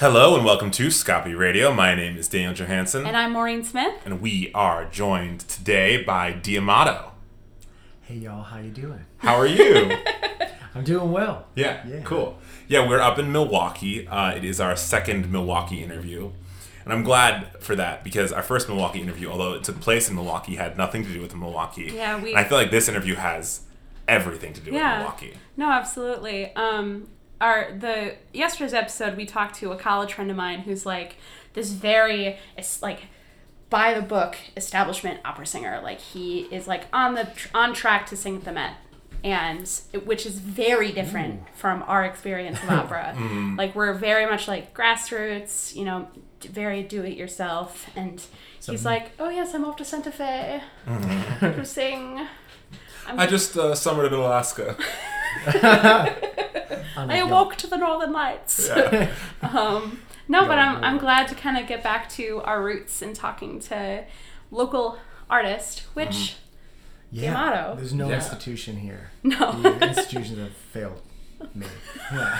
Hello 0.00 0.34
and 0.34 0.44
welcome 0.46 0.70
to 0.72 0.86
Scopy 0.86 1.36
Radio. 1.36 1.72
My 1.74 1.94
name 1.94 2.16
is 2.16 2.26
Daniel 2.28 2.54
Johansson, 2.54 3.06
And 3.06 3.16
I'm 3.16 3.32
Maureen 3.32 3.62
Smith. 3.64 3.94
and 4.04 4.20
we 4.20 4.50
are 4.54 4.86
joined 4.86 5.40
today 5.40 6.02
by 6.02 6.32
Diamato. 6.32 7.10
Hey 8.02 8.16
y'all, 8.16 8.42
how 8.42 8.58
you 8.58 8.70
doing? 8.70 9.04
How 9.18 9.34
are 9.36 9.46
you? 9.46 9.92
I'm 10.74 10.84
doing 10.84 11.12
well. 11.12 11.46
yeah, 11.54 11.86
Yeah. 11.86 12.00
cool. 12.04 12.38
Yeah, 12.66 12.88
we're 12.88 13.00
up 13.00 13.18
in 13.18 13.30
Milwaukee. 13.32 14.06
Uh, 14.08 14.30
it 14.34 14.44
is 14.44 14.58
our 14.60 14.74
second 14.76 15.30
Milwaukee 15.30 15.82
interview, 15.82 16.30
and 16.84 16.92
I'm 16.94 17.02
glad 17.02 17.48
for 17.62 17.76
that 17.76 18.02
because 18.04 18.32
our 18.32 18.42
first 18.42 18.68
Milwaukee 18.68 19.00
interview, 19.02 19.28
although 19.30 19.52
it 19.54 19.64
took 19.64 19.80
place 19.80 20.08
in 20.08 20.14
Milwaukee, 20.14 20.54
had 20.56 20.78
nothing 20.78 21.04
to 21.04 21.12
do 21.12 21.20
with 21.20 21.34
Milwaukee. 21.36 21.90
Yeah, 21.94 22.20
we- 22.22 22.30
And 22.30 22.38
I 22.38 22.44
feel 22.44 22.56
like 22.56 22.70
this 22.70 22.88
interview 22.88 23.16
has 23.16 23.62
everything 24.08 24.52
to 24.54 24.60
do 24.60 24.70
with 24.70 24.80
Yeah. 24.80 24.98
Milwaukee. 24.98 25.34
No, 25.56 25.70
absolutely. 25.70 26.54
Um, 26.56 27.08
our 27.40 27.72
the 27.72 28.16
yesterday's 28.32 28.74
episode, 28.74 29.16
we 29.16 29.26
talked 29.26 29.56
to 29.56 29.72
a 29.72 29.76
college 29.76 30.12
friend 30.14 30.30
of 30.30 30.36
mine 30.36 30.60
who's 30.60 30.84
like 30.84 31.16
this 31.54 31.72
very 31.72 32.38
it's 32.56 32.82
like 32.82 33.02
by 33.70 33.94
the 33.94 34.02
book 34.02 34.36
establishment 34.56 35.20
opera 35.24 35.46
singer. 35.46 35.80
Like 35.82 36.00
he 36.00 36.40
is 36.52 36.66
like 36.66 36.86
on 36.92 37.14
the 37.14 37.28
on 37.54 37.72
track 37.72 38.06
to 38.06 38.16
sing 38.16 38.36
at 38.36 38.44
the 38.44 38.52
Met, 38.52 38.74
and 39.24 39.68
which 40.04 40.26
is 40.26 40.38
very 40.38 40.92
different 40.92 41.42
from 41.54 41.82
our 41.86 42.04
experience 42.04 42.62
of 42.62 42.70
opera. 42.70 43.16
Like 43.56 43.74
we're 43.74 43.94
very 43.94 44.26
much 44.26 44.48
like 44.48 44.74
grassroots, 44.74 45.74
you 45.74 45.84
know, 45.84 46.08
very 46.42 46.82
do 46.82 47.02
it 47.02 47.16
yourself, 47.16 47.88
and 47.96 48.22
he's 48.66 48.84
like, 48.84 49.12
oh 49.18 49.30
yes, 49.30 49.54
I'm 49.54 49.64
off 49.64 49.76
to 49.76 49.84
Santa 49.84 50.10
Fe 50.12 50.62
to 51.40 51.64
sing. 51.64 52.26
I 53.06 53.26
just 53.26 53.56
uh, 53.56 53.74
summered 53.74 54.12
in 54.12 54.18
Alaska. 54.18 54.76
On 57.00 57.10
a 57.10 57.14
I 57.14 57.16
yacht. 57.18 57.28
awoke 57.30 57.56
to 57.56 57.66
the 57.66 57.76
Northern 57.76 58.12
Lights. 58.12 58.70
um, 59.42 60.00
no, 60.28 60.46
but 60.46 60.58
I'm, 60.58 60.82
I'm 60.84 60.98
glad 60.98 61.28
to 61.28 61.34
kind 61.34 61.58
of 61.58 61.66
get 61.66 61.82
back 61.82 62.08
to 62.10 62.40
our 62.44 62.62
roots 62.62 63.02
and 63.02 63.14
talking 63.14 63.58
to 63.60 64.04
local 64.50 64.98
artists, 65.28 65.80
which 65.94 66.36
Yeah, 67.10 67.34
Diamato. 67.34 67.76
there's 67.76 67.92
no 67.94 68.08
Yeah. 68.08 68.16
institution 68.16 68.76
here. 68.76 69.10
no, 69.22 69.52
The 69.62 69.88
institutions 69.88 70.38
have 70.38 70.52
failed 70.52 71.00
me. 71.54 71.66
Yeah, 72.12 72.38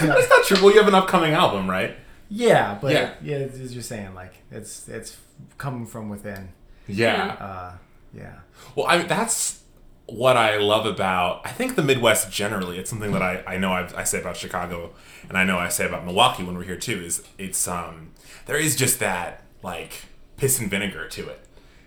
That's 0.00 0.28
not 0.30 0.44
true. 0.44 0.58
Well, 0.62 0.72
you 0.72 0.78
have 0.78 0.88
an 0.88 0.94
upcoming 0.94 1.32
album, 1.32 1.68
right? 1.68 1.96
yeah 2.30 2.76
but 2.80 2.92
Yeah. 2.92 3.14
yeah, 3.22 3.36
it's 3.36 3.72
just 3.72 3.88
saying 3.88 4.14
like 4.14 4.34
it's 4.50 4.86
it's 4.88 5.16
coming 5.56 5.86
from 5.86 6.08
within. 6.10 6.50
Yeah. 6.86 7.36
Uh, 7.40 7.72
yeah, 8.14 8.34
Well, 8.74 8.86
I 8.88 8.98
mean, 8.98 9.06
that's 9.08 9.60
what 10.08 10.36
I 10.36 10.56
love 10.56 10.86
about 10.86 11.42
I 11.44 11.50
think 11.50 11.76
the 11.76 11.82
Midwest 11.82 12.32
generally. 12.32 12.78
It's 12.78 12.88
something 12.90 13.12
that 13.12 13.22
I, 13.22 13.42
I 13.46 13.56
know 13.58 13.72
I've, 13.72 13.94
I 13.94 14.04
say 14.04 14.20
about 14.20 14.36
Chicago, 14.36 14.90
and 15.28 15.36
I 15.36 15.44
know 15.44 15.58
I 15.58 15.68
say 15.68 15.86
about 15.86 16.04
Milwaukee 16.04 16.42
when 16.44 16.56
we're 16.56 16.64
here 16.64 16.76
too. 16.78 17.00
Is 17.02 17.22
it's 17.36 17.68
um 17.68 18.10
there 18.46 18.56
is 18.56 18.74
just 18.76 18.98
that 19.00 19.42
like 19.62 20.02
piss 20.36 20.58
and 20.60 20.70
vinegar 20.70 21.08
to 21.08 21.28
it. 21.28 21.40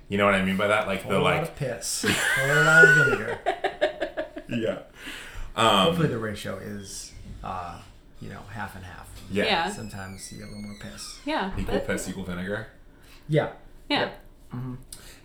You 0.09 0.17
know 0.17 0.25
what 0.25 0.35
I 0.35 0.43
mean 0.43 0.57
by 0.57 0.67
that? 0.67 0.87
Like 0.87 1.03
a 1.05 1.07
the 1.07 1.13
whole 1.15 1.23
lot 1.23 1.33
like 1.39 1.43
of 1.43 1.55
piss, 1.55 2.03
a 2.03 2.63
lot 2.63 2.83
of 2.85 3.05
vinegar. 3.05 3.39
yeah 4.49 4.79
Um, 5.55 5.85
Hopefully 5.87 6.09
the 6.09 6.17
ratio 6.19 6.57
is, 6.57 7.13
uh, 7.43 7.79
you 8.21 8.29
know, 8.29 8.41
half 8.53 8.75
and 8.75 8.83
half. 8.83 9.09
yeah, 9.31 9.45
Yeah. 9.45 9.69
Sometimes 9.71 10.29
you 10.31 10.39
get 10.39 10.47
a 10.47 10.51
little 10.51 10.63
more 10.63 10.77
piss. 10.79 11.19
yeah, 11.25 11.51
equal 11.57 11.75
but- 11.75 11.87
piss 11.87 12.09
equal 12.09 12.23
vinegar. 12.25 12.67
Yeah, 13.29 13.51
yeah, 13.89 14.09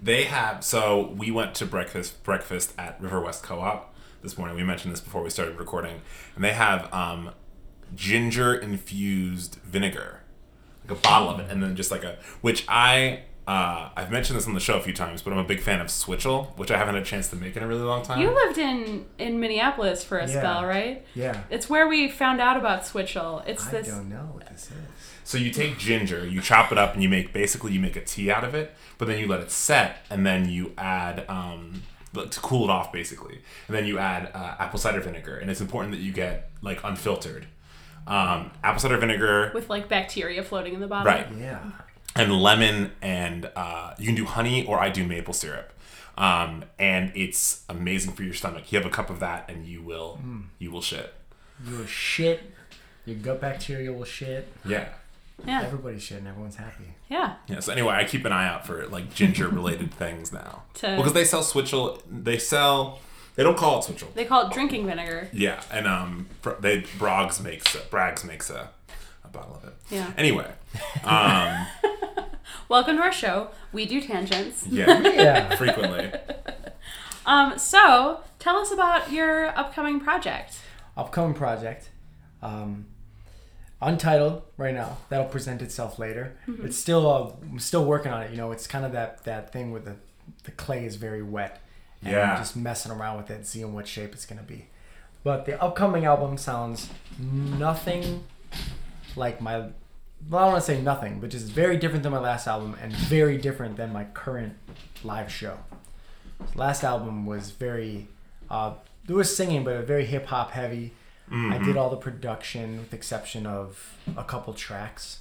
They 0.03 0.25
have 0.25 0.63
so 0.65 1.15
we 1.17 1.31
went 1.31 1.55
to 1.57 1.67
breakfast 1.67 2.23
breakfast 2.23 2.73
at 2.79 3.01
River 3.01 3.21
West 3.21 3.43
Co-op 3.43 3.95
this 4.23 4.37
morning. 4.37 4.57
We 4.57 4.63
mentioned 4.65 4.93
this 4.93 5.01
before 5.01 5.23
we 5.23 5.31
started 5.31 5.59
recording, 5.59 6.01
and 6.35 6.45
they 6.45 6.53
have 6.53 6.93
um, 6.93 7.31
ginger 7.95 8.55
infused 8.55 9.57
vinegar, 9.65 10.21
like 10.87 10.99
a 10.99 11.01
bottle 11.01 11.31
of 11.31 11.41
it, 11.41 11.51
and 11.51 11.63
then 11.63 11.77
just 11.77 11.91
like 11.91 12.05
a 12.05 12.19
which 12.41 12.65
I. 12.69 13.23
Uh, 13.49 13.91
I've 13.97 14.11
mentioned 14.11 14.37
this 14.37 14.49
on 14.49 14.55
the 14.55 14.61
show 14.61 14.77
a 14.77 14.81
few 14.83 14.93
times, 14.93 15.23
but 15.23 15.33
I'm 15.33 15.39
a 15.39 15.45
big 15.45 15.61
fan 15.61 15.81
of 15.81 15.87
Switchel, 15.87 16.47
which 16.59 16.73
I 16.73 16.79
haven't 16.79 16.95
had 16.97 17.03
a 17.05 17.07
chance 17.07 17.29
to 17.29 17.37
make 17.37 17.57
in 17.57 17.63
a 17.63 17.67
really 17.69 17.83
long 17.83 18.03
time. 18.03 18.21
You 18.21 18.35
lived 18.35 18.59
in 18.59 19.07
in 19.19 19.39
Minneapolis 19.39 20.03
for 20.03 20.19
a 20.19 20.27
Yeah. 20.29 20.41
spell, 20.41 20.65
right? 20.67 21.07
yeah. 21.15 21.45
It's 21.49 21.71
where 21.71 21.87
we 21.87 22.09
found 22.09 22.41
out 22.41 22.57
about 22.57 22.83
Switchel. 22.85 23.45
It's 23.47 23.65
I 23.69 23.71
this. 23.71 23.87
don't 23.87 24.09
know 24.09 24.31
what 24.33 24.49
this 24.49 24.63
is. 24.65 25.13
So 25.27 25.39
you 25.39 25.51
take 25.51 25.77
ginger, 25.77 26.25
you 26.25 26.41
chop 26.41 26.71
it 26.71 26.79
up, 26.79 26.95
and 26.95 27.03
you 27.03 27.09
make 27.09 27.33
basically 27.33 27.73
you 27.73 27.81
make 27.81 27.97
a 27.97 28.01
tea 28.01 28.31
out 28.31 28.45
of 28.45 28.55
it. 28.55 28.73
But 28.97 29.09
then 29.09 29.19
you 29.19 29.27
let 29.27 29.41
it 29.41 29.51
set, 29.51 30.07
and 30.09 30.25
then 30.25 30.49
you 30.49 30.73
add 30.79 31.25
um, 31.29 31.83
to 32.15 32.41
cool 32.41 32.63
it 32.63 32.71
off, 32.71 32.93
basically. 32.93 33.41
And 33.67 33.77
then 33.77 33.87
you 33.87 33.99
add 33.99 34.31
uh, 34.33 34.55
apple 34.61 34.79
cider 34.79 35.01
vinegar, 35.01 35.37
and 35.37 35.51
it's 35.51 35.61
important 35.61 35.93
that 35.95 36.01
you 36.01 36.13
get 36.13 36.51
like 36.63 36.79
unfiltered 36.85 37.47
um, 38.07 38.53
apple 38.63 38.79
cider 38.81 38.97
vinegar, 38.99 39.51
with 39.53 39.69
like 39.69 39.89
bacteria 39.89 40.45
floating 40.45 40.75
in 40.75 40.81
the 40.81 40.87
bottom. 40.87 41.13
right? 41.13 41.27
Yeah. 41.37 41.73
And 42.15 42.33
lemon, 42.33 42.93
and 43.03 43.51
uh, 43.57 43.95
you 43.99 44.07
can 44.07 44.15
do 44.15 44.27
honey, 44.27 44.65
or 44.65 44.79
I 44.79 44.91
do 44.91 45.05
maple 45.05 45.35
syrup. 45.35 45.73
Um, 46.17 46.65
and 46.79 47.11
it's 47.17 47.65
amazing 47.69 48.13
for 48.13 48.23
your 48.23 48.33
stomach. 48.33 48.71
You 48.71 48.79
have 48.79 48.87
a 48.87 48.95
cup 48.95 49.11
of 49.11 49.19
that, 49.21 49.51
and 49.51 49.67
you 49.67 49.83
will 49.83 50.21
you 50.61 50.71
will 50.71 50.83
shit. 50.83 51.13
Your 51.69 51.85
shit, 51.87 52.53
your 53.05 53.17
gut 53.17 53.41
bacteria 53.41 53.93
will 53.93 54.05
shit. 54.05 54.47
Yeah. 54.65 54.87
Yeah. 55.47 55.63
Everybody's 55.63 56.03
shit 56.03 56.19
and 56.19 56.29
everyone's 56.29 56.57
happy. 56.57 56.95
Yeah. 57.09 57.37
Yeah. 57.47 57.61
So 57.61 57.73
anyway, 57.73 57.95
I 57.95 58.05
keep 58.05 58.25
an 58.25 58.33
eye 58.33 58.47
out 58.49 58.67
for 58.67 58.87
like 58.89 59.13
ginger 59.15 59.49
related 59.49 59.93
things 60.03 60.33
now. 60.33 60.63
To- 60.75 60.97
because 60.97 61.13
they 61.13 61.25
sell 61.25 61.43
Switchel. 61.43 62.03
They 62.11 62.39
sell. 62.39 63.01
They 63.37 63.43
don't 63.43 63.57
call 63.57 63.79
it 63.81 63.85
Switchel. 63.85 64.09
They 64.15 64.25
call 64.25 64.47
it 64.49 64.53
drinking 64.53 64.87
vinegar. 64.87 65.29
Yeah, 65.33 65.63
and 65.71 65.87
um, 65.87 66.29
they 66.61 66.83
Braggs 66.83 67.43
makes 67.43 67.75
a, 67.75 67.79
Braggs 67.81 68.25
makes 68.25 68.49
a, 68.49 68.71
a 69.25 69.29
bottle 69.29 69.57
of 69.57 69.65
it. 69.65 69.75
Yeah. 69.91 70.11
Anyway, 70.17 70.51
um, 71.05 71.67
Welcome 72.69 72.97
to 72.97 73.03
our 73.03 73.13
show. 73.13 73.51
We 73.73 73.87
do 73.87 74.01
tangents. 74.01 74.67
yeah, 74.67 75.01
Yeah. 75.03 75.55
frequently. 75.57 76.13
Um, 77.27 77.59
so 77.59 78.21
tell 78.39 78.57
us 78.57 78.71
about 78.73 79.13
your 79.13 79.49
upcoming 79.59 80.01
project. 80.01 80.59
Upcoming 80.97 81.35
project, 81.35 81.91
um, 82.43 82.87
untitled 83.81 84.43
right 84.57 84.75
now. 84.75 84.99
That'll 85.09 85.27
present 85.27 85.63
itself 85.63 85.99
later. 85.99 86.37
It's 86.63 86.77
still 86.77 87.11
uh, 87.11 87.33
I'm 87.51 87.59
still 87.59 87.85
working 87.85 88.13
on 88.13 88.23
it. 88.23 88.31
You 88.31 88.37
know, 88.37 88.53
it's 88.53 88.67
kind 88.67 88.85
of 88.85 88.93
that 88.93 89.25
that 89.25 89.53
thing 89.53 89.71
where 89.73 89.81
the 89.81 89.97
the 90.45 90.51
clay 90.53 90.85
is 90.85 90.97
very 90.97 91.23
wet. 91.23 91.61
And 92.03 92.13
Yeah. 92.13 92.33
I'm 92.33 92.39
just 92.39 92.57
messing 92.57 92.93
around 92.93 93.17
with 93.19 93.31
it, 93.31 93.47
seeing 93.47 93.73
what 93.75 93.87
shape 93.87 94.13
it's 94.13 94.27
gonna 94.27 94.43
be. 94.43 94.67
But 95.25 95.45
the 95.45 95.61
upcoming 95.63 96.05
album 96.05 96.39
sounds 96.39 96.89
nothing 97.19 98.25
like 99.17 99.41
my. 99.41 99.69
Well, 100.31 100.41
I 100.41 100.45
don't 100.45 100.53
want 100.55 100.65
to 100.65 100.73
say 100.73 100.81
nothing, 100.81 101.21
but 101.21 101.31
just 101.31 101.47
very 101.47 101.77
different 101.77 102.03
than 102.03 102.11
my 102.13 102.19
last 102.19 102.47
album 102.49 102.75
and 102.83 102.93
very 102.93 103.37
different 103.37 103.77
than 103.77 103.93
my 103.93 104.05
current 104.05 104.55
live 105.05 105.31
show. 105.31 105.59
Last 106.55 106.83
album 106.85 107.27
was 107.27 107.51
very, 107.51 108.09
uh, 108.51 108.75
there 109.07 109.15
was 109.15 109.35
singing, 109.37 109.63
but 109.63 109.87
very 109.87 110.07
hip 110.07 110.27
hop 110.27 110.53
heavy. 111.29 111.53
I 111.53 111.59
did 111.59 111.77
all 111.77 111.91
the 111.91 111.97
production 111.97 112.79
with 112.79 112.91
the 112.91 112.97
exception 112.97 113.47
of 113.47 113.97
a 114.17 114.23
couple 114.23 114.55
tracks, 114.55 115.21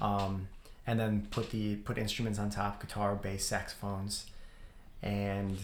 um, 0.00 0.48
and 0.86 0.98
then 0.98 1.28
put 1.30 1.50
the 1.50 1.76
put 1.76 1.96
instruments 1.96 2.38
on 2.38 2.50
top: 2.50 2.80
guitar, 2.80 3.14
bass, 3.14 3.44
saxophones, 3.44 4.26
and 5.02 5.58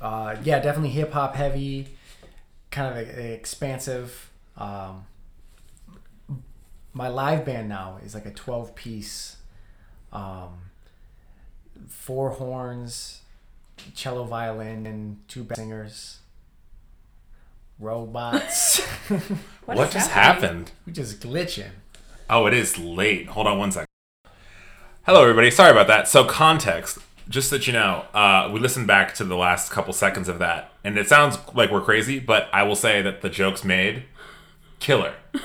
uh, 0.00 0.36
yeah, 0.44 0.60
definitely 0.60 0.90
hip 0.90 1.12
hop 1.12 1.34
heavy, 1.34 1.88
kind 2.70 2.92
of 2.92 3.08
expansive. 3.18 4.30
Um, 4.56 5.06
my 6.92 7.08
live 7.08 7.44
band 7.44 7.68
now 7.68 7.98
is 8.04 8.14
like 8.14 8.26
a 8.26 8.30
twelve 8.32 8.74
piece, 8.74 9.36
um, 10.12 10.58
four 11.88 12.30
horns, 12.30 13.22
cello, 13.94 14.24
violin, 14.24 14.86
and 14.86 15.26
two 15.28 15.46
singers. 15.54 16.18
Robots. 17.78 18.80
What 19.66 19.90
just 19.90 20.10
happening? 20.12 20.42
happened? 20.50 20.72
we 20.86 20.92
just 20.92 21.20
glitching. 21.20 21.70
Oh, 22.30 22.46
it 22.46 22.54
is 22.54 22.78
late. 22.78 23.26
Hold 23.26 23.48
on 23.48 23.58
one 23.58 23.72
second. 23.72 23.88
Hello, 25.04 25.22
everybody. 25.22 25.50
Sorry 25.50 25.72
about 25.72 25.88
that. 25.88 26.06
So, 26.06 26.24
context. 26.24 26.98
Just 27.28 27.50
that 27.50 27.66
you 27.66 27.72
know, 27.72 28.04
uh, 28.14 28.48
we 28.52 28.60
listened 28.60 28.86
back 28.86 29.12
to 29.16 29.24
the 29.24 29.34
last 29.36 29.72
couple 29.72 29.92
seconds 29.92 30.28
of 30.28 30.38
that, 30.38 30.70
and 30.84 30.96
it 30.96 31.08
sounds 31.08 31.36
like 31.52 31.72
we're 31.72 31.80
crazy, 31.80 32.20
but 32.20 32.48
I 32.52 32.62
will 32.62 32.76
say 32.76 33.02
that 33.02 33.22
the 33.22 33.28
jokes 33.28 33.64
made, 33.64 34.04
killer. 34.78 35.14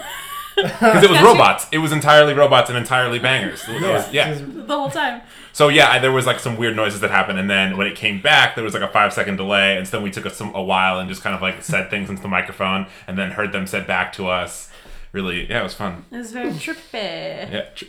Because 0.53 1.03
it 1.03 1.09
was 1.09 1.21
robots. 1.21 1.65
It 1.71 1.77
was 1.79 1.91
entirely 1.93 2.33
robots 2.35 2.69
and 2.69 2.77
entirely 2.77 3.17
bangers. 3.17 3.63
It 3.67 3.81
was- 3.81 4.13
yeah. 4.13 4.33
Just- 4.33 4.67
The 4.67 4.77
whole 4.77 4.91
time. 4.91 5.21
So 5.53 5.67
yeah, 5.67 5.89
I, 5.91 5.99
there 5.99 6.11
was 6.11 6.25
like 6.25 6.39
some 6.39 6.57
weird 6.57 6.75
noises 6.75 7.01
that 7.01 7.11
happened, 7.11 7.37
and 7.39 7.49
then 7.49 7.77
when 7.77 7.87
it 7.87 7.95
came 7.95 8.21
back, 8.21 8.55
there 8.55 8.63
was 8.63 8.73
like 8.73 8.83
a 8.83 8.87
five 8.87 9.11
second 9.13 9.35
delay, 9.37 9.77
and 9.77 9.87
so 9.87 9.97
then 9.97 10.03
we 10.03 10.11
took 10.11 10.25
us 10.25 10.35
some 10.37 10.53
a 10.55 10.61
while 10.63 10.99
and 10.99 11.09
just 11.09 11.21
kind 11.21 11.35
of 11.35 11.41
like 11.41 11.61
said 11.63 11.89
things 11.89 12.09
into 12.09 12.21
the 12.21 12.27
microphone, 12.27 12.87
and 13.07 13.17
then 13.17 13.31
heard 13.31 13.51
them 13.51 13.67
said 13.67 13.85
back 13.87 14.13
to 14.13 14.27
us. 14.27 14.69
Really, 15.11 15.49
yeah, 15.49 15.59
it 15.59 15.63
was 15.63 15.73
fun. 15.73 16.05
It 16.09 16.15
was 16.17 16.31
very 16.31 16.51
trippy. 16.51 16.93
Yeah. 17.51 17.65
tr- 17.75 17.85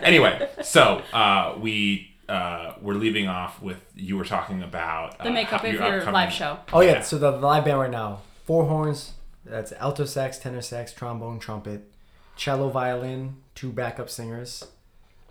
anyway, 0.04 0.48
so 0.62 1.02
uh, 1.12 1.56
we 1.60 2.10
uh, 2.28 2.72
we're 2.82 2.94
leaving 2.94 3.28
off 3.28 3.62
with 3.62 3.80
you 3.94 4.16
were 4.16 4.24
talking 4.24 4.62
about 4.64 5.20
uh, 5.20 5.24
The 5.24 5.30
makeup 5.30 5.60
how- 5.60 5.68
of 5.68 5.72
your 5.72 5.82
upcoming- 5.84 6.14
live 6.14 6.32
show. 6.32 6.58
Oh 6.72 6.80
yeah, 6.80 7.00
so 7.02 7.16
the 7.18 7.30
live 7.30 7.64
band 7.64 7.78
right 7.78 7.90
now, 7.90 8.22
four 8.44 8.66
horns. 8.66 9.12
That's 9.44 9.70
alto 9.74 10.04
sax, 10.04 10.38
tenor 10.38 10.60
sax, 10.62 10.92
trombone, 10.92 11.38
trumpet, 11.38 11.88
cello, 12.34 12.68
violin, 12.70 13.36
two 13.54 13.70
backup 13.70 14.10
singers, 14.10 14.64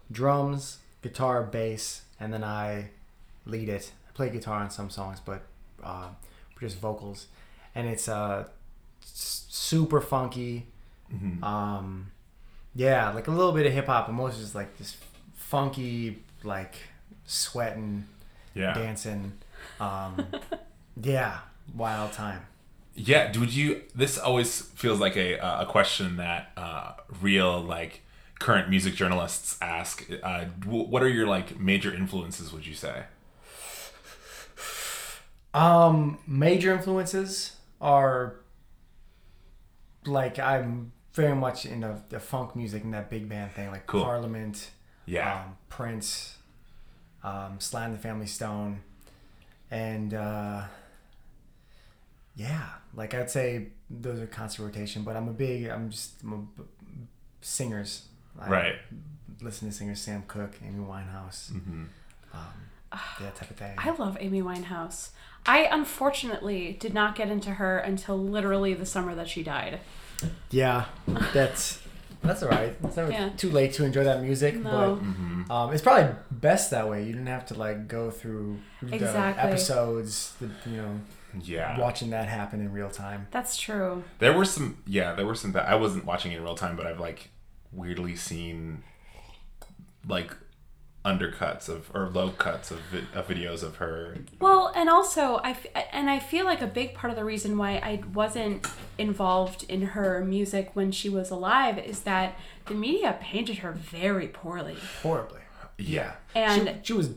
drums, 0.10 0.78
guitar, 1.06 1.44
bass, 1.44 2.02
and 2.20 2.34
then 2.34 2.44
I 2.44 2.90
lead 3.46 3.70
it. 3.70 3.92
I 4.10 4.12
play 4.14 4.30
guitar 4.30 4.60
on 4.60 4.72
some 4.72 4.90
songs, 4.90 5.20
but 5.24 5.44
uh, 5.84 6.10
just 6.60 6.80
vocals, 6.80 7.28
and 7.76 7.88
it's 7.88 8.10
uh, 8.10 8.48
super 9.02 10.02
funky. 10.02 10.66
Mm-hmm. 11.14 11.44
Um, 11.44 12.12
yeah, 12.74 13.12
like 13.12 13.28
a 13.28 13.32
little 13.32 13.52
bit 13.52 13.68
of 13.68 13.74
hip 13.74 13.86
hop, 13.86 14.08
but 14.08 14.14
most 14.14 14.40
just 14.40 14.56
like 14.56 14.78
this 14.80 14.98
funky, 15.36 16.24
like 16.44 16.76
sweating, 17.26 18.06
Yeah. 18.56 18.74
dancing. 18.74 19.34
Um, 19.80 20.26
yeah, 21.02 21.40
wild 21.76 22.14
time. 22.14 22.48
Yeah, 22.96 23.32
would 23.38 23.54
you? 23.54 23.84
This 23.94 24.18
always 24.18 24.62
feels 24.62 25.00
like 25.00 25.16
a 25.18 25.38
uh, 25.38 25.64
a 25.64 25.66
question 25.66 26.18
that 26.18 26.52
uh, 26.58 26.94
real 27.22 27.62
like 27.62 28.02
current 28.40 28.70
music 28.70 28.96
journalists 28.96 29.58
ask. 29.62 30.08
Uh, 30.24 30.46
what 30.66 31.02
are 31.04 31.10
your 31.10 31.28
like 31.28 31.60
major 31.60 31.94
influences? 31.94 32.52
Would 32.54 32.66
you 32.68 32.74
say? 32.74 33.04
Um, 35.54 36.18
major 36.28 36.74
influences 36.74 37.56
are 37.80 38.36
like 40.06 40.38
I'm 40.38 40.92
very 41.14 41.36
much 41.36 41.66
into 41.66 42.02
the 42.10 42.20
funk 42.20 42.56
music 42.56 42.84
and 42.84 42.94
that 42.94 43.10
big 43.10 43.30
band 43.30 43.54
thing, 43.54 43.72
like 43.72 43.88
Cool. 43.88 44.04
Parliament, 44.04 44.72
Yeah, 45.06 45.44
um, 45.46 45.58
Prince, 45.70 46.38
um, 47.24 47.56
Sly 47.60 47.86
and 47.86 47.94
the 47.94 48.00
Family 48.00 48.28
Stone, 48.28 48.82
and 49.72 50.14
uh, 50.14 50.64
yeah, 52.36 52.66
like 52.94 53.14
I'd 53.14 53.30
say 53.30 53.68
those 53.90 54.20
are 54.20 54.28
constant 54.28 54.68
rotation. 54.68 55.04
But 55.04 55.16
I'm 55.16 55.30
a 55.30 55.34
big, 55.34 55.68
I'm 55.68 55.90
just 55.90 56.22
I'm 56.22 56.50
a 56.60 56.64
singers. 57.40 58.08
I 58.40 58.50
right. 58.50 58.76
Listen 59.42 59.68
to 59.70 59.74
singers 59.74 60.00
Sam 60.02 60.24
Cooke, 60.28 60.56
Amy 60.66 60.84
Winehouse, 60.84 61.52
hmm 61.52 61.84
um, 62.34 63.00
that 63.20 63.36
type 63.36 63.50
of 63.50 63.58
thing. 63.58 63.76
I 63.78 63.92
love 63.92 64.18
Amy 64.20 64.42
Winehouse. 64.42 65.10
I 65.46 65.68
unfortunately 65.72 66.78
did 66.80 66.94
not 66.94 67.16
get 67.16 67.30
into 67.30 67.52
her 67.52 67.78
until 67.78 68.18
literally 68.18 68.74
the 68.74 68.86
summer 68.86 69.14
that 69.16 69.28
she 69.30 69.44
died. 69.44 69.80
Yeah, 70.50 70.86
that's 71.34 71.82
that's 72.24 72.42
all 72.42 72.50
right. 72.50 72.76
It's 72.84 72.96
never 72.98 73.12
Yeah. 73.12 73.30
too 73.38 73.52
late 73.52 73.74
to 73.74 73.84
enjoy 73.86 74.04
that 74.06 74.22
music, 74.24 74.56
No. 74.56 75.00
but 75.48 75.54
um, 75.54 75.74
it's 75.74 75.82
probably 75.84 76.16
best 76.32 76.72
that 76.72 76.90
way. 76.90 77.04
You 77.04 77.12
didn't 77.12 77.28
have 77.28 77.46
to 77.48 77.54
like 77.54 77.88
go 77.88 78.10
through 78.12 78.60
the 78.82 78.96
Exactly. 78.96 79.44
episodes, 79.44 80.34
the, 80.40 80.50
you 80.70 80.78
know, 80.78 81.00
Yeah. 81.42 81.78
watching 81.80 82.10
that 82.12 82.28
happen 82.28 82.62
in 82.62 82.72
real 82.72 82.90
time. 82.90 83.28
That's 83.32 83.58
true. 83.58 84.04
There 84.20 84.34
were 84.34 84.46
some. 84.46 84.78
Yeah, 84.88 85.14
there 85.14 85.26
were 85.26 85.36
some 85.36 85.52
that 85.52 85.68
I 85.68 85.76
wasn't 85.76 86.06
watching 86.06 86.32
in 86.32 86.42
real 86.44 86.56
time, 86.56 86.76
but 86.76 86.88
I've 86.88 87.00
like 87.00 87.30
weirdly 87.76 88.16
seen 88.16 88.84
like 90.08 90.32
undercuts 91.04 91.70
of 91.70 91.92
or 91.94 92.10
low 92.10 92.32
cuts 92.32 92.72
of, 92.72 92.80
vi- 92.92 93.06
of 93.14 93.28
videos 93.28 93.62
of 93.62 93.76
her. 93.76 94.18
Well, 94.40 94.72
and 94.76 94.90
also 94.90 95.36
I 95.44 95.52
f- 95.52 95.68
and 95.92 96.10
I 96.10 96.18
feel 96.20 96.46
like 96.46 96.62
a 96.62 96.68
big 96.68 96.96
part 96.96 97.12
of 97.12 97.18
the 97.18 97.24
reason 97.24 97.58
why 97.58 97.74
I 97.74 98.02
wasn't 98.14 98.66
involved 98.98 99.64
in 99.70 99.82
her 99.84 100.24
music 100.26 100.72
when 100.74 100.92
she 100.92 101.10
was 101.10 101.30
alive 101.30 101.78
is 101.78 102.02
that 102.02 102.38
the 102.66 102.74
media 102.74 103.18
painted 103.22 103.60
her 103.60 103.72
very 103.72 104.28
poorly. 104.28 104.78
Horribly. 105.04 105.42
Yeah. 105.78 106.14
And 106.34 106.68
she, 106.82 106.88
she 106.88 106.94
was 106.94 107.12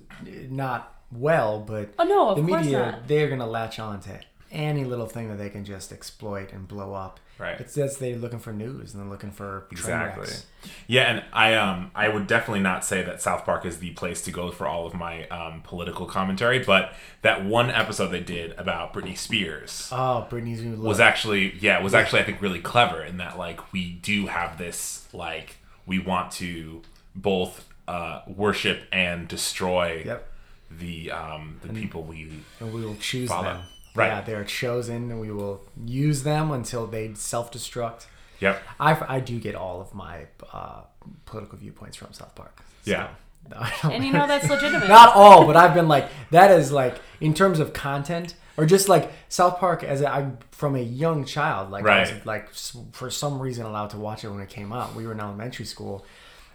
not 0.50 0.94
well, 1.10 1.60
but 1.60 1.94
oh 1.98 2.04
no, 2.04 2.30
of 2.30 2.36
the 2.36 2.42
course 2.46 2.64
media 2.64 2.78
not. 2.92 3.08
they're 3.08 3.30
gonna 3.30 3.46
latch 3.46 3.78
on 3.78 4.00
to 4.00 4.20
any 4.52 4.84
little 4.84 5.06
thing 5.06 5.28
that 5.28 5.38
they 5.38 5.48
can 5.48 5.64
just 5.64 5.92
exploit 5.92 6.52
and 6.52 6.68
blow 6.68 6.92
up. 6.92 7.20
Right. 7.38 7.60
It's 7.60 7.74
just 7.76 8.00
they're 8.00 8.16
looking 8.16 8.40
for 8.40 8.52
news 8.52 8.92
and 8.94 9.02
they're 9.02 9.08
looking 9.10 9.30
for 9.30 9.66
Exactly. 9.70 10.22
wrecks. 10.22 10.46
Yeah, 10.88 11.02
and 11.10 11.24
I 11.32 11.54
um 11.54 11.90
I 11.94 12.08
would 12.08 12.26
definitely 12.26 12.60
not 12.60 12.84
say 12.84 13.02
that 13.04 13.22
South 13.22 13.44
Park 13.44 13.64
is 13.64 13.78
the 13.78 13.90
place 13.90 14.22
to 14.22 14.30
go 14.32 14.50
for 14.50 14.66
all 14.66 14.86
of 14.86 14.94
my 14.94 15.26
um, 15.28 15.62
political 15.62 16.04
commentary, 16.06 16.58
but 16.58 16.92
that 17.22 17.44
one 17.44 17.70
episode 17.70 18.08
they 18.08 18.20
did 18.20 18.52
about 18.58 18.92
Britney 18.92 19.16
Spears 19.16 19.88
Oh, 19.92 20.26
Britney's 20.28 20.62
was 20.78 20.98
actually 20.98 21.56
yeah 21.60 21.80
was 21.80 21.94
actually 21.94 22.20
I 22.20 22.24
think 22.24 22.42
really 22.42 22.60
clever 22.60 23.04
in 23.04 23.18
that 23.18 23.38
like 23.38 23.72
we 23.72 23.90
do 23.92 24.26
have 24.26 24.58
this 24.58 25.06
like 25.12 25.58
we 25.86 25.98
want 26.00 26.32
to 26.32 26.82
both 27.14 27.66
uh, 27.86 28.22
worship 28.26 28.80
and 28.92 29.28
destroy 29.28 30.02
Yep. 30.04 30.28
the 30.70 31.10
um 31.12 31.60
the 31.62 31.72
people 31.72 32.02
we 32.02 32.30
and 32.60 32.72
we 32.74 32.84
will 32.84 32.96
choose 32.96 33.28
Follow. 33.30 33.44
them. 33.44 33.62
Right. 33.98 34.08
Yeah, 34.08 34.20
they're 34.22 34.44
chosen, 34.44 35.10
and 35.10 35.20
we 35.20 35.30
will 35.30 35.62
use 35.84 36.22
them 36.22 36.50
until 36.50 36.86
they 36.86 37.12
self-destruct. 37.14 38.06
yep 38.40 38.62
I, 38.78 39.16
I 39.16 39.20
do 39.20 39.38
get 39.40 39.54
all 39.54 39.80
of 39.80 39.94
my 39.94 40.26
uh, 40.52 40.82
political 41.26 41.58
viewpoints 41.58 41.96
from 41.96 42.12
South 42.12 42.34
Park. 42.34 42.62
So, 42.84 42.90
Yeah. 42.92 43.08
no, 43.50 43.90
And 43.90 44.04
you 44.04 44.12
know 44.12 44.26
that's 44.26 44.48
legitimate. 44.56 44.88
not 44.88 45.14
all, 45.14 45.46
but 45.46 45.56
I've 45.56 45.72
been 45.74 45.88
like 45.88 46.08
that 46.30 46.50
is 46.50 46.70
like 46.72 46.96
in 47.20 47.32
terms 47.34 47.60
of 47.60 47.72
content 47.72 48.34
or 48.58 48.66
just 48.66 48.88
like 48.88 49.10
South 49.28 49.58
Park 49.58 49.82
as 49.84 50.00
a, 50.02 50.10
I 50.12 50.30
from 50.50 50.74
a 50.74 50.80
young 50.82 51.24
child. 51.24 51.70
Like 51.70 51.86
I 51.86 52.00
was 52.00 52.12
Right. 52.12 52.26
like 52.26 52.52
for 52.92 53.08
some 53.10 53.38
reason 53.40 53.64
allowed 53.64 53.90
to 53.90 53.96
watch 53.96 54.24
it 54.24 54.28
when 54.30 54.40
it 54.40 54.48
came 54.50 54.72
out. 54.72 54.94
We 54.94 55.06
were 55.06 55.12
in 55.12 55.20
elementary 55.20 55.64
school, 55.64 56.04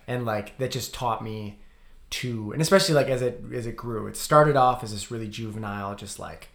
and 0.07 0.25
like 0.25 0.57
that 0.59 0.69
just 0.71 0.93
taught 0.93 1.23
me 1.23 1.59
to, 2.11 2.51
and 2.51 2.61
especially 2.61 2.93
like 2.95 3.07
as 3.07 3.21
it 3.23 3.43
as 3.53 3.65
it 3.65 3.75
grew, 3.75 4.05
it 4.07 4.15
started 4.17 4.55
off 4.55 4.83
as 4.83 4.91
this 4.91 5.09
really 5.09 5.27
juvenile, 5.29 5.95
just 5.95 6.19
like 6.19 6.49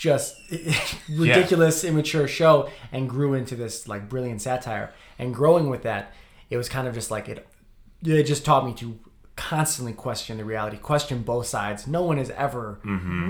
just 0.00 0.40
ridiculous, 1.10 1.84
immature 1.84 2.26
show, 2.26 2.70
and 2.90 3.06
grew 3.06 3.34
into 3.34 3.54
this 3.54 3.86
like 3.86 4.08
brilliant 4.08 4.40
satire. 4.40 4.94
And 5.18 5.34
growing 5.34 5.68
with 5.68 5.82
that, 5.82 6.14
it 6.48 6.56
was 6.56 6.70
kind 6.70 6.88
of 6.88 6.94
just 6.94 7.10
like 7.10 7.28
it. 7.28 7.46
It 8.02 8.22
just 8.22 8.46
taught 8.46 8.64
me 8.64 8.72
to 8.76 8.98
constantly 9.36 9.92
question 9.92 10.38
the 10.38 10.44
reality, 10.44 10.78
question 10.78 11.20
both 11.20 11.46
sides. 11.46 11.86
No 11.86 12.02
one 12.02 12.18
is 12.18 12.30
ever 12.30 12.80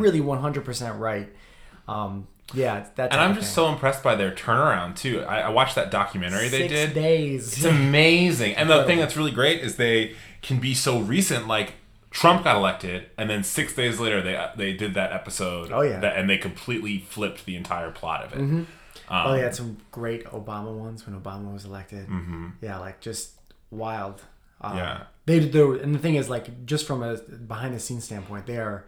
really 0.01 0.21
one 0.21 0.39
hundred 0.39 0.65
percent 0.65 0.97
right. 1.01 1.29
Um, 1.89 2.29
yeah, 2.55 2.87
that's. 2.95 3.13
and 3.13 3.21
I'm 3.21 3.35
just 3.35 3.53
so 3.53 3.69
impressed 3.69 4.05
by 4.05 4.15
their 4.15 4.31
turnaround 4.31 4.95
too 4.95 5.23
I, 5.23 5.41
I 5.41 5.49
watched 5.49 5.75
that 5.75 5.91
documentary 5.91 6.49
they 6.49 6.69
Six 6.69 6.73
did 6.73 6.95
days. 6.95 7.53
It's 7.53 7.65
amazing. 7.65 8.55
And 8.55 8.71
the 8.71 8.85
thing 8.85 9.01
that's 9.01 9.17
really 9.17 9.33
great 9.33 9.61
is 9.61 9.75
they 9.75 10.15
can 10.41 10.61
be 10.61 10.75
so 10.75 11.01
recent. 11.01 11.49
Like 11.49 11.75
Trump 12.11 12.45
got 12.45 12.57
elected, 12.57 13.09
and 13.17 13.31
then 13.31 13.43
six 13.45 13.75
days 13.75 14.01
later 14.01 14.21
they 14.21 14.37
they 14.57 14.73
did 14.73 14.95
that 14.95 15.13
episode. 15.13 15.71
Oh, 15.73 15.83
yeah. 15.83 16.01
that, 16.01 16.17
and 16.17 16.29
they 16.29 16.39
completely 16.39 16.99
flipped 16.99 17.45
the 17.47 17.57
entire 17.57 17.91
plot 17.91 18.25
of 18.25 18.33
it. 18.33 18.39
Mhm. 18.41 18.67
Um, 19.09 19.27
oh, 19.27 19.33
they 19.33 19.41
had 19.41 19.55
some 19.55 19.77
great 19.93 20.25
Obama 20.27 20.73
ones 20.73 21.07
when 21.07 21.21
Obama 21.21 21.53
was 21.53 21.65
elected. 21.65 22.07
hmm 22.07 22.49
Yeah, 22.61 22.79
like 22.79 23.01
just 23.01 23.33
wild. 23.71 24.23
Um, 24.61 24.77
Yeah. 24.77 25.03
They 25.27 25.39
do, 25.49 25.79
and 25.79 25.95
the 25.95 25.99
thing 26.01 26.17
is, 26.17 26.29
like, 26.29 26.67
just 26.67 26.87
from 26.87 27.03
a 27.05 27.17
behind 27.17 27.75
the 27.75 27.79
scenes 27.81 28.05
standpoint, 28.05 28.47
they 28.47 28.57
are. 28.59 28.85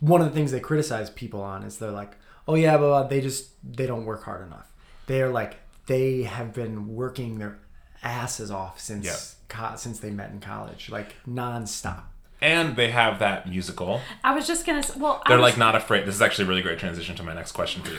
One 0.00 0.20
of 0.20 0.26
the 0.26 0.34
things 0.34 0.52
they 0.52 0.60
criticize 0.60 1.08
people 1.08 1.40
on 1.40 1.62
is 1.62 1.78
they're 1.78 1.90
like, 1.90 2.16
oh 2.46 2.54
yeah, 2.54 2.76
but 2.76 3.08
they 3.08 3.20
just 3.22 3.50
they 3.64 3.86
don't 3.86 4.04
work 4.04 4.24
hard 4.24 4.46
enough. 4.46 4.70
They 5.06 5.22
are 5.22 5.30
like 5.30 5.56
they 5.86 6.24
have 6.24 6.52
been 6.52 6.88
working 6.94 7.38
their 7.38 7.58
asses 8.02 8.50
off 8.50 8.78
since. 8.78 9.35
Co- 9.48 9.76
since 9.76 9.98
they 10.00 10.10
met 10.10 10.30
in 10.30 10.40
college, 10.40 10.90
like 10.90 11.14
nonstop. 11.28 12.02
And 12.42 12.76
they 12.76 12.90
have 12.90 13.18
that 13.20 13.48
musical. 13.48 14.02
I 14.22 14.34
was 14.34 14.46
just 14.46 14.66
gonna. 14.66 14.82
Well, 14.98 15.22
They're 15.26 15.38
was- 15.38 15.42
like 15.52 15.58
not 15.58 15.74
afraid. 15.74 16.04
This 16.06 16.14
is 16.14 16.22
actually 16.22 16.44
a 16.44 16.48
really 16.48 16.62
great 16.62 16.78
transition 16.78 17.16
to 17.16 17.22
my 17.22 17.32
next 17.34 17.52
question 17.52 17.82
for 17.82 17.92
you. 17.92 17.98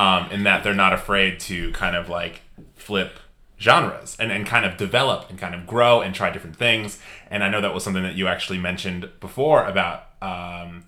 Um, 0.00 0.30
in 0.30 0.44
that 0.44 0.64
they're 0.64 0.72
not 0.74 0.92
afraid 0.94 1.38
to 1.40 1.70
kind 1.72 1.94
of 1.94 2.08
like 2.08 2.40
flip 2.76 3.18
genres 3.60 4.16
and, 4.18 4.32
and 4.32 4.46
kind 4.46 4.64
of 4.64 4.76
develop 4.76 5.30
and 5.30 5.38
kind 5.38 5.54
of 5.54 5.66
grow 5.66 6.00
and 6.00 6.14
try 6.14 6.30
different 6.30 6.56
things. 6.56 6.98
And 7.30 7.44
I 7.44 7.48
know 7.48 7.60
that 7.60 7.72
was 7.74 7.84
something 7.84 8.02
that 8.02 8.14
you 8.14 8.26
actually 8.26 8.58
mentioned 8.58 9.08
before 9.20 9.64
about 9.64 10.06
um, 10.22 10.84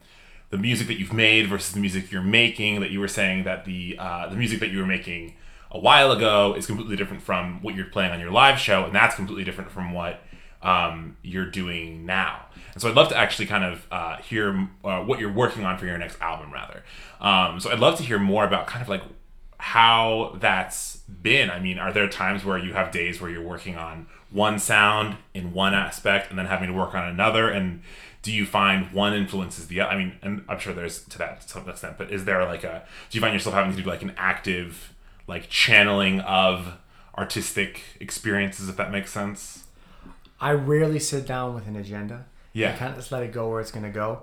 the 0.51 0.59
music 0.59 0.87
that 0.89 0.99
you've 0.99 1.13
made 1.13 1.49
versus 1.49 1.73
the 1.73 1.81
music 1.81 2.11
you're 2.11 2.23
making. 2.23 2.81
That 2.81 2.91
you 2.91 3.01
were 3.01 3.09
saying 3.09 3.45
that 3.45 3.67
the 3.67 3.97
uh, 3.99 4.29
the 4.29 4.37
music 4.37 4.61
that 4.61 4.71
you 4.71 4.79
were 4.79 4.87
making 4.87 5.35
a 5.71 5.79
while 5.79 6.13
ago 6.13 6.55
is 6.55 6.67
completely 6.67 6.97
different 6.97 7.23
from 7.23 7.63
what 7.63 7.75
you're 7.75 7.87
playing 7.87 8.13
on 8.13 8.21
your 8.21 8.31
live 8.31 8.59
show, 8.59 8.85
and 8.85 8.95
that's 8.95 9.15
completely 9.15 9.45
different 9.45 9.71
from 9.71 9.93
what 9.93 10.21
um, 10.63 11.17
you're 11.23 11.51
doing 11.51 12.07
now. 12.07 12.47
And 12.73 12.83
so 12.83 12.89
I'd 12.89 12.95
love 12.95 13.09
to 13.09 13.17
actually 13.17 13.47
kind 13.47 13.65
of 13.65 13.87
uh, 13.91 14.17
hear 14.19 14.69
uh, 14.85 15.01
what 15.03 15.19
you're 15.19 15.33
working 15.33 15.65
on 15.65 15.79
for 15.79 15.87
your 15.87 15.99
next 15.99 16.21
album, 16.21 16.53
rather. 16.53 16.85
Um, 17.21 17.61
so 17.61 17.71
I'd 17.71 17.79
love 17.79 17.97
to 17.97 18.03
hear 18.03 18.19
more 18.19 18.45
about 18.45 18.67
kind 18.67 18.83
of 18.83 18.89
like 18.89 19.03
how 19.59 20.37
that's 20.41 20.99
been. 20.99 21.51
I 21.51 21.59
mean, 21.59 21.79
are 21.79 21.93
there 21.93 22.09
times 22.09 22.45
where 22.45 22.59
you 22.59 22.75
have 22.75 22.91
days 22.91 23.21
where 23.21 23.31
you're 23.31 23.43
working 23.43 23.77
on 23.77 24.07
one 24.31 24.59
sound 24.59 25.17
in 25.33 25.53
one 25.53 25.73
aspect 25.73 26.31
and 26.31 26.39
then 26.39 26.47
having 26.47 26.69
to 26.69 26.75
work 26.75 26.95
on 26.95 27.09
another? 27.09 27.49
And 27.49 27.83
do 28.23 28.33
you 28.33 28.45
find 28.45 28.93
one 28.93 29.15
influences 29.15 29.69
the 29.69 29.81
other? 29.81 29.93
I 29.93 29.97
mean, 29.97 30.19
and 30.21 30.45
I'm 30.49 30.59
sure 30.59 30.75
there's 30.75 31.05
to 31.05 31.19
that 31.19 31.41
to 31.43 31.49
some 31.49 31.69
extent, 31.69 31.97
but 31.97 32.11
is 32.11 32.25
there 32.25 32.45
like 32.45 32.65
a, 32.65 32.85
do 33.09 33.17
you 33.17 33.23
find 33.23 33.33
yourself 33.33 33.55
having 33.55 33.75
to 33.75 33.83
do 33.83 33.89
like 33.89 34.03
an 34.03 34.13
active, 34.17 34.93
like 35.27 35.49
channeling 35.49 36.21
of 36.21 36.75
artistic 37.17 37.83
experiences, 38.01 38.69
if 38.69 38.77
that 38.77 38.91
makes 38.91 39.11
sense? 39.11 39.65
I 40.41 40.53
rarely 40.53 40.99
sit 40.99 41.27
down 41.27 41.55
with 41.55 41.67
an 41.67 41.77
agenda. 41.77 42.27
Yeah. 42.53 42.73
I 42.73 42.77
kind 42.77 42.91
of 42.91 42.97
just 42.99 43.13
let 43.13 43.23
it 43.23 43.33
go 43.33 43.49
where 43.51 43.61
it's 43.61 43.71
gonna 43.71 43.91
go. 43.91 44.23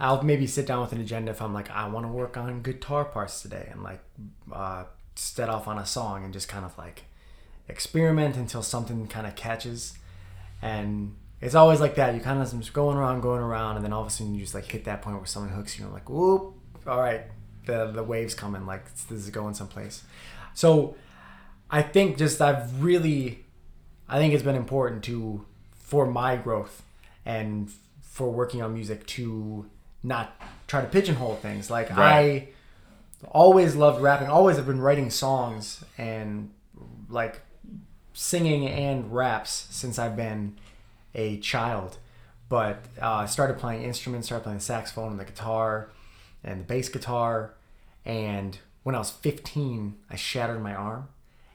I'll 0.00 0.22
maybe 0.22 0.46
sit 0.46 0.66
down 0.66 0.80
with 0.80 0.92
an 0.92 1.00
agenda 1.00 1.30
if 1.30 1.40
I'm 1.40 1.54
like, 1.54 1.70
I 1.70 1.86
want 1.88 2.06
to 2.06 2.12
work 2.12 2.36
on 2.36 2.62
guitar 2.62 3.04
parts 3.04 3.40
today 3.40 3.68
and 3.70 3.82
like 3.84 4.00
uh, 4.52 4.84
set 5.14 5.48
off 5.48 5.68
on 5.68 5.78
a 5.78 5.86
song 5.86 6.24
and 6.24 6.32
just 6.32 6.48
kind 6.48 6.64
of 6.64 6.76
like 6.76 7.04
experiment 7.68 8.36
until 8.36 8.62
something 8.62 9.06
kind 9.06 9.26
of 9.26 9.36
catches, 9.36 9.96
and 10.60 11.14
it's 11.40 11.54
always 11.54 11.80
like 11.80 11.94
that. 11.96 12.14
You 12.14 12.20
kind 12.20 12.42
of 12.42 12.50
just 12.50 12.72
going 12.72 12.96
around, 12.96 13.20
going 13.20 13.42
around, 13.42 13.76
and 13.76 13.84
then 13.84 13.92
all 13.92 14.00
of 14.02 14.08
a 14.08 14.10
sudden 14.10 14.34
you 14.34 14.40
just 14.40 14.54
like 14.54 14.64
hit 14.64 14.84
that 14.84 15.02
point 15.02 15.16
where 15.16 15.26
someone 15.26 15.52
hooks 15.52 15.78
you, 15.78 15.84
and 15.84 15.92
like, 15.92 16.08
whoop, 16.08 16.54
all 16.86 16.98
right, 16.98 17.22
the 17.66 17.92
the 17.92 18.02
waves 18.02 18.34
coming, 18.34 18.66
like 18.66 18.84
this 18.94 19.10
is 19.10 19.30
going 19.30 19.54
someplace. 19.54 20.02
So, 20.54 20.96
I 21.70 21.82
think 21.82 22.18
just 22.18 22.40
I've 22.40 22.82
really, 22.82 23.44
I 24.08 24.18
think 24.18 24.34
it's 24.34 24.42
been 24.42 24.56
important 24.56 25.02
to 25.04 25.44
for 25.72 26.06
my 26.06 26.36
growth 26.36 26.82
and 27.24 27.70
for 28.02 28.30
working 28.30 28.60
on 28.62 28.74
music 28.74 29.06
to 29.06 29.66
not 30.02 30.40
try 30.66 30.80
to 30.80 30.86
pigeonhole 30.86 31.36
things. 31.36 31.70
Like 31.70 31.90
Right. 31.90 31.98
I 32.00 32.48
always 33.30 33.74
loved 33.74 34.02
rapping, 34.02 34.28
always 34.28 34.56
have 34.56 34.66
been 34.66 34.80
writing 34.80 35.10
songs 35.10 35.84
and 35.96 36.50
like 37.08 37.40
singing 38.12 38.66
and 38.68 39.12
raps 39.12 39.66
since 39.70 39.98
I've 39.98 40.16
been 40.16 40.56
a 41.14 41.38
child. 41.38 41.98
But 42.48 42.84
uh, 43.00 43.10
I 43.10 43.26
started 43.26 43.58
playing 43.58 43.82
instruments, 43.82 44.28
started 44.28 44.44
playing 44.44 44.58
the 44.58 44.64
saxophone 44.64 45.12
and 45.12 45.20
the 45.20 45.24
guitar 45.24 45.90
and 46.44 46.60
the 46.60 46.64
bass 46.64 46.88
guitar. 46.88 47.54
And 48.04 48.58
when 48.82 48.94
I 48.94 48.98
was 48.98 49.10
15, 49.10 49.96
I 50.10 50.16
shattered 50.16 50.62
my 50.62 50.74
arm, 50.74 51.08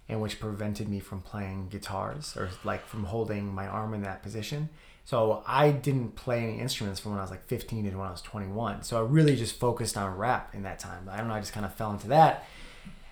and 0.10 0.22
which 0.22 0.40
prevented 0.40 0.88
me 0.88 1.00
from 1.00 1.22
playing 1.22 1.68
guitars 1.70 2.36
or 2.38 2.50
like 2.64 2.86
from 2.86 3.06
holding 3.06 3.54
my 3.54 3.68
arm 3.68 3.94
in 3.94 4.04
that 4.04 4.24
position. 4.24 4.70
So 5.04 5.44
I 5.48 5.72
didn't 5.72 6.16
play 6.16 6.44
any 6.44 6.60
instruments 6.60 7.00
from 7.00 7.12
when 7.12 7.20
I 7.20 7.24
was 7.24 7.32
like 7.32 7.46
15 7.46 7.90
to 7.90 7.98
when 7.98 8.08
I 8.08 8.12
was 8.12 8.22
21. 8.22 8.84
So 8.84 8.98
I 8.98 9.08
really 9.08 9.36
just 9.36 9.58
focused 9.58 9.98
on 9.98 10.18
rap 10.18 10.54
in 10.54 10.64
that 10.64 10.80
time. 10.80 11.10
I 11.10 11.18
don't 11.18 11.28
know, 11.28 11.34
I 11.34 11.40
just 11.40 11.54
kind 11.54 11.66
of 11.66 11.74
fell 11.74 11.92
into 11.92 12.08
that. 12.10 12.46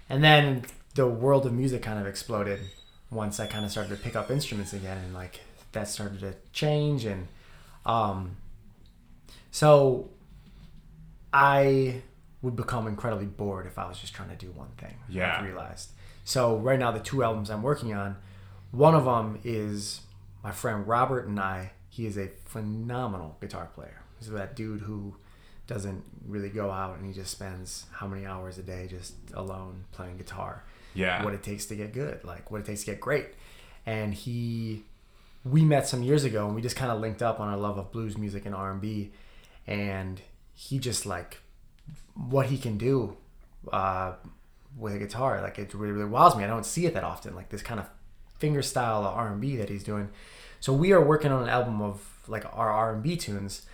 And 0.09 0.23
then 0.23 0.65
the 0.95 1.07
world 1.07 1.45
of 1.45 1.53
music 1.53 1.81
kind 1.81 1.99
of 1.99 2.07
exploded 2.07 2.59
once 3.11 3.39
I 3.39 3.47
kind 3.47 3.65
of 3.65 3.71
started 3.71 3.89
to 3.89 4.01
pick 4.01 4.15
up 4.15 4.31
instruments 4.31 4.73
again 4.73 4.97
and 4.97 5.13
like 5.13 5.41
that 5.71 5.87
started 5.87 6.19
to 6.21 6.35
change 6.53 7.05
and 7.05 7.27
um 7.85 8.37
so 9.51 10.09
I 11.31 12.01
would 12.45 12.55
become 12.55 12.87
incredibly 12.87 13.25
bored 13.25 13.65
if 13.65 13.77
I 13.77 13.87
was 13.87 13.97
just 13.99 14.13
trying 14.13 14.29
to 14.29 14.35
do 14.35 14.51
one 14.51 14.69
thing. 14.77 14.95
Yeah. 15.09 15.37
I've 15.39 15.43
realized. 15.45 15.89
So 16.23 16.57
right 16.57 16.79
now 16.79 16.91
the 16.91 16.99
two 16.99 17.23
albums 17.23 17.49
I'm 17.49 17.61
working 17.63 17.93
on, 17.93 18.15
one 18.71 18.95
of 18.95 19.05
them 19.05 19.39
is 19.43 20.01
my 20.43 20.51
friend 20.51 20.87
Robert 20.87 21.27
and 21.27 21.39
I. 21.39 21.71
He 21.89 22.05
is 22.05 22.17
a 22.17 22.29
phenomenal 22.45 23.37
guitar 23.41 23.69
player. 23.73 24.01
He's 24.19 24.29
that 24.29 24.55
dude 24.55 24.81
who 24.81 25.15
doesn't 25.67 26.03
really 26.27 26.49
go 26.49 26.69
out 26.71 26.97
and 26.97 27.05
he 27.07 27.13
just 27.13 27.31
spends 27.31 27.85
how 27.91 28.05
many 28.07 28.25
hours 28.25 28.57
a 28.57 28.63
day 28.63 28.87
just 28.89 29.13
alone 29.33 29.85
playing 29.91 30.17
guitar 30.17 30.63
Yeah. 30.93 31.23
what 31.23 31.33
it 31.33 31.41
takes 31.41 31.65
to 31.67 31.75
get 31.75 31.93
good, 31.93 32.23
like 32.23 32.51
what 32.51 32.61
it 32.61 32.65
takes 32.65 32.81
to 32.81 32.85
get 32.91 32.99
great. 32.99 33.27
And 33.85 34.13
he, 34.13 34.83
we 35.43 35.63
met 35.63 35.87
some 35.87 36.03
years 36.03 36.23
ago, 36.23 36.45
and 36.47 36.55
we 36.55 36.61
just 36.61 36.75
kind 36.75 36.91
of 36.91 36.99
linked 36.99 37.21
up 37.23 37.39
on 37.39 37.47
our 37.47 37.57
love 37.57 37.77
of 37.77 37.91
blues 37.91 38.17
music 38.17 38.45
and 38.45 38.53
R 38.55 38.71
and 38.71 38.81
B, 38.81 39.11
and 39.67 40.21
he 40.53 40.79
just 40.79 41.05
like 41.05 41.39
what 42.15 42.47
he 42.47 42.57
can 42.57 42.77
do 42.77 43.17
uh, 43.71 44.13
with 44.77 44.93
a 44.93 44.99
guitar, 44.99 45.41
like 45.41 45.59
it 45.59 45.73
really, 45.73 45.93
really 45.93 46.09
wows 46.09 46.35
me. 46.35 46.43
I 46.43 46.47
don't 46.47 46.65
see 46.65 46.85
it 46.85 46.93
that 46.93 47.03
often, 47.03 47.35
like 47.35 47.49
this 47.49 47.61
kind 47.61 47.79
of 47.79 47.87
finger 48.39 48.61
style 48.61 49.05
R 49.05 49.31
and 49.31 49.39
B 49.39 49.55
that 49.57 49.69
he's 49.69 49.83
doing. 49.83 50.09
So 50.59 50.73
we 50.73 50.91
are 50.91 51.03
working 51.03 51.31
on 51.31 51.43
an 51.43 51.49
album 51.49 51.81
of 51.81 52.01
like 52.27 52.45
our 52.53 52.69
R 52.71 52.93
and 52.93 53.03
B 53.03 53.15
tunes, 53.15 53.65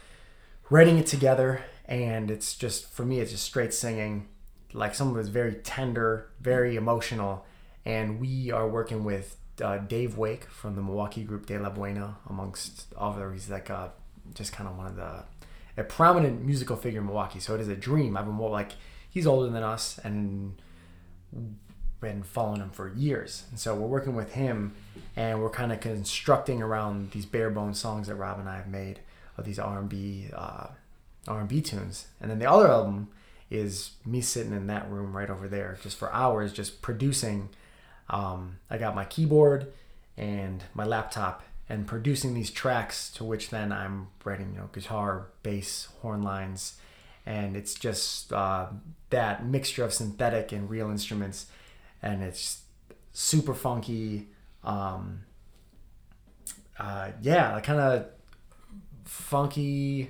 writing 0.70 0.98
it 0.98 1.08
together, 1.08 1.64
and 1.86 2.30
it's 2.30 2.56
just 2.56 2.92
for 2.92 3.06
me, 3.06 3.20
it's 3.20 3.32
just 3.32 3.44
straight 3.44 3.74
singing 3.74 4.28
like 4.74 4.96
some 4.96 5.10
of 5.10 5.18
it's 5.18 5.30
very 5.30 5.56
tender, 5.56 6.30
very 6.40 6.76
emotional, 6.76 7.46
and 7.86 8.20
we 8.20 8.52
are 8.52 8.68
working 8.68 9.04
with 9.04 9.38
uh, 9.62 9.78
Dave 9.78 10.18
Wake 10.18 10.46
from 10.46 10.76
the 10.76 10.82
Milwaukee 10.82 11.24
group 11.24 11.46
De 11.46 11.58
La 11.60 11.70
Buena, 11.70 12.18
amongst 12.30 12.86
other. 12.98 13.34
He's 13.34 13.50
like 13.50 13.70
uh, 13.70 13.90
just 14.34 14.54
kind 14.54 14.70
of 14.70 14.78
one 14.78 14.88
of 14.88 14.96
the 14.96 15.24
a 15.78 15.84
prominent 15.84 16.44
musical 16.44 16.76
figure 16.76 17.00
in 17.00 17.06
Milwaukee. 17.06 17.40
So 17.40 17.56
it 17.56 17.62
is 17.62 17.68
a 17.68 17.76
dream. 17.76 18.18
I've 18.18 18.26
been 18.26 18.36
more 18.36 18.50
like 18.50 18.74
he's 19.10 19.28
older 19.28 19.50
than 19.50 19.64
us 19.64 20.00
and 20.04 20.62
been 22.00 22.24
following 22.24 22.62
him 22.62 22.72
for 22.72 22.90
years, 22.90 23.44
and 23.52 23.60
so 23.60 23.76
we're 23.76 23.88
working 23.88 24.16
with 24.16 24.34
him, 24.34 24.74
and 25.16 25.42
we're 25.42 25.52
kind 25.52 25.72
of 25.72 25.80
constructing 25.80 26.62
around 26.62 27.12
these 27.12 27.26
bare 27.26 27.50
bones 27.50 27.80
songs 27.80 28.08
that 28.08 28.16
Rob 28.16 28.40
and 28.40 28.50
I 28.50 28.58
have 28.58 28.68
made 28.68 29.00
of 29.38 29.46
these 29.46 29.60
R 29.60 29.80
and 29.80 29.88
B 29.88 30.30
uh, 30.34 30.68
R 31.28 31.40
and 31.40 31.48
B 31.48 31.62
tunes, 31.62 32.08
and 32.20 32.32
then 32.32 32.40
the 32.40 32.50
other 32.50 32.68
album 32.68 33.10
is 33.52 33.92
me 34.06 34.22
sitting 34.22 34.54
in 34.54 34.68
that 34.68 34.90
room 34.90 35.16
right 35.16 35.30
over 35.30 35.48
there 35.48 35.78
just 35.84 35.98
for 35.98 36.12
hours 36.14 36.54
just 36.54 36.82
producing 36.82 37.50
um, 38.10 38.58
i 38.70 38.78
got 38.78 38.96
my 38.96 39.06
keyboard 39.06 39.68
and 40.18 40.64
my 40.74 40.86
laptop 40.86 41.44
and 41.72 41.88
producing 41.88 42.34
these 42.34 42.52
tracks 42.52 43.10
to 43.12 43.24
which 43.24 43.50
then 43.50 43.72
i'm 43.72 44.08
writing 44.26 44.52
you 44.54 44.60
know 44.60 44.70
guitar 44.74 45.28
bass 45.44 45.88
horn 46.02 46.22
lines. 46.22 46.78
And 47.26 47.56
it's 47.56 47.76
just 47.76 48.34
uh, 48.34 48.68
that 49.12 49.46
mixture 49.46 49.84
of 49.84 49.94
synthetic 49.94 50.52
and 50.52 50.68
real 50.68 50.90
instruments. 50.90 51.46
And 52.02 52.24
it's 52.24 52.64
super 53.14 53.54
funky. 53.54 54.28
Um, 54.64 55.22
uh, 56.80 57.12
yeah 57.22 57.54
like 57.54 57.64
kind 57.64 57.80
of 57.80 58.08
funky 59.06 60.10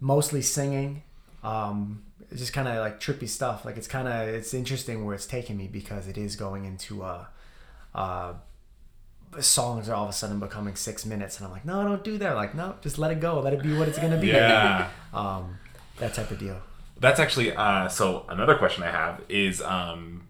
mostly 0.00 0.42
singing. 0.42 1.02
Um 1.42 2.04
just 2.34 2.52
kind 2.52 2.68
of 2.68 2.76
like 2.76 3.00
trippy 3.00 3.28
stuff. 3.28 3.64
Like 3.64 3.76
it's 3.76 3.88
kind 3.88 4.06
of 4.06 4.28
it's 4.28 4.54
interesting 4.54 5.04
where 5.04 5.14
it's 5.14 5.26
taking 5.26 5.56
me 5.56 5.66
because 5.66 6.06
it 6.06 6.18
is 6.18 6.36
going 6.36 6.64
into 6.66 7.02
a, 7.02 7.28
uh 7.94 8.34
songs 9.40 9.88
are 9.88 9.94
all 9.94 10.04
of 10.04 10.10
a 10.10 10.12
sudden 10.12 10.38
becoming 10.40 10.74
six 10.74 11.04
minutes 11.04 11.36
and 11.38 11.46
i'm 11.46 11.52
like 11.52 11.64
no 11.64 11.82
don't 11.84 12.04
do 12.04 12.18
that 12.18 12.34
like 12.34 12.54
no 12.54 12.74
just 12.80 12.98
let 12.98 13.10
it 13.10 13.20
go 13.20 13.40
let 13.40 13.52
it 13.52 13.62
be 13.62 13.76
what 13.76 13.88
it's 13.88 13.98
gonna 13.98 14.18
be 14.20 14.28
Yeah. 14.28 14.90
um 15.12 15.58
that 15.98 16.14
type 16.14 16.30
of 16.30 16.38
deal 16.38 16.60
That's 17.00 17.20
actually 17.20 17.54
uh, 17.54 17.88
so. 17.88 18.24
Another 18.28 18.56
question 18.56 18.82
I 18.82 18.90
have 18.90 19.22
is 19.28 19.60
um, 19.62 20.26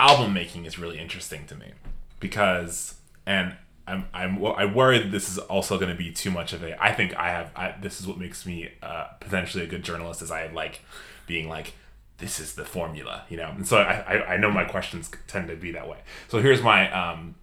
album 0.00 0.32
making 0.34 0.64
is 0.66 0.76
really 0.78 0.98
interesting 0.98 1.46
to 1.46 1.54
me 1.54 1.72
because, 2.20 2.94
and 3.26 3.56
I'm 3.86 4.06
I'm 4.12 4.44
I 4.44 4.64
worry 4.64 4.98
that 4.98 5.10
this 5.12 5.28
is 5.28 5.38
also 5.38 5.78
going 5.78 5.90
to 5.90 5.96
be 5.96 6.10
too 6.12 6.30
much 6.30 6.52
of 6.52 6.62
a. 6.64 6.70
I 6.82 6.92
think 6.92 7.14
I 7.16 7.28
have. 7.30 7.50
I, 7.54 7.74
this 7.80 8.00
is 8.00 8.06
what 8.08 8.18
makes 8.18 8.44
me 8.44 8.70
uh, 8.82 9.04
potentially 9.20 9.62
a 9.64 9.66
good 9.68 9.84
journalist. 9.84 10.22
Is 10.22 10.30
I 10.30 10.46
like 10.48 10.80
being 11.26 11.48
like. 11.48 11.74
This 12.18 12.38
is 12.38 12.54
the 12.54 12.64
formula, 12.64 13.24
you 13.28 13.36
know, 13.36 13.50
and 13.50 13.66
so 13.66 13.78
I, 13.78 13.94
I, 14.14 14.34
I 14.34 14.36
know 14.36 14.50
my 14.50 14.64
questions 14.64 15.10
tend 15.26 15.48
to 15.48 15.56
be 15.56 15.72
that 15.72 15.88
way. 15.88 15.98
So 16.28 16.40
here's 16.40 16.62
my 16.62 16.88
um, 16.92 17.34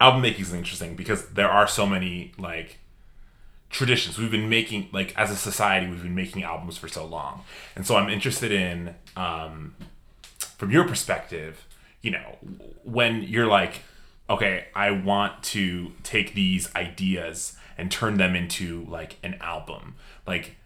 album 0.00 0.22
making 0.22 0.42
is 0.42 0.52
interesting 0.52 0.96
because 0.96 1.26
there 1.28 1.48
are 1.48 1.66
so 1.66 1.86
many 1.86 2.32
like 2.38 2.78
traditions. 3.74 4.18
We've 4.18 4.30
been 4.30 4.48
making 4.48 4.88
like 4.92 5.16
as 5.18 5.30
a 5.30 5.36
society 5.36 5.88
we've 5.88 6.02
been 6.02 6.14
making 6.14 6.44
albums 6.44 6.78
for 6.78 6.88
so 6.88 7.04
long. 7.04 7.42
And 7.74 7.86
so 7.86 7.96
i'm 7.96 8.08
interested 8.08 8.52
in 8.52 8.94
um 9.16 9.74
from 10.58 10.70
your 10.70 10.86
perspective 10.86 11.66
you 12.00 12.12
know 12.12 12.38
when 12.84 13.22
you're 13.22 13.46
like 13.46 13.82
okay 14.30 14.66
i 14.74 14.90
want 14.90 15.42
to 15.42 15.92
take 16.04 16.34
these 16.34 16.72
ideas 16.76 17.56
and 17.76 17.90
turn 17.90 18.16
them 18.16 18.36
into 18.36 18.86
like 18.88 19.16
an 19.22 19.34
album. 19.40 19.96
Like 20.26 20.56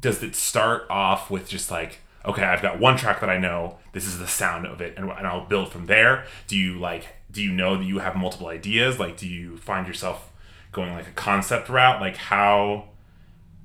does 0.00 0.22
it 0.22 0.36
start 0.36 0.86
off 0.88 1.30
with 1.30 1.48
just 1.48 1.70
like 1.70 1.98
okay 2.24 2.44
i've 2.44 2.62
got 2.62 2.78
one 2.78 2.96
track 2.96 3.20
that 3.20 3.28
i 3.28 3.36
know 3.36 3.78
this 3.92 4.06
is 4.06 4.20
the 4.20 4.28
sound 4.28 4.64
of 4.64 4.80
it 4.80 4.94
and, 4.96 5.10
and 5.10 5.26
i'll 5.26 5.44
build 5.46 5.72
from 5.72 5.86
there? 5.86 6.24
Do 6.46 6.56
you 6.56 6.78
like 6.78 7.08
do 7.32 7.42
you 7.42 7.50
know 7.52 7.76
that 7.76 7.84
you 7.84 7.98
have 8.00 8.14
multiple 8.14 8.48
ideas? 8.48 8.98
Like 9.00 9.16
do 9.16 9.26
you 9.28 9.56
find 9.56 9.86
yourself 9.86 10.30
going 10.70 10.92
like 10.92 11.08
a 11.08 11.12
concept 11.12 11.68
route? 11.68 12.00
Like 12.00 12.16
how 12.16 12.88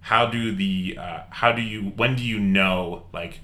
how 0.02 0.26
do 0.26 0.54
the 0.56 0.98
uh, 1.00 1.20
how 1.30 1.52
do 1.52 1.62
you 1.62 1.82
when 1.96 2.16
do 2.16 2.24
you 2.24 2.40
know 2.40 3.04
like 3.14 3.40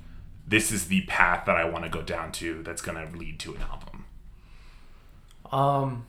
this 0.48 0.72
is 0.72 0.88
the 0.88 1.02
path 1.04 1.46
that 1.46 1.56
i 1.56 1.64
want 1.68 1.84
to 1.86 1.90
go 1.90 2.02
down 2.02 2.32
to 2.32 2.62
that's 2.64 2.82
going 2.82 2.98
to 3.12 3.18
lead 3.18 3.40
to 3.40 3.54
an 3.56 3.62
album? 3.62 4.06
Um 5.52 6.06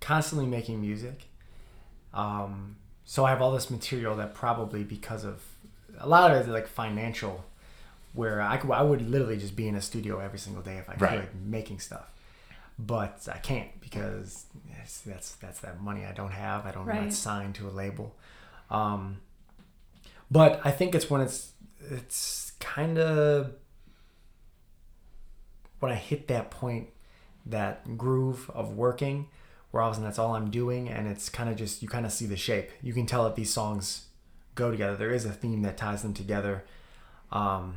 constantly 0.00 0.46
making 0.46 0.80
music. 0.80 1.24
Um 2.14 2.76
so 3.04 3.24
i 3.24 3.30
have 3.30 3.42
all 3.42 3.52
this 3.52 3.70
material 3.70 4.14
that 4.16 4.34
probably 4.34 4.84
because 4.84 5.24
of 5.24 5.42
a 5.98 6.08
lot 6.08 6.30
of 6.30 6.36
it 6.36 6.40
is 6.42 6.48
like 6.48 6.66
financial 6.68 7.44
where 8.12 8.40
i 8.40 8.56
could 8.56 8.70
i 8.70 8.82
would 8.82 9.08
literally 9.10 9.36
just 9.36 9.56
be 9.56 9.66
in 9.66 9.74
a 9.74 9.80
studio 9.80 10.20
every 10.20 10.38
single 10.38 10.62
day 10.62 10.76
if 10.78 10.88
i 10.88 10.94
Right. 10.94 11.20
could 11.20 11.28
making 11.44 11.80
stuff 11.80 12.08
but 12.86 13.28
i 13.32 13.36
can't 13.38 13.68
because 13.80 14.46
that's 15.04 15.32
that's 15.32 15.60
that 15.60 15.80
money 15.82 16.04
i 16.06 16.12
don't 16.12 16.32
have 16.32 16.64
i 16.66 16.70
don't 16.70 16.82
I'm 16.82 16.88
Right. 16.88 17.02
not 17.04 17.12
signed 17.12 17.54
to 17.56 17.68
a 17.68 17.70
label 17.70 18.14
um 18.70 19.20
but 20.30 20.60
i 20.64 20.70
think 20.70 20.94
it's 20.94 21.10
when 21.10 21.20
it's 21.20 21.52
it's 21.90 22.52
kind 22.60 22.96
of 22.98 23.52
when 25.80 25.92
i 25.92 25.96
hit 25.96 26.28
that 26.28 26.50
point 26.50 26.88
that 27.44 27.98
groove 27.98 28.50
of 28.54 28.76
working 28.76 29.26
where 29.70 29.82
all 29.82 29.88
of 29.90 29.92
a 29.92 29.94
sudden 29.96 30.04
that's 30.08 30.18
all 30.18 30.34
I'm 30.34 30.50
doing 30.50 30.88
and 30.88 31.06
it's 31.06 31.28
kind 31.28 31.48
of 31.48 31.56
just 31.56 31.80
you 31.82 31.88
kind 31.88 32.04
of 32.04 32.10
see 32.12 32.26
the 32.26 32.36
shape. 32.36 32.70
You 32.82 32.92
can 32.92 33.06
tell 33.06 33.22
that 33.24 33.36
these 33.36 33.52
songs 33.52 34.06
go 34.56 34.70
together. 34.72 34.96
There 34.96 35.12
is 35.12 35.24
a 35.24 35.30
theme 35.30 35.62
that 35.62 35.76
ties 35.76 36.02
them 36.02 36.12
together. 36.12 36.64
Um 37.30 37.76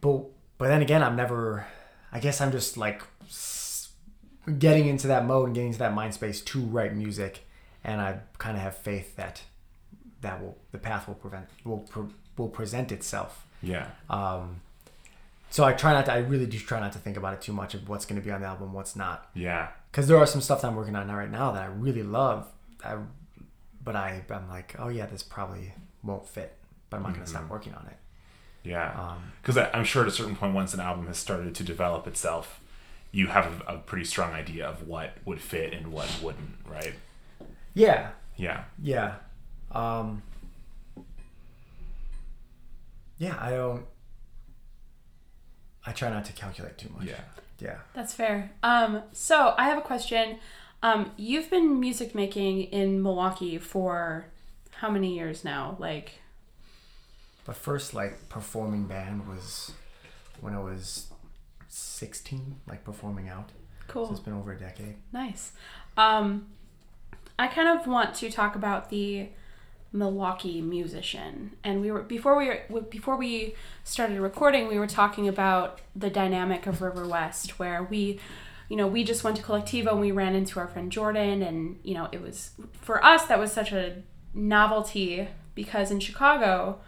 but 0.00 0.24
but 0.58 0.68
then 0.68 0.82
again 0.82 1.02
I'm 1.02 1.16
never 1.16 1.66
I 2.14 2.20
guess 2.20 2.40
I'm 2.40 2.52
just 2.52 2.76
like 2.78 3.02
getting 4.58 4.86
into 4.86 5.06
that 5.08 5.26
mode 5.26 5.46
and 5.46 5.54
getting 5.54 5.68
into 5.68 5.78
that 5.80 5.94
mind 5.94 6.14
space 6.14 6.40
to 6.42 6.60
write 6.60 6.94
music, 6.94 7.44
and 7.82 8.00
I 8.00 8.20
kind 8.38 8.56
of 8.56 8.62
have 8.62 8.76
faith 8.76 9.16
that 9.16 9.42
that 10.20 10.40
will 10.40 10.56
the 10.72 10.78
path 10.78 11.06
will 11.08 11.14
prevent 11.16 11.46
will 11.64 11.78
pre- 11.78 12.04
will 12.36 12.48
present 12.48 12.92
itself. 12.92 13.46
Yeah. 13.62 13.88
Um, 14.08 14.60
so 15.50 15.64
I 15.64 15.72
try 15.72 15.92
not 15.92 16.06
to. 16.06 16.12
I 16.12 16.18
really 16.18 16.46
do 16.46 16.58
try 16.58 16.80
not 16.80 16.92
to 16.92 16.98
think 16.98 17.16
about 17.16 17.34
it 17.34 17.40
too 17.42 17.52
much 17.52 17.74
of 17.74 17.88
what's 17.88 18.04
going 18.06 18.20
to 18.20 18.24
be 18.24 18.32
on 18.32 18.40
the 18.40 18.46
album, 18.46 18.72
what's 18.72 18.96
not, 18.96 19.28
Yeah. 19.34 19.68
because 19.90 20.08
there 20.08 20.18
are 20.18 20.26
some 20.26 20.40
stuff 20.40 20.62
that 20.62 20.68
I'm 20.68 20.76
working 20.76 20.96
on 20.96 21.08
right 21.10 21.30
now 21.30 21.52
that 21.52 21.62
I 21.62 21.66
really 21.66 22.02
love. 22.02 22.48
I, 22.84 22.96
but 23.82 23.96
I 23.96 24.22
I'm 24.30 24.48
like, 24.48 24.74
oh 24.78 24.88
yeah, 24.88 25.06
this 25.06 25.22
probably 25.22 25.72
won't 26.02 26.26
fit, 26.28 26.56
but 26.90 26.96
I'm 26.98 27.02
not 27.04 27.12
going 27.12 27.24
to 27.24 27.30
stop 27.30 27.48
working 27.48 27.74
on 27.74 27.86
it. 27.86 27.96
Yeah. 28.64 28.90
Um, 28.98 29.32
Because 29.42 29.58
I'm 29.58 29.84
sure 29.84 30.02
at 30.02 30.08
a 30.08 30.12
certain 30.12 30.34
point, 30.36 30.54
once 30.54 30.74
an 30.74 30.80
album 30.80 31.06
has 31.06 31.18
started 31.18 31.54
to 31.54 31.62
develop 31.62 32.06
itself, 32.06 32.60
you 33.12 33.28
have 33.28 33.62
a, 33.68 33.74
a 33.74 33.78
pretty 33.78 34.04
strong 34.06 34.32
idea 34.32 34.66
of 34.66 34.88
what 34.88 35.16
would 35.24 35.40
fit 35.40 35.72
and 35.72 35.88
what 35.92 36.08
wouldn't, 36.22 36.56
right? 36.66 36.94
yeah, 37.74 38.10
Yeah. 38.36 38.64
Yeah. 38.82 39.16
Um 39.70 40.22
Yeah, 43.18 43.36
I 43.40 43.50
don't 43.50 43.84
I 45.86 45.92
try 45.92 46.08
not 46.10 46.24
to 46.26 46.32
calculate 46.32 46.78
too 46.78 46.88
much. 46.96 47.04
Yeah. 47.06 47.20
Yeah. 47.60 47.76
That's 47.94 48.14
fair. 48.14 48.50
Um, 48.62 49.02
so 49.12 49.54
I 49.58 49.64
have 49.64 49.76
a 49.78 49.82
question. 49.82 50.38
Um, 50.82 51.12
you've 51.16 51.50
been 51.50 51.78
music 51.78 52.14
making 52.14 52.62
in 52.64 53.02
Milwaukee 53.02 53.58
for 53.58 54.26
how 54.72 54.90
many 54.90 55.14
years 55.14 55.44
now? 55.44 55.76
Like, 55.78 56.20
But 57.44 57.56
first 57.56 57.94
like 57.94 58.28
performing 58.28 58.86
band 58.86 59.28
was 59.28 59.72
when 60.40 60.54
I 60.54 60.60
was 60.60 61.08
16, 61.68 62.60
like 62.68 62.84
performing 62.84 63.28
out. 63.28 63.50
cool. 63.88 64.06
So 64.06 64.12
it's 64.12 64.20
been 64.20 64.34
over 64.34 64.52
a 64.52 64.58
decade. 64.58 64.96
Nice. 65.12 65.52
Um, 65.96 66.46
I 67.38 67.48
kind 67.48 67.68
of 67.68 67.86
want 67.86 68.14
to 68.16 68.30
talk 68.30 68.54
about 68.56 68.90
the 68.90 69.28
Milwaukee 69.92 70.60
musician, 70.60 71.52
and 71.62 71.80
we 71.80 71.90
were 71.92 72.02
before 72.02 72.36
we 72.36 72.48
were 72.68 72.80
before 72.82 73.16
we 73.16 73.54
started 73.84 74.20
recording, 74.20 74.66
we 74.66 74.78
were 74.78 74.88
talking 74.88 75.28
about 75.28 75.80
the 75.94 76.10
dynamic 76.10 76.66
of 76.66 76.82
River 76.82 77.06
West, 77.06 77.58
where 77.60 77.84
we, 77.84 78.18
you 78.68 78.76
know, 78.76 78.88
we 78.88 79.04
just 79.04 79.22
went 79.22 79.36
to 79.36 79.42
Colectivo 79.42 79.92
and 79.92 80.00
we 80.00 80.10
ran 80.10 80.34
into 80.34 80.58
our 80.58 80.66
friend 80.66 80.90
Jordan, 80.90 81.42
and 81.42 81.78
you 81.84 81.94
know, 81.94 82.08
it 82.10 82.20
was 82.20 82.50
for 82.72 83.04
us 83.04 83.26
that 83.26 83.38
was 83.38 83.52
such 83.52 83.70
a 83.72 84.02
novelty 84.32 85.28
because 85.54 85.92
in 85.92 86.00
Chicago, 86.00 86.80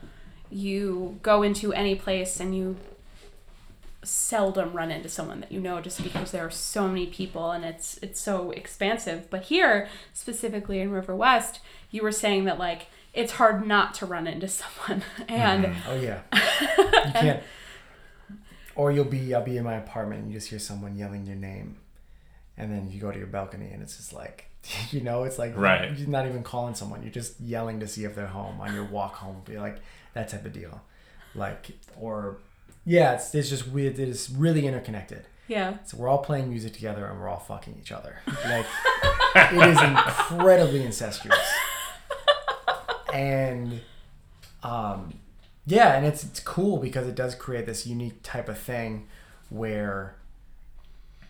you 0.50 1.18
go 1.22 1.42
into 1.42 1.72
any 1.72 1.94
place 1.94 2.40
and 2.40 2.56
you 2.56 2.76
seldom 4.02 4.72
run 4.72 4.92
into 4.92 5.08
someone 5.08 5.40
that 5.40 5.50
you 5.50 5.58
know 5.58 5.80
just 5.80 6.00
because 6.00 6.30
there 6.30 6.46
are 6.46 6.50
so 6.50 6.86
many 6.86 7.06
people 7.06 7.50
and 7.50 7.64
it's 7.64 7.98
it's 8.02 8.20
so 8.20 8.52
expansive 8.52 9.28
but 9.30 9.42
here 9.42 9.88
specifically 10.12 10.78
in 10.78 10.92
river 10.92 11.16
west 11.16 11.58
you 11.90 12.00
were 12.04 12.12
saying 12.12 12.44
that 12.44 12.56
like 12.56 12.86
it's 13.16 13.32
hard 13.32 13.66
not 13.66 13.94
to 13.94 14.06
run 14.06 14.28
into 14.28 14.46
someone 14.48 15.02
and 15.26 15.64
mm-hmm. 15.64 15.90
Oh 15.90 15.96
yeah. 15.96 16.20
you 16.78 17.12
can't 17.12 17.42
or 18.76 18.92
you'll 18.92 19.04
be 19.04 19.34
I'll 19.34 19.42
be 19.42 19.56
in 19.56 19.64
my 19.64 19.74
apartment 19.74 20.22
and 20.22 20.30
you 20.30 20.38
just 20.38 20.50
hear 20.50 20.58
someone 20.58 20.96
yelling 20.96 21.26
your 21.26 21.36
name. 21.36 21.78
And 22.58 22.72
then 22.72 22.90
you 22.90 23.00
go 23.00 23.10
to 23.10 23.18
your 23.18 23.26
balcony 23.26 23.70
and 23.72 23.82
it's 23.82 23.96
just 23.96 24.12
like 24.12 24.50
you 24.90 25.00
know, 25.00 25.24
it's 25.24 25.38
like 25.38 25.56
Right. 25.56 25.96
you're 25.98 26.08
not 26.08 26.26
even 26.26 26.42
calling 26.42 26.74
someone, 26.74 27.02
you're 27.02 27.10
just 27.10 27.40
yelling 27.40 27.80
to 27.80 27.88
see 27.88 28.04
if 28.04 28.14
they're 28.14 28.26
home 28.26 28.60
on 28.60 28.74
your 28.74 28.84
walk 28.84 29.14
home. 29.16 29.42
Be 29.44 29.58
like 29.58 29.78
that 30.16 30.28
type 30.28 30.44
of 30.44 30.52
deal. 30.52 30.80
Like 31.34 31.70
or 31.98 32.38
yeah, 32.84 33.14
it's, 33.14 33.34
it's 33.34 33.48
just 33.48 33.68
weird. 33.68 33.98
It 33.98 34.08
is 34.08 34.30
really 34.30 34.66
interconnected. 34.66 35.26
yeah 35.48 35.78
So 35.84 35.96
we're 35.96 36.08
all 36.08 36.18
playing 36.18 36.48
music 36.48 36.72
together 36.72 37.04
and 37.06 37.20
we're 37.20 37.28
all 37.28 37.40
fucking 37.40 37.76
each 37.80 37.92
other. 37.92 38.18
Like 38.44 38.66
it 39.36 39.68
is 39.68 39.80
incredibly 39.82 40.84
incestuous. 40.84 41.38
And 43.12 43.80
um 44.62 45.14
yeah, 45.66 45.96
and 45.96 46.06
it's 46.06 46.22
it's 46.24 46.40
cool 46.40 46.76
because 46.78 47.06
it 47.08 47.14
does 47.14 47.34
create 47.34 47.66
this 47.66 47.86
unique 47.86 48.22
type 48.22 48.48
of 48.48 48.58
thing 48.58 49.08
where 49.48 50.16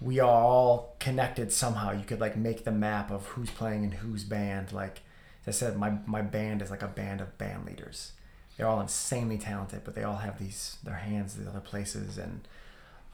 we 0.01 0.21
are 0.21 0.43
all 0.43 0.95
connected 0.99 1.53
somehow. 1.53 1.91
You 1.93 2.05
could 2.05 2.21
like 2.21 2.37
make 2.37 2.65
the 2.65 2.73
map 2.73 3.11
of 3.11 3.27
who's 3.29 3.51
playing 3.51 3.85
in 3.85 3.93
whose 3.93 4.25
band. 4.25 4.73
Like 4.73 5.01
as 5.47 5.57
I 5.57 5.59
said, 5.59 5.79
my 5.79 5.99
my 6.07 6.23
band 6.23 6.61
is 6.61 6.71
like 6.71 6.83
a 6.83 6.89
band 6.89 7.21
of 7.21 7.39
band 7.39 7.65
leaders. 7.67 8.13
They're 8.57 8.67
all 8.67 8.81
insanely 8.81 9.39
talented, 9.39 9.83
but 9.85 9.95
they 9.95 10.03
all 10.03 10.17
have 10.17 10.39
these 10.39 10.79
their 10.83 10.97
hands 10.97 11.37
in 11.37 11.47
other 11.47 11.61
places 11.61 12.19
and 12.19 12.41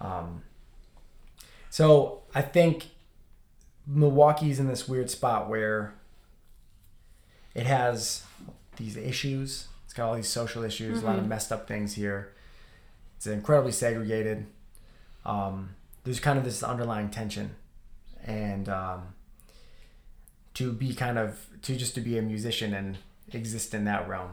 um 0.00 0.42
so 1.72 2.20
I 2.35 2.42
think 2.42 2.90
Milwaukee's 3.87 4.61
in 4.61 4.68
this 4.68 4.87
weird 4.87 5.11
spot 5.11 5.48
where 5.48 5.94
it 7.55 7.64
has 7.64 8.24
these 8.76 8.96
issues. 8.96 9.68
It's 9.87 9.94
got 9.94 10.09
all 10.09 10.14
these 10.14 10.28
social 10.28 10.64
issues, 10.64 11.02
a 11.02 11.07
lot 11.07 11.18
of 11.18 11.26
messed 11.26 11.50
up 11.50 11.66
things 11.66 11.94
here. 11.94 12.33
It's 13.16 13.26
incredibly 13.26 13.72
segregated. 13.72 14.46
Um, 15.24 15.76
there's 16.05 16.20
kind 16.20 16.38
of 16.38 16.44
this 16.44 16.62
underlying 16.62 17.09
tension, 17.09 17.55
and 18.22 18.68
um, 18.68 19.14
to 20.55 20.72
be 20.72 20.94
kind 20.94 21.18
of 21.18 21.46
to 21.62 21.76
just 21.76 21.94
to 21.94 22.02
be 22.02 22.18
a 22.18 22.22
musician 22.22 22.74
and 22.74 22.98
exist 23.33 23.72
in 23.72 23.85
that 23.85 24.07
realm 24.07 24.33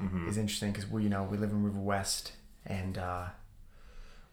Mm-hmm. 0.00 0.28
is 0.28 0.38
interesting 0.38 0.70
because 0.72 0.88
we 0.90 1.02
you 1.04 1.08
know 1.08 1.24
we 1.24 1.36
live 1.36 1.50
in 1.50 1.62
River 1.64 1.80
West 1.80 2.32
and 2.66 2.96
uh, 2.98 3.26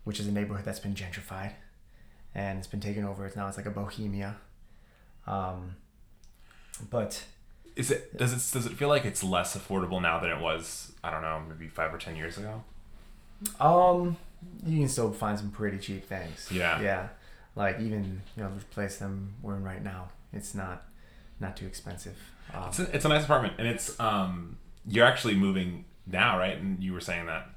which 0.04 0.20
is 0.20 0.28
a 0.28 0.32
neighborhood 0.32 0.66
that's 0.66 0.80
been 0.80 0.94
gentrified 0.96 1.54
and 2.34 2.58
it's 2.60 2.68
been 2.68 2.80
taken 2.82 3.04
over. 3.06 3.26
It's 3.26 3.36
now 3.36 3.48
it's 3.48 3.58
like 3.58 3.66
a 3.66 3.72
bohemia. 3.72 4.36
Um, 5.26 5.76
but 6.90 7.24
Is 7.76 7.90
it 7.92 8.16
does 8.18 8.32
it 8.34 8.54
does 8.54 8.66
it 8.66 8.74
feel 8.74 8.90
like 8.90 9.06
it's 9.06 9.24
less 9.24 9.58
affordable 9.58 10.02
now 10.02 10.20
than 10.20 10.30
it 10.30 10.40
was 10.40 10.92
I 11.04 11.10
don't 11.12 11.22
know 11.22 11.42
maybe 11.48 11.68
five 11.68 11.94
or 11.94 11.98
ten 11.98 12.16
years 12.16 12.38
ago? 12.38 12.64
um, 13.60 14.18
you 14.66 14.80
can 14.80 14.88
still 14.88 15.12
find 15.12 15.38
some 15.38 15.52
pretty 15.52 15.78
cheap 15.80 16.06
things. 16.08 16.50
Yeah. 16.52 16.82
Yeah, 16.82 17.08
like 17.56 17.80
even 17.80 18.22
you 18.36 18.44
know 18.44 18.52
the 18.58 18.64
place 18.66 19.02
I'm 19.02 19.34
we're 19.42 19.56
in 19.56 19.64
right 19.64 19.84
now, 19.84 20.10
it's 20.32 20.54
not 20.54 20.84
not 21.40 21.58
too 21.58 21.66
expensive. 21.66 22.18
Um, 22.54 22.66
It's 22.68 22.80
a, 22.80 22.96
it's 22.96 23.06
a 23.06 23.10
nice 23.10 23.24
apartment 23.24 23.56
and 23.58 23.68
it's 23.68 24.00
um 24.00 24.58
you're 24.88 25.06
actually 25.06 25.36
moving 25.36 25.86
now 26.08 26.38
right 26.38 26.58
and 26.58 26.84
you 26.84 26.94
were 26.94 27.02
saying 27.02 27.26
that 27.26 27.50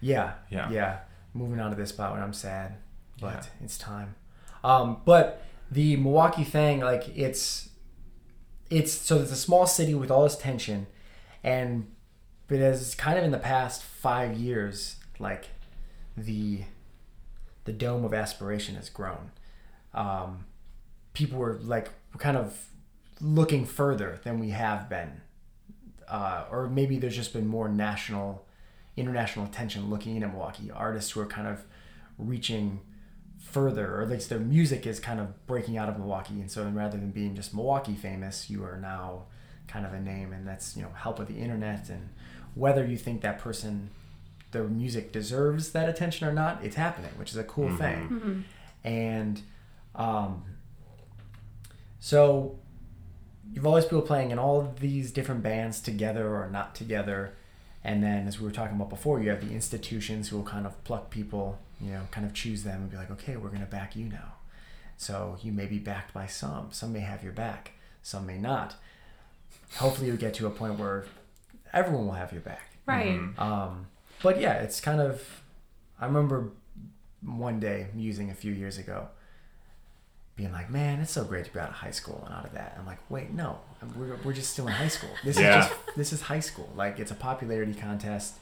Yeah. 0.00 0.34
Yeah. 0.50 0.70
Yeah. 0.70 0.98
Moving 1.34 1.60
on 1.60 1.70
to 1.70 1.76
this 1.76 1.90
spot 1.90 2.12
when 2.12 2.22
I'm 2.22 2.32
sad, 2.32 2.76
but 3.20 3.34
Yeah. 3.44 3.64
it's 3.64 3.76
time. 3.78 4.14
Um, 4.64 5.02
but 5.04 5.42
the 5.70 5.96
Milwaukee 5.96 6.44
thing, 6.44 6.80
like 6.80 7.16
it's, 7.16 7.68
it's 8.70 8.92
so 8.92 9.18
it's 9.20 9.30
a 9.32 9.36
small 9.36 9.66
city 9.66 9.94
with 9.94 10.10
all 10.10 10.24
this 10.24 10.36
tension, 10.36 10.86
and 11.44 11.86
but 12.48 12.58
as 12.58 12.94
kind 12.94 13.18
of 13.18 13.24
in 13.24 13.30
the 13.30 13.38
past 13.38 13.82
five 13.82 14.36
years, 14.36 14.96
like 15.18 15.46
the, 16.16 16.62
the 17.64 17.72
dome 17.72 18.04
of 18.04 18.12
aspiration 18.14 18.74
has 18.76 18.88
grown. 18.90 19.30
Um, 19.94 20.46
people 21.12 21.38
were 21.38 21.58
like 21.62 21.90
kind 22.18 22.36
of 22.36 22.68
looking 23.20 23.64
further 23.66 24.18
than 24.24 24.38
we 24.38 24.50
have 24.50 24.88
been, 24.88 25.20
uh, 26.10 26.44
or 26.50 26.68
maybe 26.68 26.98
there's 26.98 27.16
just 27.16 27.32
been 27.32 27.46
more 27.46 27.68
national 27.68 28.44
international 28.96 29.44
attention 29.44 29.88
looking 29.90 30.16
in 30.16 30.22
at 30.24 30.32
Milwaukee. 30.32 30.70
Artists 30.70 31.12
who 31.12 31.20
are 31.20 31.26
kind 31.26 31.46
of 31.46 31.64
reaching 32.18 32.80
further, 33.38 33.94
or 33.94 34.02
at 34.02 34.10
least 34.10 34.28
their 34.28 34.40
music 34.40 34.86
is 34.86 34.98
kind 34.98 35.20
of 35.20 35.46
breaking 35.46 35.78
out 35.78 35.88
of 35.88 35.98
Milwaukee. 35.98 36.40
And 36.40 36.50
so 36.50 36.64
rather 36.64 36.98
than 36.98 37.10
being 37.10 37.36
just 37.36 37.54
Milwaukee 37.54 37.94
famous, 37.94 38.50
you 38.50 38.64
are 38.64 38.76
now 38.76 39.24
kind 39.68 39.86
of 39.86 39.92
a 39.92 40.00
name, 40.00 40.32
and 40.32 40.46
that's 40.46 40.76
you 40.76 40.82
know 40.82 40.90
help 40.96 41.18
with 41.18 41.28
the 41.28 41.38
internet 41.38 41.88
and 41.88 42.08
whether 42.54 42.84
you 42.84 42.96
think 42.96 43.20
that 43.20 43.38
person, 43.38 43.90
their 44.50 44.64
music 44.64 45.12
deserves 45.12 45.70
that 45.72 45.88
attention 45.88 46.26
or 46.26 46.32
not, 46.32 46.64
it's 46.64 46.74
happening, 46.74 47.10
which 47.16 47.30
is 47.30 47.36
a 47.36 47.44
cool 47.44 47.68
thing. 47.76 48.44
And 48.82 49.40
um, 49.94 50.42
so 52.00 52.58
you've 53.52 53.66
always 53.66 53.84
people 53.84 54.02
playing 54.02 54.30
in 54.30 54.38
all 54.38 54.74
these 54.80 55.10
different 55.12 55.42
bands 55.42 55.80
together 55.80 56.34
or 56.34 56.48
not 56.50 56.74
together. 56.74 57.34
And 57.84 58.02
then, 58.02 58.26
as 58.26 58.38
we 58.40 58.44
were 58.44 58.52
talking 58.52 58.76
about 58.76 58.90
before, 58.90 59.20
you 59.20 59.30
have 59.30 59.46
the 59.46 59.54
institutions 59.54 60.28
who 60.28 60.36
will 60.36 60.44
kind 60.44 60.66
of 60.66 60.82
pluck 60.84 61.10
people, 61.10 61.58
you 61.80 61.92
know, 61.92 62.02
kind 62.10 62.26
of 62.26 62.34
choose 62.34 62.64
them 62.64 62.82
and 62.82 62.90
be 62.90 62.96
like, 62.96 63.10
okay, 63.10 63.36
we're 63.36 63.48
going 63.48 63.60
to 63.60 63.66
back 63.66 63.94
you 63.96 64.04
now. 64.06 64.34
So 64.96 65.38
you 65.42 65.52
may 65.52 65.66
be 65.66 65.78
backed 65.78 66.12
by 66.12 66.26
some. 66.26 66.68
Some 66.72 66.92
may 66.92 67.00
have 67.00 67.22
your 67.22 67.32
back, 67.32 67.72
some 68.02 68.26
may 68.26 68.36
not. 68.36 68.74
Hopefully, 69.76 70.08
you 70.08 70.16
get 70.16 70.34
to 70.34 70.46
a 70.46 70.50
point 70.50 70.78
where 70.78 71.06
everyone 71.72 72.06
will 72.06 72.14
have 72.14 72.32
your 72.32 72.40
back. 72.40 72.70
right 72.86 73.20
Um, 73.38 73.86
but 74.22 74.40
yeah, 74.40 74.54
it's 74.54 74.80
kind 74.80 75.00
of. 75.00 75.42
I 76.00 76.06
remember 76.06 76.50
one 77.22 77.60
day 77.60 77.88
musing 77.94 78.30
a 78.30 78.34
few 78.34 78.52
years 78.52 78.78
ago, 78.78 79.08
being 80.38 80.52
like, 80.52 80.70
"Man, 80.70 81.00
it's 81.00 81.10
so 81.12 81.24
great 81.24 81.44
to 81.44 81.52
be 81.52 81.58
out 81.60 81.68
of 81.68 81.74
high 81.74 81.90
school 81.90 82.22
and 82.24 82.34
out 82.34 82.46
of 82.46 82.52
that." 82.54 82.76
I'm 82.78 82.86
like, 82.86 82.98
"Wait, 83.10 83.30
no, 83.32 83.58
we're, 83.96 84.16
we're 84.24 84.32
just 84.32 84.50
still 84.54 84.66
in 84.68 84.72
high 84.72 84.88
school. 84.88 85.10
This 85.24 85.38
Yeah. 85.38 85.58
is 85.60 85.66
just 85.66 85.96
this 85.96 86.12
is 86.14 86.20
high 86.22 86.40
school. 86.40 86.72
Like 86.74 86.98
it's 86.98 87.10
a 87.10 87.14
popularity 87.14 87.74
contest. 87.74 88.34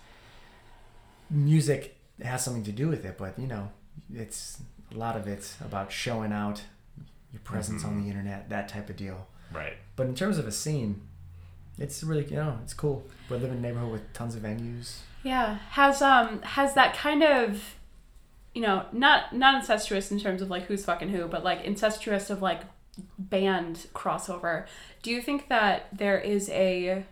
Music 1.28 1.96
has 2.22 2.44
something 2.44 2.62
to 2.64 2.72
do 2.72 2.88
with 2.88 3.04
it, 3.04 3.18
but 3.18 3.36
you 3.38 3.46
know, 3.48 3.70
it's 4.14 4.62
a 4.92 4.96
lot 4.96 5.16
of 5.16 5.26
it's 5.26 5.56
about 5.60 5.90
showing 5.90 6.32
out 6.32 6.62
your 7.32 7.40
presence 7.40 7.82
on 7.84 7.90
Mm-hmm. 7.90 8.02
the 8.04 8.08
internet, 8.10 8.48
that 8.50 8.68
type 8.68 8.88
of 8.88 8.96
deal. 8.96 9.26
Right. 9.52 9.74
But 9.96 10.06
in 10.06 10.14
terms 10.14 10.38
of 10.38 10.46
a 10.46 10.52
scene, 10.52 11.02
it's 11.78 12.02
really 12.04 12.24
you 12.26 12.36
know 12.36 12.58
it's 12.62 12.74
cool. 12.74 13.04
We 13.28 13.36
live 13.38 13.50
in 13.50 13.58
a 13.58 13.60
neighborhood 13.60 13.90
with 13.92 14.12
tons 14.12 14.36
of 14.36 14.42
venues. 14.42 14.98
Yeah. 15.24 15.58
Has 15.70 16.00
um 16.02 16.40
has 16.42 16.74
that 16.74 16.94
kind 16.94 17.22
of 17.24 17.74
you 18.56 18.62
know, 18.62 18.86
not 18.90 19.34
not 19.34 19.54
incestuous 19.54 20.10
in 20.10 20.18
terms 20.18 20.40
of 20.40 20.48
like 20.48 20.62
who's 20.62 20.82
fucking 20.82 21.10
who, 21.10 21.28
but 21.28 21.44
like 21.44 21.62
incestuous 21.64 22.30
of 22.30 22.40
like 22.40 22.62
band 23.18 23.86
crossover. 23.92 24.64
Do 25.02 25.10
you 25.10 25.20
think 25.20 25.48
that 25.48 25.88
there 25.92 26.18
is 26.18 26.48
a 26.48 27.04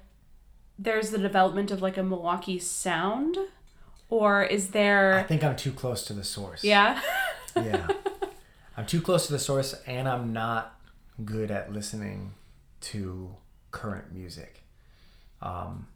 there's 0.78 1.10
the 1.10 1.18
development 1.18 1.70
of 1.70 1.82
like 1.82 1.98
a 1.98 2.02
Milwaukee 2.02 2.58
sound? 2.58 3.36
Or 4.08 4.42
is 4.42 4.68
there 4.68 5.18
I 5.18 5.22
think 5.22 5.44
I'm 5.44 5.54
too 5.54 5.72
close 5.72 6.02
to 6.06 6.14
the 6.14 6.24
source. 6.24 6.64
Yeah. 6.64 7.02
yeah. 7.56 7.88
I'm 8.78 8.86
too 8.86 9.02
close 9.02 9.26
to 9.26 9.32
the 9.34 9.38
source, 9.38 9.74
and 9.86 10.08
I'm 10.08 10.32
not 10.32 10.80
good 11.26 11.50
at 11.50 11.70
listening 11.70 12.32
to 12.80 13.36
current 13.70 14.14
music. 14.14 14.62
Um, 15.42 15.88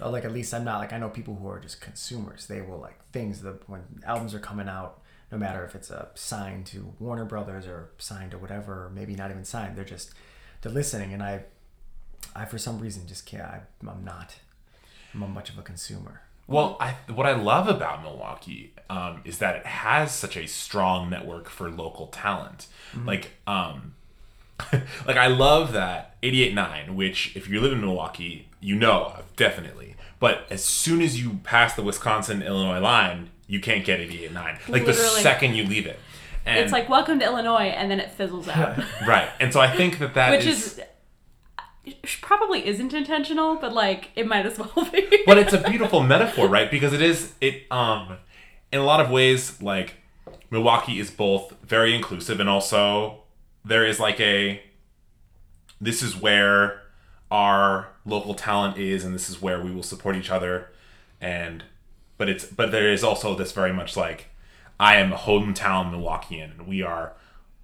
or 0.00 0.10
like 0.10 0.24
at 0.24 0.32
least 0.32 0.52
I'm 0.52 0.64
not 0.64 0.78
like 0.78 0.92
I 0.92 0.98
know 0.98 1.08
people 1.08 1.36
who 1.36 1.48
are 1.48 1.60
just 1.60 1.80
consumers. 1.80 2.46
They 2.46 2.60
will 2.60 2.78
like 2.78 2.98
things 3.12 3.42
that 3.42 3.68
when 3.68 3.82
albums 4.06 4.34
are 4.34 4.40
coming 4.40 4.68
out, 4.68 5.00
no 5.30 5.38
matter 5.38 5.64
if 5.64 5.74
it's 5.74 5.90
a 5.90 6.08
signed 6.14 6.66
to 6.66 6.94
Warner 6.98 7.24
Brothers 7.24 7.66
or 7.66 7.90
signed 7.98 8.32
to 8.32 8.38
whatever, 8.38 8.86
or 8.86 8.90
maybe 8.90 9.14
not 9.14 9.30
even 9.30 9.44
signed, 9.44 9.76
they're 9.76 9.84
just 9.84 10.12
they're 10.62 10.72
listening, 10.72 11.12
and 11.12 11.22
I, 11.22 11.44
I 12.34 12.44
for 12.44 12.58
some 12.58 12.78
reason 12.78 13.06
just 13.06 13.26
can't. 13.26 13.42
I, 13.42 13.60
I'm 13.86 14.04
not. 14.04 14.36
I'm 15.12 15.20
not 15.20 15.30
much 15.30 15.50
of 15.50 15.58
a 15.58 15.62
consumer. 15.62 16.22
Well, 16.46 16.76
I 16.80 16.96
what 17.12 17.26
I 17.26 17.32
love 17.34 17.68
about 17.68 18.02
Milwaukee 18.02 18.74
um, 18.90 19.22
is 19.24 19.38
that 19.38 19.56
it 19.56 19.66
has 19.66 20.12
such 20.12 20.36
a 20.36 20.46
strong 20.46 21.08
network 21.08 21.48
for 21.48 21.70
local 21.70 22.08
talent. 22.08 22.66
Like, 23.06 23.32
um, 23.46 23.94
like 25.06 25.16
I 25.16 25.26
love 25.26 25.72
that 25.72 26.20
88.9, 26.22 26.94
which 26.94 27.36
if 27.36 27.48
you 27.48 27.60
live 27.60 27.72
in 27.72 27.80
Milwaukee, 27.80 28.48
you 28.60 28.76
know 28.76 29.14
of, 29.16 29.36
definitely. 29.36 29.96
But 30.18 30.46
as 30.50 30.64
soon 30.64 31.02
as 31.02 31.20
you 31.20 31.40
pass 31.42 31.74
the 31.74 31.82
Wisconsin 31.82 32.42
Illinois 32.42 32.80
line, 32.80 33.30
you 33.46 33.60
can't 33.60 33.84
get 33.84 34.00
88.9. 34.00 34.68
Like 34.68 34.86
the 34.86 34.94
second 34.94 35.54
you 35.54 35.64
leave 35.64 35.86
it. 35.86 35.98
And, 36.46 36.60
it's 36.60 36.72
like 36.72 36.88
welcome 36.88 37.18
to 37.20 37.24
Illinois 37.24 37.68
and 37.68 37.90
then 37.90 38.00
it 38.00 38.10
fizzles 38.10 38.48
out. 38.48 38.78
right, 39.06 39.30
and 39.40 39.52
so 39.52 39.60
I 39.60 39.74
think 39.74 39.98
that 39.98 40.14
that 40.14 40.30
Which 40.30 40.46
is 40.46 40.80
it 41.86 42.02
probably 42.20 42.66
isn't 42.66 42.92
intentional, 42.92 43.56
but 43.56 43.72
like 43.72 44.10
it 44.14 44.26
might 44.26 44.46
as 44.46 44.58
well 44.58 44.88
be. 44.92 45.22
but 45.26 45.38
it's 45.38 45.52
a 45.52 45.58
beautiful 45.58 46.02
metaphor, 46.02 46.48
right? 46.48 46.70
Because 46.70 46.92
it 46.92 47.02
is 47.02 47.32
it 47.40 47.64
um 47.70 48.18
in 48.72 48.80
a 48.80 48.84
lot 48.84 49.00
of 49.00 49.10
ways 49.10 49.60
like 49.62 49.96
Milwaukee 50.50 50.98
is 51.00 51.10
both 51.10 51.54
very 51.62 51.94
inclusive 51.94 52.40
and 52.40 52.48
also 52.48 53.23
there 53.64 53.86
is 53.86 53.98
like 53.98 54.20
a 54.20 54.62
this 55.80 56.02
is 56.02 56.16
where 56.16 56.82
our 57.30 57.88
local 58.04 58.34
talent 58.34 58.78
is 58.78 59.04
and 59.04 59.14
this 59.14 59.28
is 59.28 59.40
where 59.40 59.60
we 59.60 59.70
will 59.70 59.82
support 59.82 60.16
each 60.16 60.30
other 60.30 60.68
and 61.20 61.64
but 62.18 62.28
it's 62.28 62.44
but 62.44 62.70
there 62.70 62.92
is 62.92 63.02
also 63.02 63.34
this 63.34 63.52
very 63.52 63.72
much 63.72 63.96
like 63.96 64.26
I 64.78 64.96
am 64.96 65.12
a 65.12 65.16
hometown 65.16 65.90
Milwaukeean 65.90 66.52
and 66.58 66.66
we 66.66 66.82
are 66.82 67.12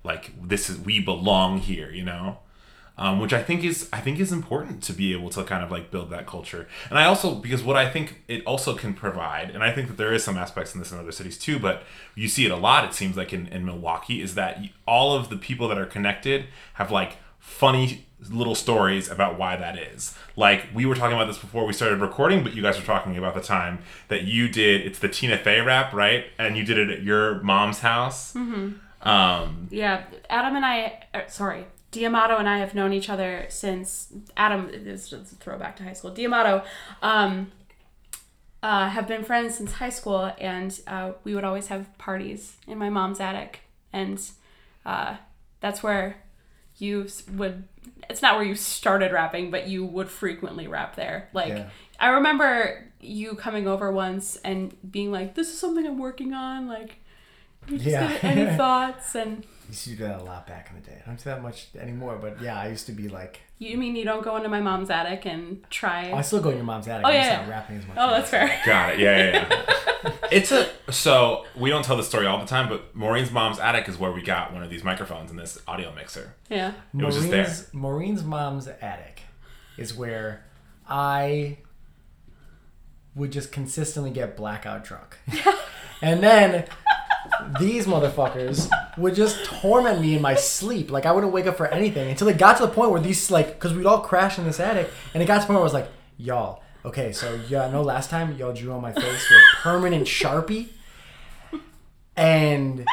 like 0.05 0.33
this 0.41 0.71
is 0.71 0.79
we 0.79 1.01
belong 1.01 1.59
here, 1.59 1.91
you 1.91 2.05
know? 2.05 2.39
Um, 3.01 3.19
which 3.19 3.33
I 3.33 3.43
think 3.43 3.65
is 3.65 3.89
I 3.93 4.01
think 4.01 4.21
is 4.21 4.31
important 4.31 4.83
to 4.85 4.93
be 4.93 5.13
able 5.15 5.31
to 5.31 5.43
kind 5.43 5.65
of 5.65 5.71
like 5.71 5.91
build 5.91 6.11
that 6.11 6.27
culture. 6.27 6.69
And 6.91 6.99
I 6.99 7.07
also 7.07 7.35
because 7.35 7.65
what 7.65 7.75
I 7.75 7.91
think 7.91 8.23
it 8.29 8.45
also 8.45 8.77
can 8.77 8.93
provide, 8.93 9.51
and 9.51 9.65
I 9.65 9.73
think 9.73 9.89
that 9.89 9.97
there 9.97 10.13
is 10.13 10.23
some 10.23 10.37
aspects 10.37 10.75
in 10.75 10.81
this 10.81 10.93
in 10.93 10.99
other 10.99 11.11
cities 11.11 11.39
too, 11.39 11.59
but 11.59 11.83
you 12.15 12.29
see 12.29 12.45
it 12.45 12.51
a 12.51 12.57
lot. 12.57 12.85
It 12.85 12.93
seems 12.93 13.17
like 13.17 13.33
in, 13.33 13.47
in 13.47 13.65
Milwaukee 13.65 14.21
is 14.21 14.35
that 14.35 14.63
all 14.87 15.17
of 15.17 15.31
the 15.31 15.37
people 15.37 15.67
that 15.69 15.79
are 15.79 15.87
connected 15.87 16.45
have 16.75 16.91
like 16.91 17.17
funny 17.39 18.07
little 18.29 18.55
stories 18.55 19.11
about 19.11 19.39
why 19.39 19.57
that 19.57 19.79
is. 19.79 20.15
Like 20.37 20.67
we 20.75 20.85
were 20.85 20.95
talking 20.95 21.17
about 21.17 21.27
this 21.27 21.39
before 21.39 21.65
we 21.65 21.73
started 21.73 22.01
recording, 22.01 22.45
but 22.45 22.55
you 22.55 22.61
guys 22.61 22.79
were 22.79 22.85
talking 22.85 23.17
about 23.17 23.35
the 23.35 23.41
time 23.41 23.79
that 24.09 24.25
you 24.25 24.47
did. 24.47 24.83
It's 24.83 24.99
the 24.99 25.09
Tina 25.09 25.39
Fey 25.39 25.63
rap, 25.63 25.95
right? 25.95 26.27
And 26.39 26.55
you 26.55 26.65
did 26.65 26.77
it 26.77 26.91
at 26.91 27.03
your 27.03 27.43
mom's 27.43 27.79
house. 27.79 28.35
Mm-hmm. 28.35 29.09
Um, 29.09 29.69
Yeah, 29.71 30.05
Adam 30.29 30.55
and 30.55 30.67
I, 30.67 31.07
er, 31.15 31.25
sorry, 31.29 31.65
Diamato 31.93 32.39
and 32.39 32.49
I 32.49 32.59
have 32.59 32.75
known 32.75 32.93
each 32.93 33.09
other 33.09 33.47
since 33.49 34.13
Adam 34.37 34.71
this 34.85 35.13
is 35.13 35.33
a 35.33 35.37
throwback 35.37 35.77
to 35.77 35.83
high 35.83 35.93
school. 35.93 36.13
Diamato, 36.13 36.65
um, 37.03 37.51
uh, 38.63 38.89
have 38.89 39.09
been 39.09 39.25
friends 39.25 39.57
since 39.57 39.73
high 39.73 39.89
school, 39.91 40.33
and 40.39 40.79
uh, 40.87 41.13
we 41.25 41.35
would 41.35 41.45
always 41.45 41.69
have 41.69 41.97
parties 41.99 42.57
in 42.67 42.79
my 42.79 42.91
mom's 42.91 43.19
attic, 43.19 43.61
and 43.93 44.21
uh, 44.87 45.17
that's 45.61 45.83
where 45.83 46.17
you 46.79 47.09
would. 47.33 47.65
It's 48.09 48.23
not 48.23 48.37
where 48.37 48.45
you 48.45 48.55
started 48.55 49.13
rapping, 49.13 49.51
but 49.51 49.67
you 49.67 49.85
would 49.85 50.09
frequently 50.09 50.67
rap 50.69 50.95
there. 50.97 51.29
Like 51.33 51.49
Yeah. 51.49 51.71
I 51.99 52.09
remember 52.11 52.87
you 53.01 53.35
coming 53.35 53.67
over 53.67 53.91
once 53.91 54.37
and 54.37 54.77
being 54.93 55.11
like, 55.11 55.35
"This 55.35 55.49
is 55.49 55.59
something 55.59 55.87
I'm 55.87 55.99
working 55.99 56.35
on." 56.35 56.69
Like, 56.69 56.97
you 57.67 57.79
just 57.79 57.91
Yeah. 57.91 58.19
any 58.23 58.57
thoughts 58.57 59.15
and. 59.15 59.45
I 59.71 59.73
used 59.73 59.85
to 59.85 59.91
do 59.91 59.97
that 59.99 60.21
a 60.21 60.25
lot 60.25 60.49
back 60.49 60.69
in 60.69 60.83
the 60.83 60.91
day. 60.91 61.01
I 61.01 61.07
don't 61.07 61.17
do 61.17 61.25
that 61.25 61.43
much 61.43 61.69
anymore, 61.79 62.19
but 62.21 62.43
yeah, 62.43 62.59
I 62.59 62.67
used 62.67 62.87
to 62.87 62.93
be 62.93 63.09
like, 63.09 63.39
You 63.59 63.79
mean 63.79 63.95
you 63.95 64.05
don't 64.05 64.25
go 64.25 64.37
into 64.37 64.49
my 64.49 64.61
mom's 64.61 64.91
attic 64.91 65.27
and 65.27 65.63
try? 65.71 66.11
Oh, 66.11 66.17
I 66.17 66.23
still 66.23 66.41
go 66.41 66.51
in 66.51 66.57
your 66.57 66.65
mom's 66.65 66.89
attic. 66.89 67.07
Oh, 67.07 67.09
I'm 67.09 67.15
yeah, 67.15 67.37
just 67.37 67.43
not 67.43 67.49
rapping 67.49 67.77
as 67.77 67.87
much. 67.87 67.97
oh, 68.01 68.11
that's 68.11 68.31
fair. 68.31 68.61
Got 68.67 68.95
it. 68.95 68.99
Yeah, 68.99 69.17
yeah, 69.17 69.47
yeah. 70.03 70.13
it's 70.33 70.51
a 70.51 70.69
so 70.91 71.47
we 71.57 71.71
don't 71.71 71.85
tell 71.85 71.97
the 71.97 72.03
story 72.03 72.27
all 72.27 72.41
the 72.41 72.47
time, 72.47 72.69
but 72.69 72.97
Maureen's 72.97 73.31
mom's 73.31 73.61
attic 73.61 73.89
is 73.89 73.97
where 73.97 74.11
we 74.11 74.23
got 74.23 74.53
one 74.53 74.65
of 74.65 74.71
these 74.71 74.83
microphones 74.83 75.31
and 75.31 75.39
this 75.39 75.57
audio 75.69 75.95
mixer. 75.95 76.35
Yeah. 76.49 76.73
It 76.93 77.05
was 77.05 77.15
just 77.15 77.31
there. 77.31 77.45
Maureen's, 77.45 77.73
Maureen's 77.73 78.25
mom's 78.25 78.67
attic 78.67 79.23
is 79.79 79.95
where 79.95 80.47
I 80.89 81.59
would 83.15 83.31
just 83.31 83.53
consistently 83.53 84.11
get 84.11 84.37
blackout 84.37 84.83
drunk. 84.83 85.17
and 86.03 86.23
then 86.25 86.65
these 87.59 87.87
motherfuckers 87.87 88.69
would 88.97 89.15
just 89.15 89.45
torment 89.45 90.01
me 90.01 90.17
in 90.17 90.23
my 90.23 90.35
sleep. 90.35 90.91
Like 90.91 91.07
I 91.07 91.13
wouldn't 91.13 91.33
wake 91.33 91.47
up 91.47 91.57
for 91.57 91.67
anything 91.69 92.11
until 92.11 92.29
it 92.29 92.39
got 92.39 92.57
to 92.59 92.67
the 92.67 92.73
point 92.73 92.91
where 92.91 93.01
these 93.01 93.31
like 93.31 93.55
because 93.55 93.75
we'd 93.75 93.87
all 93.87 94.01
crash 94.01 94.39
in 94.39 94.45
this 94.45 94.61
attic, 94.61 94.91
and 95.15 95.23
it 95.23 95.27
got 95.27 95.37
to 95.37 95.41
the 95.43 95.47
point 95.47 95.55
where 95.57 95.61
I 95.61 95.65
was 95.65 95.75
like, 95.75 95.89
y'all, 96.19 96.63
okay, 96.85 97.13
so 97.13 97.39
yeah, 97.49 97.65
I 97.67 97.71
know 97.71 97.83
last 97.83 98.11
time 98.11 98.37
y'all 98.37 98.53
drew 98.53 98.73
on 98.73 98.81
my 98.83 98.93
face 98.93 99.05
with 99.31 99.41
permanent 99.63 100.07
sharpie, 100.07 100.69
and 102.17 102.85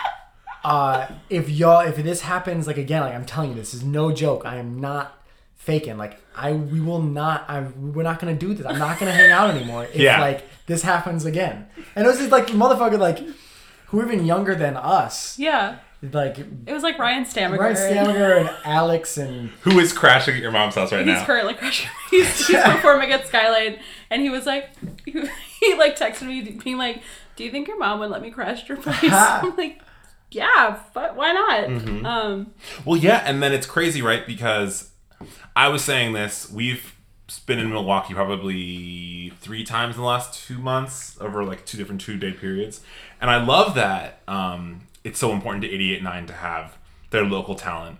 uh, 0.63 1.07
if 1.29 1.49
y'all 1.49 1.81
if 1.87 1.95
this 1.97 2.21
happens 2.21 2.67
like 2.67 2.77
again, 2.77 3.01
like 3.01 3.13
I'm 3.13 3.25
telling 3.25 3.51
you, 3.51 3.55
this 3.55 3.73
is 3.73 3.83
no 3.83 4.11
joke. 4.11 4.45
I 4.45 4.57
am 4.57 4.79
not 4.79 5.13
faking. 5.55 5.97
Like 5.97 6.19
I 6.35 6.53
we 6.53 6.79
will 6.79 7.01
not. 7.01 7.45
I 7.49 7.61
we're 7.61 8.03
not 8.03 8.19
gonna 8.19 8.35
do 8.35 8.53
this. 8.53 8.65
I'm 8.65 8.79
not 8.79 8.99
gonna 8.99 9.11
hang 9.13 9.31
out 9.31 9.49
anymore 9.49 9.85
if 9.85 9.95
Yeah. 9.95 10.21
like 10.21 10.43
this 10.65 10.81
happens 10.81 11.25
again. 11.25 11.67
And 11.95 12.05
it 12.05 12.09
was 12.09 12.17
just 12.19 12.31
like 12.31 12.47
motherfucker 12.47 12.99
like 12.99 13.19
who 13.87 13.99
are 13.99 14.05
even 14.05 14.25
younger 14.25 14.55
than 14.55 14.75
us. 14.77 15.37
Yeah. 15.37 15.79
Like 16.01 16.37
It 16.37 16.71
was 16.73 16.83
like 16.83 16.99
Ryan 16.99 17.25
Stammer. 17.25 17.57
Ryan 17.57 17.75
Stammer 17.75 18.33
and 18.33 18.49
Alex 18.63 19.17
and 19.17 19.49
Who 19.61 19.79
is 19.79 19.93
crashing 19.93 20.35
at 20.35 20.41
your 20.41 20.51
mom's 20.51 20.75
house 20.75 20.91
right 20.91 20.99
He's 20.99 21.07
now? 21.07 21.15
He's 21.19 21.25
currently 21.25 21.53
crashing. 21.55 21.89
He's, 22.11 22.47
he's 22.47 22.61
performing 22.61 23.11
at 23.11 23.27
Skylight, 23.27 23.79
and 24.11 24.21
he 24.21 24.29
was 24.29 24.45
like, 24.45 24.69
he, 25.05 25.11
he 25.59 25.75
like 25.75 25.97
texted 25.97 26.27
me 26.27 26.41
being 26.63 26.77
like, 26.77 27.01
"Do 27.35 27.43
you 27.43 27.49
think 27.51 27.67
your 27.67 27.79
mom 27.79 27.99
would 27.99 28.11
let 28.11 28.21
me 28.21 28.29
crash 28.29 28.69
your 28.69 28.77
place?" 28.77 28.97
I'm 29.11 29.55
like, 29.55 29.81
"Yeah, 30.29 30.79
but 30.93 31.15
why 31.15 31.33
not?" 31.33 31.63
Mm-hmm. 31.69 32.05
Um, 32.05 32.51
Well, 32.85 32.97
yeah, 32.97 33.23
and 33.25 33.41
then 33.41 33.51
it's 33.51 33.65
crazy, 33.65 34.03
right? 34.03 34.25
Because 34.27 34.91
I 35.55 35.69
was 35.69 35.83
saying 35.83 36.13
this. 36.13 36.49
We've 36.51 36.93
been 37.47 37.57
in 37.59 37.71
Milwaukee 37.71 38.13
probably 38.13 38.55
three 39.39 39.63
times 39.63 39.95
in 39.95 40.01
the 40.01 40.07
last 40.07 40.33
two 40.47 40.57
months 40.57 41.17
over 41.19 41.43
like 41.43 41.65
two 41.65 41.77
different 41.77 42.01
two 42.01 42.17
day 42.17 42.31
periods, 42.31 42.81
and 43.21 43.29
I 43.29 43.43
love 43.43 43.75
that. 43.75 44.21
Um, 44.27 44.81
it's 45.03 45.19
so 45.19 45.31
important 45.31 45.63
to 45.63 45.69
88.9 45.69 46.27
to 46.27 46.33
have 46.33 46.77
their 47.11 47.23
local 47.23 47.55
talent 47.55 47.97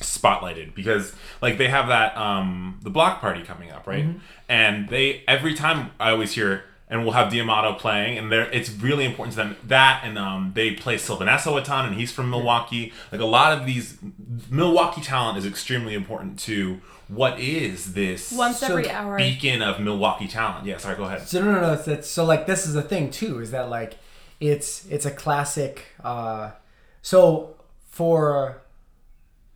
spotlighted 0.00 0.74
because 0.74 1.14
like 1.40 1.58
they 1.58 1.68
have 1.68 1.86
that 1.86 2.16
um 2.16 2.80
the 2.82 2.90
block 2.90 3.20
party 3.20 3.42
coming 3.42 3.70
up 3.70 3.86
right? 3.86 4.06
And 4.48 4.88
they 4.88 5.22
every 5.28 5.54
time 5.54 5.90
i 6.00 6.10
always 6.10 6.32
hear 6.32 6.64
and 6.88 7.04
we'll 7.04 7.12
have 7.12 7.32
Diamato 7.32 7.78
playing 7.78 8.18
and 8.18 8.30
they're 8.30 8.50
it's 8.50 8.70
really 8.70 9.04
important 9.04 9.36
to 9.36 9.42
them 9.42 9.56
that 9.64 10.02
and 10.04 10.18
um 10.18 10.52
they 10.54 10.72
play 10.72 10.98
Sylvan 10.98 11.28
Esso 11.28 11.58
a 11.60 11.62
ton 11.64 11.86
and 11.86 11.94
he's 11.94 12.10
from 12.12 12.30
Milwaukee. 12.30 12.92
Like 13.12 13.20
a 13.20 13.26
lot 13.26 13.56
of 13.58 13.64
these 13.64 13.98
Milwaukee 14.50 15.00
talent 15.00 15.38
is 15.38 15.46
extremely 15.46 15.94
important 15.94 16.38
to 16.40 16.80
what 17.14 17.38
is 17.40 17.92
this 17.94 18.32
once 18.32 18.58
So 18.58 18.82
hour. 18.88 19.18
beacon 19.18 19.60
of 19.62 19.80
Milwaukee 19.80 20.28
talent 20.28 20.64
yeah 20.66 20.78
sorry 20.78 20.96
go 20.96 21.04
ahead 21.04 21.26
So 21.28 21.42
no, 21.44 21.52
no, 21.52 21.60
no. 21.60 21.76
That's, 21.76 22.08
so 22.08 22.24
like 22.24 22.46
this 22.46 22.66
is 22.66 22.74
the 22.74 22.82
thing 22.82 23.10
too 23.10 23.40
is 23.40 23.50
that 23.50 23.68
like 23.68 23.98
it's 24.40 24.86
it's 24.86 25.06
a 25.06 25.10
classic. 25.10 25.84
uh 26.02 26.50
So 27.02 27.54
for 27.88 28.62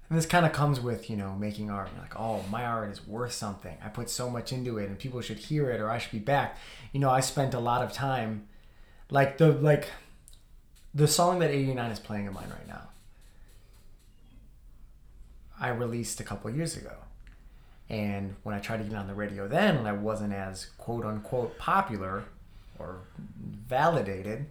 and 0.08 0.16
this 0.18 0.26
kind 0.26 0.46
of 0.46 0.52
comes 0.52 0.78
with 0.80 1.08
you 1.10 1.16
know 1.16 1.34
making 1.34 1.70
art. 1.70 1.88
You're 1.92 2.02
like 2.02 2.18
oh 2.18 2.44
my 2.50 2.64
art 2.64 2.90
is 2.90 3.06
worth 3.06 3.32
something. 3.32 3.76
I 3.84 3.88
put 3.88 4.10
so 4.10 4.28
much 4.30 4.52
into 4.52 4.78
it 4.78 4.86
and 4.88 4.98
people 4.98 5.20
should 5.20 5.38
hear 5.38 5.70
it 5.70 5.80
or 5.80 5.88
I 5.90 5.98
should 5.98 6.12
be 6.12 6.18
back. 6.34 6.58
You 6.92 7.00
know 7.00 7.10
I 7.10 7.20
spent 7.20 7.54
a 7.54 7.60
lot 7.60 7.82
of 7.82 7.92
time 7.92 8.46
like 9.10 9.38
the 9.38 9.52
like 9.52 9.88
the 10.94 11.08
song 11.08 11.38
that 11.40 11.50
89 11.50 11.90
is 11.90 11.98
playing 12.00 12.26
in 12.26 12.32
mine 12.32 12.48
right 12.50 12.66
now, 12.66 12.88
I 15.60 15.68
released 15.68 16.20
a 16.20 16.24
couple 16.24 16.50
years 16.50 16.76
ago. 16.76 16.92
And 17.88 18.34
when 18.42 18.54
I 18.54 18.58
tried 18.58 18.78
to 18.78 18.84
get 18.84 18.94
on 18.94 19.06
the 19.06 19.14
radio 19.14 19.46
then, 19.46 19.76
and 19.76 19.86
I 19.86 19.92
wasn't 19.92 20.32
as 20.32 20.66
quote 20.78 21.04
unquote 21.04 21.56
popular 21.58 22.24
or 22.78 22.98
validated, 23.68 24.46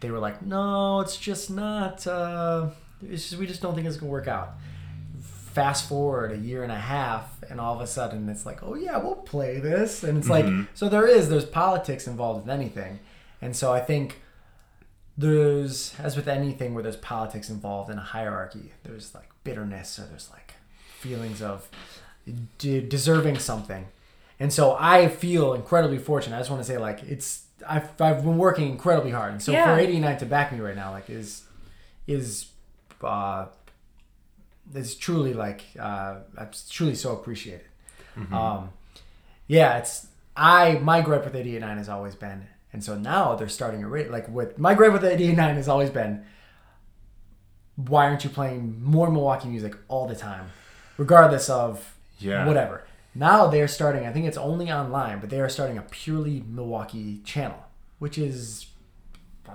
they 0.00 0.10
were 0.10 0.18
like, 0.18 0.42
no, 0.42 1.00
it's 1.00 1.16
just 1.16 1.50
not, 1.50 2.06
uh, 2.06 2.68
it's 3.02 3.30
just, 3.30 3.40
we 3.40 3.46
just 3.46 3.62
don't 3.62 3.74
think 3.74 3.86
it's 3.86 3.96
going 3.96 4.08
to 4.08 4.12
work 4.12 4.28
out. 4.28 4.54
Fast 5.52 5.88
forward 5.88 6.30
a 6.30 6.36
year 6.36 6.62
and 6.62 6.70
a 6.70 6.78
half, 6.78 7.42
and 7.50 7.60
all 7.60 7.74
of 7.74 7.80
a 7.80 7.86
sudden 7.86 8.28
it's 8.28 8.46
like, 8.46 8.62
oh 8.62 8.74
yeah, 8.74 8.98
we'll 8.98 9.16
play 9.16 9.58
this. 9.58 10.04
And 10.04 10.18
it's 10.18 10.28
like, 10.28 10.46
so 10.74 10.88
there 10.88 11.06
is, 11.06 11.30
there's 11.30 11.46
politics 11.46 12.06
involved 12.06 12.46
with 12.46 12.54
anything. 12.54 13.00
And 13.40 13.56
so 13.56 13.72
I 13.72 13.80
think 13.80 14.20
there's 15.18 15.94
as 15.98 16.14
with 16.14 16.28
anything 16.28 16.74
where 16.74 16.82
there's 16.82 16.96
politics 16.96 17.50
involved 17.50 17.90
in 17.90 17.98
a 17.98 18.02
hierarchy 18.02 18.70
there's 18.84 19.16
like 19.16 19.28
bitterness 19.42 19.98
or 19.98 20.02
there's 20.02 20.30
like 20.30 20.54
feelings 21.00 21.42
of 21.42 21.68
de- 22.58 22.80
deserving 22.80 23.38
something. 23.38 23.86
And 24.40 24.52
so 24.52 24.76
i 24.78 25.08
feel 25.08 25.54
incredibly 25.54 25.98
fortunate. 25.98 26.36
I 26.36 26.40
just 26.40 26.50
want 26.50 26.62
to 26.62 26.68
say 26.68 26.78
like 26.78 27.02
it's 27.02 27.44
i've, 27.68 27.88
I've 28.00 28.22
been 28.22 28.38
working 28.38 28.68
incredibly 28.70 29.10
hard. 29.10 29.32
And 29.32 29.42
so 29.42 29.52
Yeah. 29.52 29.74
for 29.74 29.80
89 29.80 30.18
to 30.18 30.26
back 30.26 30.52
me 30.52 30.60
right 30.60 30.76
now 30.76 30.90
like 30.92 31.10
is 31.10 31.42
is 32.06 32.46
uh 33.02 33.46
is 34.74 34.94
truly 34.94 35.34
like 35.34 35.62
uh 35.78 36.16
it's 36.40 36.68
truly 36.68 36.94
so 36.94 37.12
appreciated. 37.12 37.66
Um 38.32 38.70
yeah 39.46 39.78
it's 39.78 40.06
i 40.36 40.74
my 40.82 41.00
gripe 41.00 41.24
with 41.24 41.34
89 41.34 41.78
has 41.78 41.88
always 41.88 42.14
been 42.14 42.46
and 42.72 42.82
so 42.84 42.96
now 42.96 43.34
they're 43.34 43.48
starting 43.48 43.82
a 43.82 43.88
rate 43.88 44.10
like 44.10 44.28
with 44.28 44.58
my 44.58 44.74
gripe 44.74 44.92
with 44.92 45.04
89 45.04 45.54
has 45.56 45.68
always 45.68 45.90
been 45.90 46.24
why 47.76 48.06
aren't 48.06 48.24
you 48.24 48.30
playing 48.30 48.82
more 48.82 49.10
milwaukee 49.10 49.48
music 49.48 49.76
all 49.88 50.08
the 50.08 50.16
time? 50.16 50.50
Regardless 50.96 51.48
of 51.48 51.96
Yeah. 52.18 52.46
whatever 52.46 52.84
now 53.14 53.46
they're 53.48 53.68
starting 53.68 54.06
i 54.06 54.12
think 54.12 54.26
it's 54.26 54.36
only 54.38 54.70
online 54.70 55.20
but 55.20 55.30
they 55.30 55.40
are 55.40 55.48
starting 55.48 55.78
a 55.78 55.82
purely 55.82 56.44
milwaukee 56.48 57.20
channel 57.24 57.64
which 57.98 58.18
is 58.18 58.66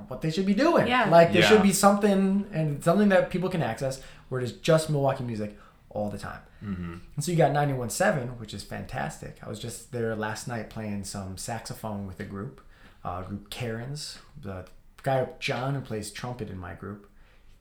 what 0.08 0.22
they 0.22 0.32
should 0.32 0.46
be 0.48 0.56
doing 0.56 0.88
Yeah. 0.88 1.10
like 1.10 1.34
there 1.34 1.42
Yeah. 1.44 1.48
should 1.50 1.62
be 1.64 1.72
something 1.74 2.48
and 2.52 2.84
something 2.84 3.10
that 3.10 3.30
people 3.30 3.50
can 3.50 3.62
access 3.62 4.02
where 4.30 4.42
it 4.42 4.44
is 4.44 4.54
just 4.54 4.90
milwaukee 4.90 5.24
music 5.24 5.58
all 5.90 6.10
the 6.10 6.18
time 6.18 6.40
Mm-hmm. 6.64 6.94
and 7.16 7.24
so 7.24 7.30
you 7.30 7.38
got 7.38 7.52
91.7, 7.52 8.40
which 8.40 8.54
is 8.54 8.64
fantastic. 8.64 9.38
I 9.46 9.50
was 9.50 9.60
just 9.60 9.92
there 9.92 10.16
last 10.16 10.48
night 10.48 10.70
playing 10.70 11.04
some 11.04 11.36
saxophone 11.38 12.08
with 12.08 12.22
a 12.22 12.24
group, 12.24 12.62
uh, 13.04 13.22
group 13.24 13.50
Karen's. 13.50 14.20
The 14.42 14.66
guy 15.04 15.28
John 15.40 15.76
who 15.76 15.82
plays 15.82 16.10
trumpet 16.10 16.50
in 16.50 16.58
my 16.58 16.74
group, 16.74 17.10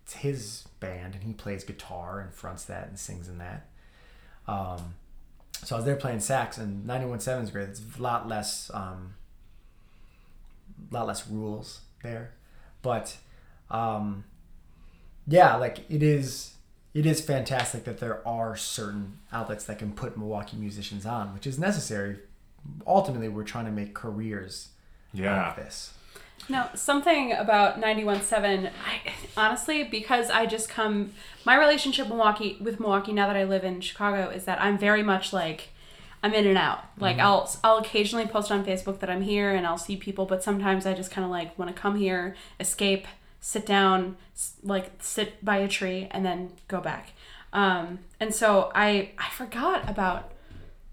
it's 0.05 0.15
his 0.15 0.69
band, 0.79 1.15
and 1.17 1.25
he 1.25 1.33
plays 1.33 1.65
guitar 1.65 2.21
and 2.21 2.33
fronts 2.33 2.65
that 2.67 2.87
and 2.87 2.97
sings 2.97 3.29
in 3.29 3.38
that. 3.38 3.67
Um, 4.48 4.94
so 5.64 5.76
I 5.76 5.78
was 5.78 5.85
there 5.85 5.96
playing 5.96 6.20
sax, 6.20 6.59
and 6.59 6.87
91.7 6.87 7.42
is 7.44 7.50
great. 7.50 7.68
It's 7.68 7.83
a 7.98 8.02
lot 8.02 8.26
less, 8.28 8.70
um, 8.74 9.14
lot 10.90 11.07
less 11.07 11.28
rules 11.28 11.83
there, 12.02 12.33
but 12.83 13.16
um, 13.70 14.24
yeah, 15.26 15.57
like 15.57 15.88
it 15.90 16.02
is 16.02 16.55
it 16.94 17.07
is 17.07 17.20
fantastic 17.22 17.85
that 17.85 17.98
there 18.00 18.26
are 18.28 18.55
certain 18.57 19.18
outlets 19.33 19.64
that 19.64 19.78
can 19.78 19.92
put 19.92 20.16
Milwaukee 20.18 20.57
musicians 20.59 21.07
on, 21.07 21.33
which 21.33 21.46
is 21.46 21.59
necessary. 21.59 22.18
Ultimately, 22.87 23.28
we're 23.28 23.44
trying 23.44 23.64
to 23.64 23.70
make 23.70 23.94
careers 23.94 24.68
Yeah. 25.12 25.35
out 25.35 25.59
of 25.59 25.64
this. 25.64 25.94
No, 26.48 26.68
something 26.74 27.33
about 27.33 27.81
91.7, 27.81 28.70
I 28.87 29.12
honestly, 29.37 29.85
because 29.85 30.28
I 30.31 30.46
just 30.46 30.68
come, 30.68 31.12
my 31.44 31.57
relationship 31.57 32.07
with 32.07 32.16
Milwaukee, 32.16 32.57
with 32.61 32.81
Milwaukee 32.81 33.12
now 33.12 33.26
that 33.26 33.37
I 33.37 33.44
live 33.44 33.64
in 33.64 33.81
Chicago 33.81 34.28
is 34.28 34.44
that 34.44 34.61
I'm 34.61 34.76
very 34.76 35.02
much 35.02 35.33
like, 35.33 35.68
I'm 36.22 36.35
in 36.35 36.46
and 36.46 36.59
out. 36.59 36.85
Like 36.98 37.18
I'll 37.18 37.50
I'll 37.64 37.78
occasionally 37.78 38.26
post 38.26 38.52
on 38.52 38.64
Facebook 38.64 39.00
that 39.00 39.11
I'm 39.11 39.22
here 39.22 39.50
and 39.50 39.66
I'll 39.66 39.78
see 39.78 39.96
people, 39.96 40.24
but 40.24 40.42
sometimes 40.42 40.87
I 40.87 40.94
just 40.94 41.11
kind 41.11 41.24
of 41.24 41.33
like 41.33 41.59
want 41.59 41.74
to 41.74 41.81
come 41.81 41.96
here, 41.96 42.37
escape, 42.61 43.07
sit 43.40 43.66
down, 43.66 44.16
like 44.62 44.92
sit 45.00 45.44
by 45.44 45.57
a 45.57 45.68
tree 45.68 46.07
and 46.12 46.24
then 46.24 46.52
go 46.68 46.81
back. 46.81 47.12
Um, 47.52 47.98
and 48.20 48.33
so 48.33 48.70
I 48.72 49.11
I 49.18 49.31
forgot 49.31 49.90
about 49.90 50.31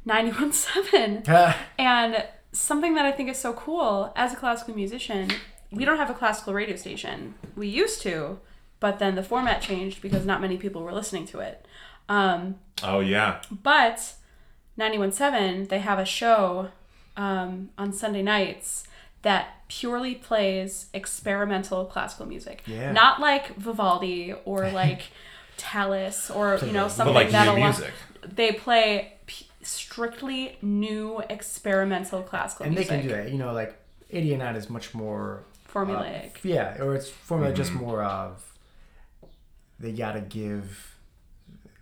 91.7. 0.08 1.56
And 1.78 2.24
something 2.60 2.96
that 2.96 3.06
I 3.06 3.12
think 3.12 3.30
is 3.30 3.38
so 3.38 3.54
cool 3.54 4.12
as 4.16 4.34
a 4.34 4.36
classical 4.36 4.76
musician, 4.76 5.30
we 5.72 5.86
don't 5.86 5.98
have 5.98 6.10
a 6.10 6.14
classical 6.14 6.54
radio 6.54 6.76
station. 6.76 7.36
We 7.56 7.68
used 7.68 8.02
to, 8.04 8.40
but 8.80 9.00
then 9.00 9.16
the 9.16 9.24
format 9.24 9.62
changed 9.62 10.02
because 10.02 10.26
not 10.26 10.42
many 10.42 10.58
people 10.58 10.82
were 10.84 10.94
listening 10.94 11.26
to 11.28 11.40
it. 11.40 11.66
Um, 12.08 12.56
Oh 12.84 13.00
yeah. 13.02 13.42
but 13.64 14.14
91.7, 14.78 15.70
they 15.70 15.80
have 15.80 16.00
a 16.00 16.06
show 16.06 16.70
um, 17.18 17.70
on 17.78 17.92
Sunday 17.94 18.22
nights 18.22 18.86
that 19.22 19.68
purely 19.68 20.16
plays 20.16 20.88
experimental 20.94 21.86
classical 21.86 22.26
music. 22.26 22.64
Yeah. 22.66 22.92
Not 22.92 23.20
like 23.20 23.56
Vivaldi 23.58 24.34
or 24.46 24.72
like 24.72 25.04
Tallis 25.58 26.30
or, 26.32 26.58
you 26.66 26.72
know, 26.72 26.88
something 26.88 27.14
like 27.14 27.32
that 27.32 27.54
music. 27.56 27.92
they 28.24 28.54
play 28.54 29.14
strictly 29.70 30.58
new 30.62 31.20
experimental 31.30 32.22
classical 32.24 32.66
and 32.66 32.76
they 32.78 32.86
can 32.86 33.02
do 33.04 33.10
that. 33.10 33.32
You 33.32 33.38
know, 33.38 33.54
like 33.54 33.78
89 34.12 34.56
is 34.56 34.70
much 34.70 34.94
more 34.94 35.44
Formulaic. 35.72 36.36
uh, 36.38 36.40
yeah, 36.44 36.82
or 36.82 36.96
it's 36.96 37.10
formula 37.10 37.54
just 37.54 37.72
Mm-hmm. 37.72 37.84
more 37.84 38.04
of 38.04 38.44
they 39.80 39.92
gotta 39.92 40.22
give 40.22 40.96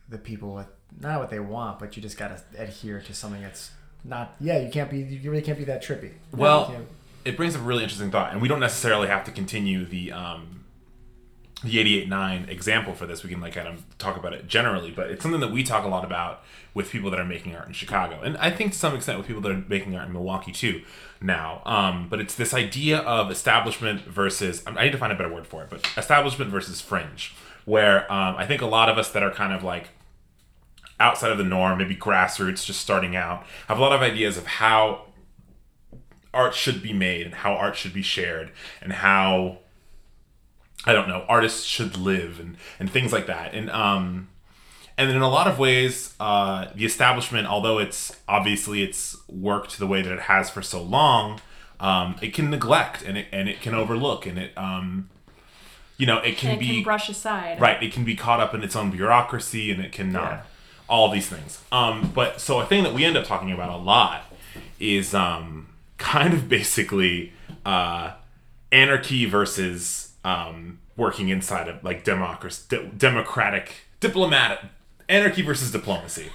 the 0.10 0.18
people 0.18 0.54
what 0.54 0.74
not 1.00 1.20
what 1.20 1.30
they 1.30 1.40
want, 1.40 1.80
but 1.80 1.96
you 1.96 2.02
just 2.02 2.18
gotta 2.18 2.42
adhere 2.58 3.02
to 3.02 3.14
something 3.14 3.42
that's 3.42 3.72
not. 4.04 4.36
Yeah, 4.40 4.60
you 4.60 4.70
can't 4.70 4.90
be. 4.90 5.00
You 5.00 5.30
really 5.32 5.44
can't 5.44 5.58
be 5.58 5.66
that 5.66 5.84
trippy. 5.84 6.12
Well, 6.32 6.74
it 7.26 7.36
brings 7.38 7.56
up 7.56 7.62
a 7.62 7.64
really 7.64 7.84
interesting 7.84 8.12
thought, 8.12 8.32
and 8.32 8.42
we 8.42 8.48
don't 8.48 8.60
necessarily 8.60 9.08
have 9.08 9.24
to 9.26 9.32
continue 9.32 9.86
the 9.86 10.12
um, 10.12 10.64
the 11.64 12.06
88.9 12.06 12.50
example 12.50 12.94
for 12.94 13.06
this. 13.06 13.24
We 13.24 13.30
can 13.30 13.42
like 13.42 13.54
kind 13.54 13.68
of 13.68 13.84
talk 13.98 14.18
about 14.18 14.34
it 14.34 14.48
generally, 14.48 14.92
but 14.92 15.10
it's 15.10 15.24
something 15.24 15.42
that 15.42 15.52
we 15.52 15.64
talk 15.64 15.84
a 15.84 15.88
lot 15.88 16.06
about 16.06 16.44
with 16.74 16.92
people 16.92 17.10
that 17.10 17.20
are 17.20 17.26
making 17.26 17.56
art 17.56 17.68
in 17.68 17.74
Chicago, 17.74 18.22
and 18.22 18.38
I 18.38 18.52
think 18.52 18.74
to 18.74 18.78
some 18.78 18.96
extent 18.96 19.18
with 19.18 19.28
people 19.28 19.42
that 19.42 19.52
are 19.52 19.64
making 19.68 19.96
art 19.96 20.08
in 20.08 20.14
Milwaukee 20.14 20.52
too 20.52 20.84
now. 21.20 21.64
Um, 21.66 22.08
but 22.10 22.20
it's 22.20 22.36
this 22.36 22.54
idea 22.54 23.00
of 23.00 23.32
establishment 23.32 24.02
versus 24.02 24.62
I 24.68 24.86
need 24.86 24.92
to 24.92 24.98
find 24.98 25.12
a 25.12 25.16
better 25.16 25.34
word 25.34 25.48
for 25.48 25.64
it, 25.64 25.70
but 25.70 25.90
establishment 25.98 26.52
versus 26.52 26.80
fringe, 26.80 27.36
where 27.66 28.12
um, 28.12 28.36
I 28.38 28.46
think 28.46 28.62
a 28.62 28.68
lot 28.68 28.90
of 28.90 28.98
us 29.00 29.12
that 29.12 29.24
are 29.24 29.32
kind 29.32 29.54
of 29.54 29.64
like 29.64 29.90
outside 31.00 31.32
of 31.32 31.38
the 31.38 31.44
norm, 31.44 31.78
maybe 31.78 31.96
grassroots, 31.96 32.66
just 32.66 32.82
starting 32.82 33.16
out, 33.16 33.46
have 33.68 33.78
a 33.78 33.82
lot 33.82 33.94
of 33.94 34.02
ideas 34.02 34.38
of 34.38 34.46
how 34.46 35.06
art 36.34 36.54
should 36.54 36.84
be 36.84 36.94
made 36.94 37.26
and 37.26 37.36
how 37.36 37.54
art 37.54 37.76
should 37.76 37.94
be 37.94 38.02
shared 38.02 38.52
and 38.82 38.94
how 38.94 39.58
I 40.86 40.94
don't 40.94 41.08
know 41.08 41.26
artists 41.28 41.64
should 41.66 41.98
live 41.98 42.40
and 42.40 42.56
and 42.80 42.90
things 42.90 43.12
like 43.12 43.28
that 43.28 43.54
and 43.54 43.70
um 43.70 44.30
and 44.98 45.10
in 45.12 45.22
a 45.22 45.30
lot 45.30 45.48
of 45.48 45.60
ways 45.60 46.16
uh, 46.20 46.70
the 46.74 46.86
establishment 46.86 47.46
although 47.48 47.78
it's 47.78 48.16
obviously 48.28 48.82
it's 48.84 49.16
worked 49.28 49.78
the 49.80 49.86
way 49.88 50.02
that 50.02 50.12
it 50.12 50.22
has 50.22 50.50
for 50.50 50.62
so 50.62 50.82
long 50.82 51.40
um, 51.80 52.16
it 52.22 52.34
can 52.34 52.50
neglect 52.50 53.04
and 53.04 53.18
it 53.18 53.28
and 53.32 53.48
it 53.48 53.62
can 53.62 53.76
overlook 53.76 54.26
and 54.26 54.40
it 54.40 54.52
um 54.58 55.10
you 55.98 56.06
know 56.06 56.18
it 56.20 56.38
can 56.38 56.52
it 56.56 56.60
be 56.60 56.68
can 56.76 56.84
brush 56.84 57.10
aside. 57.10 57.60
right 57.62 57.82
it 57.84 57.92
can 57.94 58.04
be 58.04 58.16
caught 58.16 58.40
up 58.40 58.54
in 58.56 58.64
its 58.64 58.76
own 58.76 58.90
bureaucracy 58.92 59.72
and 59.72 59.84
it 59.84 59.92
can 59.92 60.12
not 60.12 60.32
Yeah. 60.32 60.42
all 60.90 61.12
these 61.12 61.28
things 61.28 61.62
um 61.72 62.12
but 62.16 62.40
so 62.42 62.60
a 62.60 62.66
thing 62.66 62.84
that 62.84 62.94
we 62.94 63.04
end 63.06 63.18
up 63.18 63.26
talking 63.26 63.52
about 63.52 63.70
a 63.70 63.78
lot 63.78 64.24
is 64.80 65.14
um 65.14 65.68
kind 65.98 66.34
of 66.34 66.48
basically 66.50 67.34
uh 67.66 68.14
anarchy 68.72 69.26
versus 69.26 70.07
um 70.28 70.80
working 70.98 71.30
inside 71.30 71.68
of 71.70 71.82
like 71.84 72.04
democracy 72.04 72.64
de- 72.70 72.86
democratic 72.88 73.88
diplomatic 74.02 74.60
anarchy 75.08 75.42
versus 75.42 75.72
diplomacy. 75.72 76.30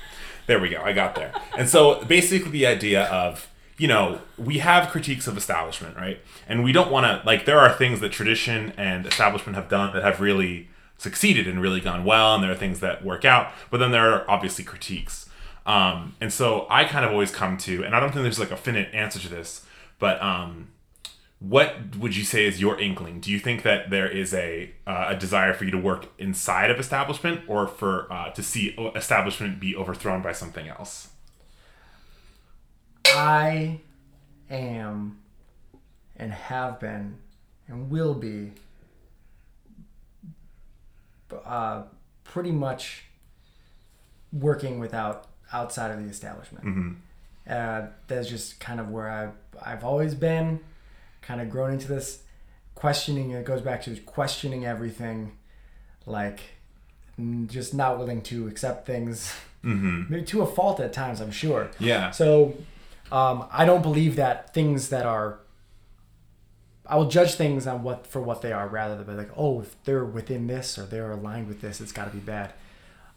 There 0.47 0.59
we 0.59 0.71
go 0.71 0.81
i 0.83 0.93
got 0.93 1.15
there. 1.15 1.33
And 1.59 1.69
so 1.69 2.03
basically 2.05 2.51
the 2.51 2.67
idea 2.67 3.05
of 3.05 3.49
you 3.77 3.89
know 3.89 4.21
we 4.39 4.59
have 4.59 4.89
critiques 4.89 5.27
of 5.27 5.37
establishment 5.37 5.97
right? 5.97 6.21
And 6.49 6.65
we 6.65 6.73
don't 6.73 6.91
want 6.91 7.05
to 7.07 7.23
like 7.27 7.45
there 7.45 7.59
are 7.59 7.73
things 7.73 8.01
that 8.01 8.13
tradition 8.13 8.73
and 8.77 9.07
establishment 9.07 9.57
have 9.57 9.69
done 9.69 9.93
that 9.95 10.03
have 10.03 10.21
really 10.21 10.69
succeeded 10.97 11.47
and 11.47 11.61
really 11.61 11.81
gone 11.81 12.05
well 12.05 12.35
and 12.35 12.43
there 12.43 12.51
are 12.51 12.61
things 12.65 12.81
that 12.81 13.05
work 13.05 13.25
out 13.25 13.53
but 13.71 13.79
then 13.79 13.91
there 13.91 14.11
are 14.11 14.31
obviously 14.31 14.65
critiques. 14.65 15.29
Um, 15.65 16.17
and 16.21 16.33
so 16.33 16.67
i 16.71 16.83
kind 16.85 17.05
of 17.05 17.13
always 17.13 17.31
come 17.31 17.57
to 17.59 17.85
and 17.85 17.95
i 17.95 18.01
don't 18.01 18.11
think 18.11 18.23
there's 18.25 18.41
like 18.41 18.51
a 18.51 18.57
finite 18.57 18.93
answer 18.93 19.21
to 19.21 19.29
this 19.29 19.65
but 20.01 20.21
um, 20.21 20.69
what 21.43 21.97
would 21.97 22.17
you 22.17 22.23
say 22.23 22.47
is 22.47 22.61
your 22.61 22.81
inkling 22.81 23.19
do 23.19 23.31
you 23.31 23.39
think 23.39 23.63
that 23.63 23.91
there 23.91 24.09
is 24.09 24.33
a 24.33 24.71
uh, 24.87 25.07
a 25.09 25.17
desire 25.17 25.53
for 25.53 25.65
you 25.65 25.71
to 25.71 25.79
work 25.79 26.07
inside 26.19 26.71
of 26.71 26.79
establishment 26.79 27.41
or 27.49 27.67
for 27.67 28.11
uh, 28.13 28.31
to 28.31 28.43
see 28.43 28.69
establishment 28.95 29.59
be 29.59 29.75
overthrown 29.75 30.23
by 30.23 30.33
something 30.33 30.69
else 30.69 31.09
I 33.15 33.81
am 34.51 35.19
and 36.17 36.33
have 36.33 36.81
been 36.81 37.19
and 37.69 37.91
will 37.91 38.15
be 38.15 38.53
uh, 41.45 41.83
pretty 42.25 42.53
much 42.53 43.05
working 44.33 44.79
without 44.79 45.27
outside 45.53 45.91
of 45.91 46.03
the 46.03 46.09
establishment. 46.09 46.65
Mm-hmm. 46.65 46.93
Uh, 47.49 47.87
that's 48.07 48.29
just 48.29 48.61
kind 48.61 48.81
of 48.81 48.91
where 48.91 49.11
I've 49.11 49.35
I've 49.61 49.85
always 49.85 50.15
been, 50.15 50.61
kind 51.23 51.41
of 51.41 51.49
grown 51.51 51.73
into 51.73 51.89
this 51.89 52.23
questioning. 52.75 53.31
It 53.31 53.45
goes 53.45 53.63
back 53.63 53.83
to 53.85 53.97
questioning 53.97 54.67
everything, 54.67 55.39
like 56.07 56.41
just 57.47 57.73
not 57.75 57.99
willing 57.99 58.23
to 58.23 58.47
accept 58.49 58.87
things, 58.87 59.33
Mm-hmm. 59.65 60.05
maybe 60.13 60.25
to 60.25 60.43
a 60.43 60.47
fault 60.47 60.81
at 60.81 60.93
times. 60.93 61.21
I'm 61.21 61.31
sure. 61.31 61.71
Yeah. 61.79 62.11
So 62.11 62.55
um, 63.13 63.47
I 63.53 63.65
don't 63.65 63.83
believe 63.83 64.17
that 64.17 64.53
things 64.53 64.89
that 64.89 65.07
are 65.07 65.39
I 66.85 66.97
will 66.97 67.09
judge 67.09 67.35
things 67.35 67.67
on 67.67 67.83
what 67.83 68.07
for 68.07 68.21
what 68.21 68.43
they 68.43 68.53
are 68.53 68.67
rather 68.67 68.97
than 68.97 69.07
be 69.07 69.13
like, 69.13 69.31
oh, 69.37 69.61
if 69.61 69.83
they're 69.85 70.05
within 70.05 70.47
this 70.47 70.79
or 70.79 70.85
they're 70.85 71.13
aligned 71.13 71.49
with 71.49 71.61
this, 71.61 71.81
it's 71.81 71.93
got 71.93 72.07
to 72.07 72.11
be 72.11 72.19
bad. 72.19 72.53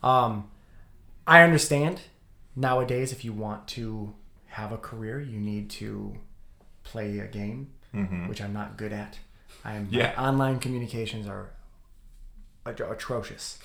Um, 0.03 0.49
I 1.25 1.41
understand 1.41 2.01
nowadays 2.55 3.11
if 3.11 3.25
you 3.25 3.33
want 3.33 3.67
to 3.69 4.13
have 4.47 4.71
a 4.71 4.77
career, 4.77 5.19
you 5.19 5.39
need 5.39 5.69
to 5.71 6.15
play 6.83 7.17
a 7.19 7.27
game, 7.27 7.71
Mm-hmm. 7.95 8.27
which 8.27 8.41
I'm 8.41 8.53
not 8.53 8.77
good 8.77 8.91
at. 8.93 9.17
I'm 9.63 9.87
Yeah. 9.89 10.13
online 10.21 10.59
communications 10.59 11.27
are 11.27 11.49
atrocious. 12.65 13.59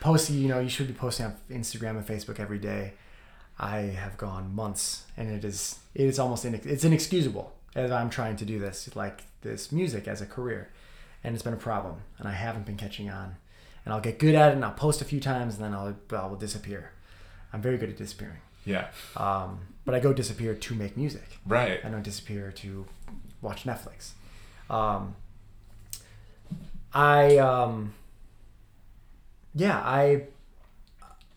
Posting, 0.00 0.36
you 0.38 0.48
know, 0.48 0.60
you 0.60 0.68
should 0.68 0.86
be 0.86 0.92
posting 0.92 1.26
on 1.26 1.36
Instagram 1.50 1.90
and 1.96 2.06
Facebook 2.06 2.38
every 2.38 2.58
day. 2.58 2.92
I 3.58 3.78
have 3.78 4.18
gone 4.18 4.54
months, 4.54 5.04
and 5.16 5.30
it 5.30 5.44
is 5.44 5.78
it 5.94 6.04
is 6.06 6.18
almost 6.18 6.44
inex- 6.44 6.66
it's 6.66 6.84
inexcusable 6.84 7.52
as 7.74 7.90
I'm 7.90 8.10
trying 8.10 8.36
to 8.36 8.44
do 8.44 8.58
this 8.58 8.94
like 8.94 9.22
this 9.40 9.72
music 9.72 10.06
as 10.06 10.20
a 10.20 10.26
career, 10.26 10.70
and 11.24 11.34
it's 11.34 11.42
been 11.42 11.54
a 11.54 11.58
problem, 11.58 11.96
and 12.18 12.28
I 12.28 12.32
haven't 12.32 12.66
been 12.66 12.76
catching 12.76 13.08
on. 13.08 13.36
And 13.84 13.94
I'll 13.94 14.00
get 14.00 14.18
good 14.18 14.34
at 14.34 14.50
it, 14.50 14.54
and 14.56 14.64
I'll 14.64 14.72
post 14.72 15.00
a 15.00 15.04
few 15.06 15.20
times, 15.20 15.54
and 15.54 15.64
then 15.64 15.72
I'll 15.74 15.96
I 16.12 16.26
will 16.26 16.36
disappear. 16.36 16.90
I'm 17.52 17.62
very 17.62 17.78
good 17.78 17.88
at 17.88 17.96
disappearing, 17.96 18.40
Yeah. 18.66 18.88
um, 19.16 19.60
but 19.86 19.94
I 19.94 20.00
go 20.00 20.12
disappear 20.12 20.54
to 20.54 20.74
make 20.74 20.94
music. 20.96 21.38
Right. 21.46 21.80
I 21.82 21.88
don't 21.88 22.02
disappear 22.02 22.52
to 22.52 22.84
watch 23.42 23.64
Netflix. 23.64 24.10
Um, 24.70 25.14
I 26.92 27.36
um, 27.38 27.94
yeah, 29.54 29.78
I 29.78 30.24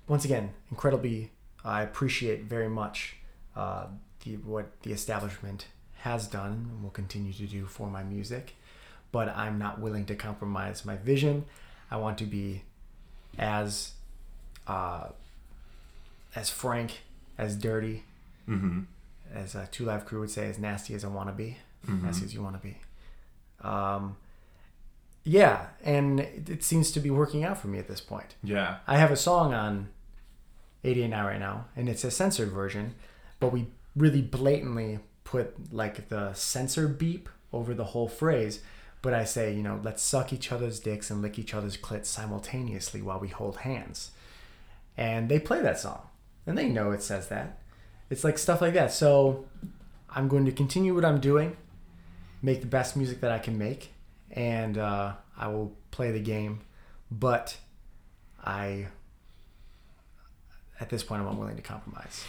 once 0.08 0.26
again 0.26 0.52
incredibly 0.72 1.32
I 1.64 1.84
appreciate 1.84 2.44
very 2.44 2.70
much 2.70 3.18
uh, 3.56 3.88
the 4.24 4.38
what 4.38 4.82
the 4.84 4.92
establishment 4.94 5.68
has 6.00 6.28
done 6.28 6.70
and 6.72 6.84
will 6.84 6.90
continue 6.92 7.34
to 7.34 7.46
do 7.46 7.66
for 7.66 7.88
my 7.90 8.04
music, 8.04 8.56
but 9.12 9.28
I'm 9.36 9.60
not 9.60 9.80
willing 9.80 10.06
to 10.06 10.16
compromise 10.16 10.86
my 10.86 10.96
vision. 10.96 11.46
I 11.92 11.98
want 11.98 12.18
to 12.20 12.26
be 12.26 12.64
as 13.38 13.92
uh, 14.68 15.08
as 16.36 16.50
frank, 16.50 17.02
as 17.38 17.56
dirty, 17.56 18.04
Mm-hmm. 18.48 18.80
as 19.36 19.54
a 19.54 19.68
Two 19.72 19.86
Live 19.86 20.06
Crew 20.06 20.22
would 20.22 20.32
say, 20.32 20.48
as 20.50 20.58
nasty 20.58 20.96
as 20.96 21.04
I 21.06 21.08
want 21.08 21.30
to 21.30 21.34
be, 21.34 21.58
Mhm. 21.88 22.04
nasty 22.04 22.26
as 22.26 22.34
you 22.34 22.42
want 22.42 22.62
to 22.62 22.68
be. 22.68 22.78
Um, 23.62 24.18
yeah, 25.24 25.68
and 25.84 26.20
it, 26.20 26.50
it 26.50 26.64
seems 26.64 26.92
to 26.92 27.00
be 27.00 27.10
working 27.10 27.44
out 27.44 27.58
for 27.58 27.68
me 27.68 27.78
at 27.80 27.88
this 27.88 28.02
point. 28.02 28.36
Yeah. 28.44 28.78
I 28.88 28.98
have 28.98 29.12
a 29.12 29.16
song 29.18 29.54
on 29.54 29.90
88 30.84 31.08
now 31.10 31.28
right 31.28 31.40
now, 31.40 31.66
and 31.76 31.90
it's 31.90 32.04
a 32.04 32.12
censored 32.12 32.50
version, 32.50 32.96
but 33.40 33.52
we 33.52 33.68
really 33.96 34.22
blatantly 34.22 35.00
put 35.24 35.74
like 35.74 36.10
the 36.10 36.34
censor 36.34 36.88
beep 36.88 37.30
over 37.54 37.74
the 37.74 37.86
whole 37.86 38.08
phrase. 38.08 38.62
But 39.02 39.14
I 39.14 39.24
say, 39.24 39.54
you 39.54 39.64
know, 39.64 39.80
let's 39.84 40.02
suck 40.04 40.34
each 40.34 40.52
other's 40.52 40.80
dicks 40.80 41.10
and 41.10 41.22
lick 41.22 41.40
each 41.40 41.54
other's 41.54 41.78
clits 41.78 42.08
simultaneously 42.08 43.02
while 43.02 43.20
we 43.20 43.30
hold 43.30 43.58
hands. 43.58 44.12
And 44.98 45.30
they 45.30 45.40
play 45.40 45.62
that 45.62 45.80
song, 45.80 46.02
and 46.46 46.58
they 46.58 46.68
know 46.68 46.92
it 46.92 47.02
says 47.02 47.30
that. 47.30 47.60
It's 48.10 48.24
like 48.24 48.38
stuff 48.38 48.62
like 48.62 48.74
that. 48.74 48.92
So 48.92 49.46
I'm 50.10 50.28
going 50.28 50.46
to 50.46 50.52
continue 50.52 50.94
what 50.96 51.06
I'm 51.06 51.20
doing, 51.22 51.56
make 52.42 52.62
the 52.62 52.68
best 52.68 52.96
music 52.96 53.22
that 53.22 53.32
I 53.32 53.40
can 53.40 53.58
make, 53.58 53.92
and 54.32 54.78
uh, 54.78 55.14
I 55.38 55.48
will 55.48 55.76
play 55.92 56.12
the 56.12 56.20
game. 56.20 56.62
But 57.12 57.58
I, 58.44 58.88
at 60.80 60.90
this 60.90 61.04
point, 61.04 61.22
I'm 61.22 61.28
unwilling 61.28 61.56
to 61.56 61.62
compromise. 61.62 62.24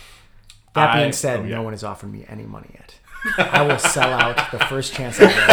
That 0.75 0.95
being 0.95 1.09
I- 1.09 1.11
said, 1.11 1.41
oh, 1.41 1.45
yeah. 1.45 1.57
no 1.57 1.63
one 1.63 1.73
has 1.73 1.85
offered 1.85 2.13
me 2.13 2.25
any 2.29 2.45
money 2.45 2.71
yet. 2.75 2.95
I 3.53 3.63
will 3.67 3.79
sell 3.79 4.13
out 4.13 4.51
the 4.51 4.59
first 4.61 4.95
chance 4.95 5.21
I 5.21 5.27
get. 5.27 5.49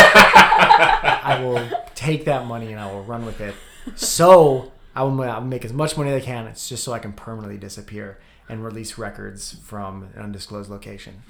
I 1.26 1.41
will 1.43 1.67
take 1.96 2.24
that 2.26 2.46
money 2.46 2.72
and 2.72 2.80
I 2.80 2.89
will 2.91 3.04
run 3.04 3.26
with 3.26 3.41
it. 3.41 3.56
So 3.96 4.72
I 4.96 5.04
will 5.04 5.22
I'll 5.24 5.41
make 5.41 5.65
as 5.65 5.74
much 5.74 5.98
money 5.98 6.12
as 6.12 6.22
I 6.22 6.26
can. 6.26 6.48
It's 6.48 6.70
just 6.70 6.84
so 6.86 6.93
I 6.93 7.00
can 7.00 7.12
permanently 7.12 7.58
disappear 7.58 8.20
and 8.48 8.63
release 8.63 8.98
records 8.98 9.58
from 9.65 10.04
an 10.15 10.22
undisclosed 10.22 10.70
location. 10.70 11.24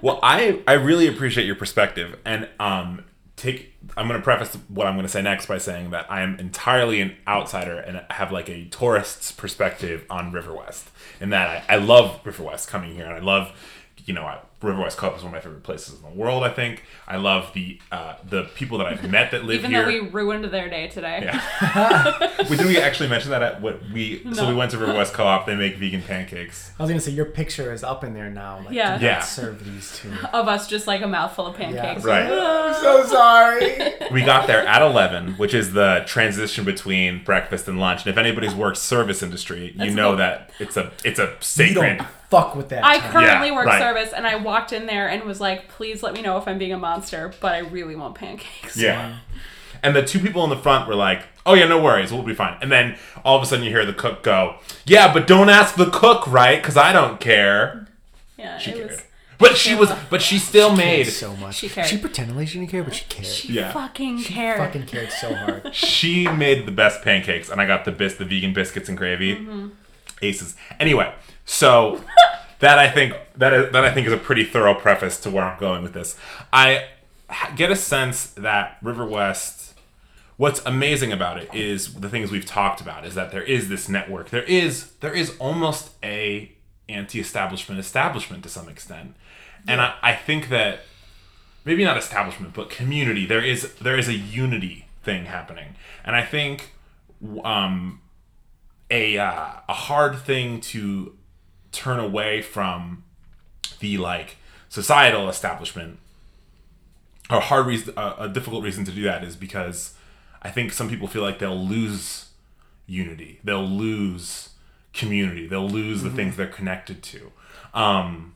Well, 0.00 0.18
I 0.22 0.62
I 0.66 0.74
really 0.74 1.06
appreciate 1.08 1.46
your 1.46 1.56
perspective, 1.56 2.18
and 2.24 2.48
um, 2.60 3.04
take. 3.36 3.72
I'm 3.96 4.08
going 4.08 4.18
to 4.18 4.24
preface 4.24 4.56
what 4.68 4.86
I'm 4.86 4.94
going 4.94 5.04
to 5.06 5.12
say 5.12 5.22
next 5.22 5.46
by 5.46 5.58
saying 5.58 5.90
that 5.90 6.10
I 6.10 6.22
am 6.22 6.38
entirely 6.38 7.00
an 7.00 7.16
outsider 7.28 7.78
and 7.78 8.00
have 8.10 8.32
like 8.32 8.48
a 8.48 8.64
tourist's 8.66 9.30
perspective 9.30 10.04
on 10.08 10.32
River 10.32 10.54
West. 10.54 10.88
and 11.20 11.32
that 11.32 11.64
I, 11.68 11.74
I 11.74 11.76
love 11.76 12.20
River 12.24 12.42
West 12.44 12.68
coming 12.68 12.94
here, 12.94 13.04
and 13.04 13.14
I 13.14 13.18
love, 13.20 13.52
you 14.04 14.12
know, 14.14 14.22
I, 14.24 14.38
River 14.62 14.80
West 14.82 14.96
Club 14.96 15.14
is 15.16 15.22
one 15.22 15.28
of 15.28 15.32
my 15.32 15.40
favorite 15.40 15.62
places 15.62 15.94
in 15.96 16.02
the 16.02 16.08
world. 16.18 16.42
I 16.42 16.48
think 16.50 16.84
I 17.06 17.16
love 17.16 17.52
the 17.54 17.78
uh, 17.92 18.14
the 18.28 18.44
people 18.54 18.78
that 18.78 18.86
I've 18.86 19.10
met 19.10 19.30
that 19.32 19.44
live 19.44 19.58
Even 19.60 19.70
here. 19.70 19.82
Even 19.88 19.94
though 19.98 20.04
we 20.04 20.10
ruined 20.10 20.44
their 20.46 20.68
day 20.70 20.88
today. 20.88 21.20
Yeah. 21.24 22.18
we 22.50 22.56
didn't 22.56 22.68
we 22.68 22.78
actually 22.78 23.08
mention 23.10 23.30
that 23.30 23.42
at 23.42 23.60
what 23.60 23.80
we 23.92 24.22
so 24.32 24.48
we 24.48 24.54
went 24.54 24.70
to 24.70 24.78
River 24.78 24.94
West 24.94 25.12
Co-op. 25.12 25.44
They 25.46 25.54
make 25.54 25.76
vegan 25.76 26.02
pancakes. 26.02 26.70
I 26.78 26.82
was 26.82 26.90
gonna 26.90 27.00
say 27.00 27.10
your 27.12 27.26
picture 27.26 27.72
is 27.72 27.84
up 27.84 28.04
in 28.04 28.14
there 28.14 28.30
now. 28.30 28.58
Like, 28.64 28.72
Yeah. 28.74 28.86
do 28.86 28.92
not 28.92 29.02
Yeah. 29.02 29.20
serve 29.20 29.64
these 29.64 29.98
two. 29.98 30.12
Of 30.32 30.48
us 30.48 30.66
just 30.66 30.86
like 30.86 31.02
a 31.02 31.08
mouthful 31.08 31.46
of 31.46 31.56
pancakes. 31.56 32.04
Right. 32.04 32.24
I'm 32.32 32.74
so 32.74 33.04
sorry. 33.06 33.92
We 34.12 34.22
got 34.22 34.46
there 34.46 34.66
at 34.66 34.80
eleven, 34.82 35.32
which 35.34 35.54
is 35.54 35.72
the 35.72 36.04
transition 36.06 36.64
between 36.64 37.24
breakfast 37.24 37.66
and 37.68 37.80
lunch. 37.80 38.02
And 38.06 38.10
if 38.12 38.16
anybody's 38.18 38.54
worked 38.54 38.76
service 38.78 39.22
industry, 39.22 39.72
you 39.72 39.78
That's 39.78 39.94
know 39.94 40.12
the- 40.12 40.16
that 40.18 40.50
it's 40.58 40.76
a 40.76 40.92
it's 41.04 41.18
a 41.18 41.24
You 41.24 41.36
sacred. 41.40 42.06
Don't 42.34 42.42
fuck 42.44 42.56
with 42.56 42.68
that. 42.70 42.84
I 42.84 42.98
time. 42.98 43.10
currently 43.12 43.48
Yeah, 43.48 43.54
work 43.54 43.66
right. 43.66 43.80
service 43.80 44.12
and 44.12 44.26
I 44.26 44.36
walked 44.36 44.72
in 44.72 44.86
there 44.86 45.08
and 45.08 45.22
was 45.24 45.40
like, 45.40 45.68
please 45.68 46.02
let 46.02 46.14
me 46.14 46.22
know 46.22 46.36
if 46.38 46.46
I'm 46.48 46.58
being 46.58 46.72
a 46.72 46.78
monster, 46.78 47.32
but 47.40 47.52
I 47.54 47.58
really 47.58 47.96
want 47.96 48.14
pancakes. 48.14 48.76
Yeah. 48.76 49.18
And 49.82 49.94
the 49.94 50.02
two 50.02 50.18
people 50.18 50.42
in 50.44 50.50
the 50.50 50.56
front 50.56 50.88
were 50.88 50.94
like, 50.94 51.24
"Oh 51.44 51.52
yeah, 51.52 51.66
no 51.66 51.78
worries, 51.82 52.10
we'll 52.10 52.22
be 52.22 52.32
fine." 52.34 52.56
And 52.62 52.72
then 52.72 52.96
all 53.22 53.36
of 53.36 53.42
a 53.42 53.46
sudden, 53.46 53.64
you 53.66 53.70
hear 53.70 53.84
the 53.84 53.92
cook 53.92 54.22
go, 54.22 54.56
"Yeah, 54.86 55.12
but 55.12 55.26
don't 55.26 55.50
ask 55.50 55.74
the 55.74 55.90
cook, 55.90 56.26
right? 56.26 56.56
Because 56.60 56.78
I 56.78 56.90
don't 56.94 57.20
care." 57.20 57.86
Yeah, 58.38 58.56
She 58.56 58.70
it 58.70 58.76
cared, 58.76 58.90
was. 58.92 59.02
but 59.38 59.56
she 59.58 59.74
was, 59.74 59.92
but 60.08 60.22
she 60.22 60.38
still 60.38 60.74
made. 60.74 61.02
Cared 61.04 61.08
so 61.14 61.36
much. 61.36 61.56
She 61.56 61.68
cared. 61.68 61.86
She 61.86 61.98
pretended 61.98 62.34
like 62.34 62.48
she 62.48 62.58
didn't 62.60 62.70
care, 62.70 62.82
but 62.82 62.94
she 62.94 63.04
cared. 63.10 63.26
She 63.26 63.52
Yeah. 63.52 63.72
fucking 63.72 64.20
She 64.22 64.32
cared. 64.32 64.56
fucking 64.58 64.86
cared 64.86 65.12
so 65.12 65.34
hard. 65.34 65.74
She 65.74 66.28
made 66.28 66.64
the 66.64 66.72
best 66.72 67.02
pancakes, 67.02 67.50
and 67.50 67.60
I 67.60 67.66
got 67.66 67.84
the 67.84 67.92
bis, 67.92 68.14
the 68.14 68.24
vegan 68.24 68.54
biscuits 68.54 68.88
and 68.88 68.96
gravy, 68.96 69.36
Mm-hmm. 69.36 69.68
aces. 70.22 70.56
Anyway, 70.80 71.12
so 71.44 72.02
that 72.60 72.78
I 72.78 72.88
think 72.90 73.14
that 73.36 73.52
is, 73.52 73.72
that 73.72 73.84
I 73.84 73.92
think 73.92 74.06
is 74.06 74.12
a 74.12 74.18
pretty 74.18 74.44
thorough 74.44 74.74
preface 74.74 75.18
to 75.20 75.30
where 75.30 75.44
I'm 75.44 75.58
going 75.58 75.82
with 75.82 75.92
this. 75.92 76.16
I 76.52 76.86
get 77.56 77.70
a 77.70 77.76
sense 77.76 78.26
that 78.30 78.78
River 78.82 79.04
West. 79.04 79.60
What's 80.36 80.60
amazing 80.66 81.12
about 81.12 81.38
it 81.38 81.54
is 81.54 81.94
the 81.94 82.08
things 82.08 82.32
we've 82.32 82.44
talked 82.44 82.80
about 82.80 83.06
is 83.06 83.14
that 83.14 83.30
there 83.30 83.42
is 83.42 83.68
this 83.68 83.88
network. 83.88 84.30
There 84.30 84.42
is 84.42 84.90
there 85.00 85.12
is 85.12 85.36
almost 85.38 85.92
a 86.02 86.50
anti-establishment 86.88 87.78
establishment 87.80 88.42
to 88.42 88.48
some 88.48 88.68
extent, 88.68 89.14
and 89.68 89.80
I, 89.80 89.94
I 90.02 90.14
think 90.14 90.48
that 90.48 90.80
maybe 91.64 91.84
not 91.84 91.96
establishment 91.96 92.54
but 92.54 92.70
community 92.70 93.26
there 93.26 93.42
is 93.42 93.74
there 93.74 93.98
is 93.98 94.08
a 94.08 94.14
unity 94.14 94.86
thing 95.02 95.24
happening 95.24 95.74
and 96.04 96.14
i 96.14 96.22
think 96.22 96.72
um 97.42 98.00
a 98.90 99.18
uh, 99.18 99.52
a 99.68 99.72
hard 99.72 100.18
thing 100.18 100.60
to 100.60 101.16
turn 101.74 101.98
away 101.98 102.40
from 102.40 103.04
the 103.80 103.98
like 103.98 104.36
societal 104.68 105.28
establishment 105.28 105.98
a 107.30 107.40
hard 107.40 107.66
reason 107.66 107.92
a, 107.96 108.14
a 108.20 108.28
difficult 108.28 108.62
reason 108.62 108.84
to 108.84 108.92
do 108.92 109.02
that 109.02 109.24
is 109.24 109.36
because 109.36 109.94
i 110.42 110.50
think 110.50 110.72
some 110.72 110.88
people 110.88 111.06
feel 111.06 111.22
like 111.22 111.38
they'll 111.38 111.56
lose 111.56 112.30
unity 112.86 113.40
they'll 113.44 113.66
lose 113.66 114.50
community 114.94 115.46
they'll 115.46 115.68
lose 115.68 116.02
the 116.02 116.10
things 116.10 116.36
they're 116.36 116.46
connected 116.46 117.02
to. 117.02 117.32
Um 117.74 118.34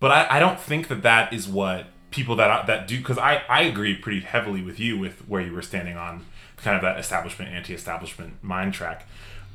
but 0.00 0.10
I, 0.10 0.36
I 0.36 0.38
don't 0.38 0.60
think 0.60 0.88
that 0.88 1.02
that 1.02 1.32
is 1.32 1.48
what 1.48 1.86
people 2.10 2.36
that 2.36 2.66
that 2.66 2.86
do 2.86 2.98
because 2.98 3.16
I, 3.16 3.42
I 3.48 3.62
agree 3.62 3.94
pretty 3.96 4.20
heavily 4.20 4.60
with 4.60 4.78
you 4.78 4.98
with 4.98 5.26
where 5.28 5.40
you 5.40 5.52
were 5.52 5.62
standing 5.62 5.96
on 5.96 6.26
kind 6.56 6.76
of 6.76 6.82
that 6.82 6.98
establishment 6.98 7.52
anti-establishment 7.52 8.42
mind 8.42 8.74
track 8.74 9.06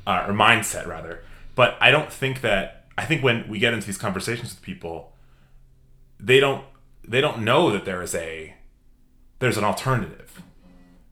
uh, 0.06 0.24
or 0.26 0.32
mindset 0.32 0.86
rather. 0.86 1.22
But 1.54 1.76
I 1.80 1.90
don't 1.90 2.12
think 2.12 2.40
that 2.40 2.79
I 2.98 3.04
think 3.06 3.22
when 3.22 3.48
we 3.48 3.58
get 3.58 3.72
into 3.74 3.86
these 3.86 3.98
conversations 3.98 4.50
with 4.54 4.62
people 4.62 5.12
they 6.18 6.38
don't 6.40 6.64
they 7.06 7.20
don't 7.20 7.40
know 7.42 7.70
that 7.70 7.84
there 7.84 8.02
is 8.02 8.14
a 8.14 8.54
there's 9.38 9.56
an 9.56 9.64
alternative 9.64 10.42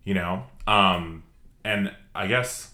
you 0.05 0.13
know 0.15 0.45
um 0.67 1.23
and 1.65 1.93
I 2.15 2.27
guess 2.27 2.73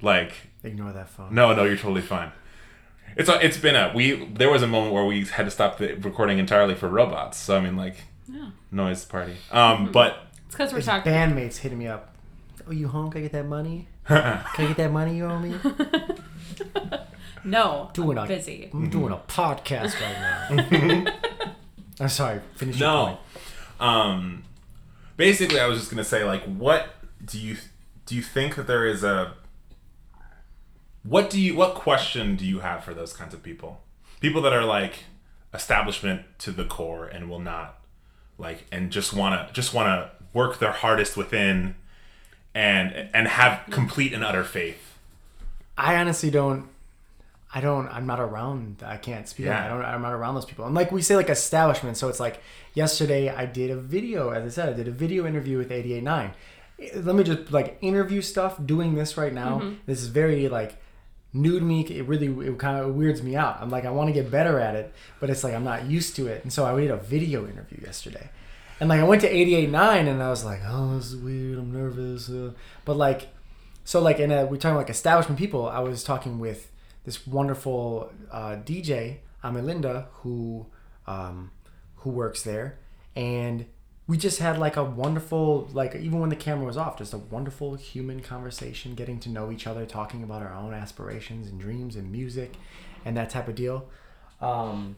Like 0.00 0.32
Ignore 0.64 0.92
that 0.92 1.08
phone. 1.10 1.34
no, 1.34 1.54
no, 1.54 1.64
you're 1.64 1.76
totally 1.76 2.00
fine. 2.02 2.32
It's 3.16 3.28
a, 3.28 3.44
it's 3.44 3.56
been 3.56 3.76
a 3.76 3.92
we 3.94 4.24
there 4.26 4.50
was 4.50 4.62
a 4.62 4.66
moment 4.66 4.92
where 4.94 5.04
we 5.04 5.24
had 5.24 5.44
to 5.44 5.50
stop 5.50 5.78
the 5.78 5.94
recording 5.94 6.38
entirely 6.38 6.74
for 6.74 6.88
robots. 6.88 7.38
So 7.38 7.56
I 7.56 7.60
mean 7.60 7.76
like 7.76 7.96
Yeah. 8.28 8.50
noise 8.70 9.04
party. 9.04 9.36
Um, 9.50 9.90
but 9.92 10.26
It's 10.46 10.54
because 10.54 10.72
we're 10.72 10.82
talking. 10.82 11.12
bandmates 11.12 11.58
hitting 11.58 11.78
me 11.78 11.86
up. 11.88 12.14
Oh, 12.68 12.72
you 12.72 12.88
home? 12.88 13.10
Can 13.10 13.20
I 13.20 13.22
get 13.22 13.32
that 13.32 13.46
money? 13.46 13.86
Can 14.06 14.18
I 14.18 14.66
get 14.66 14.76
that 14.78 14.92
money 14.92 15.16
you 15.16 15.24
owe 15.26 15.38
me? 15.38 15.54
No, 17.46 17.90
Doing 17.94 18.18
I'm 18.18 18.24
a- 18.24 18.28
busy. 18.28 18.70
I'm 18.72 18.90
doing 18.90 19.12
a 19.12 19.16
podcast 19.16 19.94
right 20.00 21.04
now. 21.06 21.12
I'm 22.00 22.08
sorry. 22.08 22.40
Finish 22.56 22.78
no. 22.80 23.18
Um, 23.80 24.42
basically, 25.16 25.60
I 25.60 25.66
was 25.66 25.78
just 25.78 25.90
gonna 25.90 26.04
say 26.04 26.24
like, 26.24 26.42
what 26.44 26.94
do 27.24 27.38
you 27.38 27.56
do? 28.04 28.14
You 28.16 28.22
think 28.22 28.56
that 28.56 28.66
there 28.66 28.86
is 28.86 29.02
a 29.04 29.34
what 31.02 31.30
do 31.30 31.40
you 31.40 31.54
what 31.54 31.74
question 31.74 32.36
do 32.36 32.44
you 32.44 32.60
have 32.60 32.82
for 32.84 32.92
those 32.92 33.12
kinds 33.12 33.32
of 33.32 33.42
people? 33.42 33.80
People 34.20 34.42
that 34.42 34.52
are 34.52 34.64
like 34.64 35.04
establishment 35.54 36.22
to 36.40 36.50
the 36.50 36.64
core 36.64 37.06
and 37.06 37.30
will 37.30 37.38
not 37.40 37.78
like 38.38 38.66
and 38.72 38.90
just 38.90 39.12
wanna 39.12 39.48
just 39.52 39.72
wanna 39.72 40.10
work 40.32 40.58
their 40.58 40.72
hardest 40.72 41.16
within 41.16 41.76
and 42.54 43.08
and 43.14 43.28
have 43.28 43.62
complete 43.70 44.12
and 44.12 44.24
utter 44.24 44.44
faith. 44.44 44.98
I 45.78 45.96
honestly 45.96 46.30
don't. 46.30 46.68
I 47.56 47.60
don't. 47.62 47.88
I'm 47.88 48.06
not 48.06 48.20
around. 48.20 48.82
I 48.84 48.98
can't 48.98 49.26
speak. 49.26 49.46
Yeah. 49.46 49.64
I 49.64 49.68
don't. 49.70 49.82
I'm 49.82 50.02
not 50.02 50.12
around 50.12 50.34
those 50.34 50.44
people. 50.44 50.66
And 50.66 50.74
like 50.74 50.92
we 50.92 51.00
say, 51.00 51.16
like 51.16 51.30
establishment. 51.30 51.96
So 51.96 52.10
it's 52.10 52.20
like 52.20 52.42
yesterday 52.74 53.30
I 53.30 53.46
did 53.46 53.70
a 53.70 53.76
video. 53.76 54.28
As 54.28 54.44
I 54.44 54.48
said, 54.48 54.68
I 54.68 54.72
did 54.74 54.88
a 54.88 54.90
video 54.90 55.26
interview 55.26 55.56
with 55.56 55.72
889. 55.72 56.32
Let 57.02 57.14
me 57.16 57.24
just 57.24 57.50
like 57.50 57.78
interview 57.80 58.20
stuff. 58.20 58.58
Doing 58.62 58.94
this 58.94 59.16
right 59.16 59.32
now. 59.32 59.72
This 59.86 60.02
is 60.02 60.08
very 60.08 60.50
like 60.50 60.76
new 61.32 61.58
to 61.58 61.64
me. 61.64 61.80
It 61.86 62.06
really 62.06 62.26
it 62.46 62.58
kind 62.58 62.78
of 62.78 62.94
weirds 62.94 63.22
me 63.22 63.36
out. 63.36 63.56
I'm 63.62 63.70
like 63.70 63.86
I 63.86 63.90
want 63.90 64.08
to 64.08 64.12
get 64.12 64.30
better 64.30 64.60
at 64.60 64.76
it, 64.76 64.92
but 65.18 65.30
it's 65.30 65.42
like 65.42 65.54
I'm 65.54 65.64
not 65.64 65.86
used 65.86 66.14
to 66.16 66.26
it. 66.26 66.42
And 66.42 66.52
so 66.52 66.66
I 66.66 66.78
did 66.78 66.90
a 66.90 66.98
video 66.98 67.48
interview 67.48 67.78
yesterday. 67.82 68.28
And 68.80 68.90
like 68.90 69.00
I 69.00 69.04
went 69.04 69.22
to 69.22 69.28
889 69.28 70.08
and 70.08 70.22
I 70.22 70.28
was 70.28 70.44
like, 70.44 70.60
oh, 70.66 70.96
this 70.96 71.06
is 71.06 71.16
weird. 71.16 71.56
I'm 71.56 71.72
nervous. 71.72 72.28
Uh. 72.28 72.52
But 72.84 72.98
like 72.98 73.28
so 73.84 74.02
like 74.02 74.20
in 74.20 74.30
a 74.30 74.44
we're 74.44 74.58
talking 74.58 74.76
like 74.76 74.90
establishment 74.90 75.38
people 75.38 75.66
i 75.68 75.78
was 75.78 76.02
talking 76.02 76.40
with 76.40 76.72
this 77.06 77.26
wonderful 77.26 78.12
uh, 78.30 78.56
dj 78.56 79.16
amelinda 79.42 80.06
who 80.20 80.66
um, 81.06 81.50
who 81.96 82.10
works 82.10 82.42
there. 82.42 82.78
And 83.14 83.64
we 84.08 84.16
just 84.18 84.38
had 84.40 84.58
like 84.58 84.76
a 84.76 84.84
wonderful 84.84 85.68
like 85.72 85.94
even 85.94 86.20
when 86.20 86.28
the 86.30 86.36
camera 86.36 86.66
was 86.66 86.76
off 86.76 86.98
just 86.98 87.14
a 87.14 87.18
wonderful 87.18 87.74
human 87.76 88.20
conversation 88.20 88.94
getting 88.94 89.18
to 89.20 89.28
know 89.30 89.50
each 89.50 89.66
other 89.66 89.86
talking 89.86 90.22
about 90.22 90.42
our 90.42 90.52
own 90.54 90.74
aspirations 90.74 91.48
and 91.48 91.58
dreams 91.58 91.96
and 91.96 92.12
music 92.12 92.52
and 93.04 93.16
that 93.16 93.30
type 93.30 93.48
of 93.48 93.54
deal. 93.54 93.88
Um, 94.40 94.96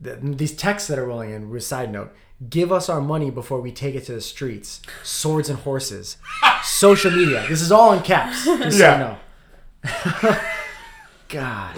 the, 0.00 0.16
these 0.22 0.54
texts 0.54 0.88
that 0.88 0.98
are 0.98 1.04
rolling 1.06 1.30
in 1.32 1.50
with 1.50 1.64
side 1.64 1.92
note 1.92 2.14
give 2.48 2.72
us 2.72 2.88
our 2.88 3.00
money 3.02 3.30
before 3.30 3.60
we 3.60 3.70
take 3.70 3.94
it 3.94 4.04
to 4.06 4.12
the 4.12 4.20
streets. 4.20 4.80
Swords 5.02 5.50
and 5.50 5.58
horses. 5.58 6.16
Social 6.64 7.10
media. 7.10 7.44
This 7.48 7.60
is 7.60 7.70
all 7.70 7.92
in 7.92 8.02
caps 8.02 8.44
just 8.44 8.78
Yeah. 8.78 8.92
so 8.92 8.92
you 8.92 8.98
know 8.98 9.16
god 11.28 11.76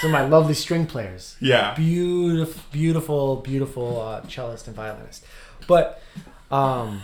so 0.00 0.08
my 0.08 0.24
lovely 0.26 0.54
string 0.54 0.86
players 0.86 1.36
Yeah. 1.40 1.74
beautiful 1.74 2.62
beautiful 2.70 3.36
beautiful 3.36 4.00
uh, 4.00 4.22
cellist 4.28 4.66
and 4.66 4.76
violinist 4.76 5.24
but 5.66 6.02
um 6.50 7.02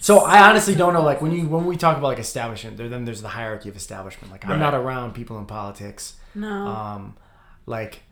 so 0.00 0.18
i 0.20 0.48
honestly 0.48 0.74
don't 0.74 0.92
know 0.92 1.02
like 1.02 1.22
when 1.22 1.30
you 1.32 1.46
when 1.46 1.64
we 1.66 1.76
talk 1.76 1.96
about 1.96 2.08
like 2.08 2.18
establishment 2.18 2.76
there 2.76 2.88
then 2.88 3.04
there's 3.04 3.22
the 3.22 3.28
hierarchy 3.28 3.68
of 3.68 3.76
establishment 3.76 4.32
like 4.32 4.44
i'm 4.44 4.52
Right. 4.52 4.58
not 4.60 4.74
around 4.74 5.14
people 5.14 5.38
in 5.38 5.46
politics 5.46 6.14
No. 6.34 6.48
um, 6.66 7.16
like 7.66 8.02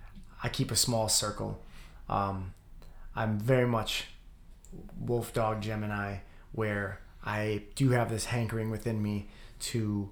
I 0.42 0.48
keep 0.48 0.70
a 0.70 0.76
small 0.76 1.10
circle. 1.10 1.60
Um, 2.08 2.54
I'm 3.14 3.38
very 3.38 3.66
much 3.66 4.06
wolf 4.98 5.34
dog 5.34 5.60
Gemini, 5.60 6.20
where 6.52 7.00
I 7.22 7.64
do 7.74 7.90
have 7.90 8.08
this 8.08 8.24
hankering 8.24 8.70
within 8.70 9.02
me 9.02 9.28
to 9.68 10.10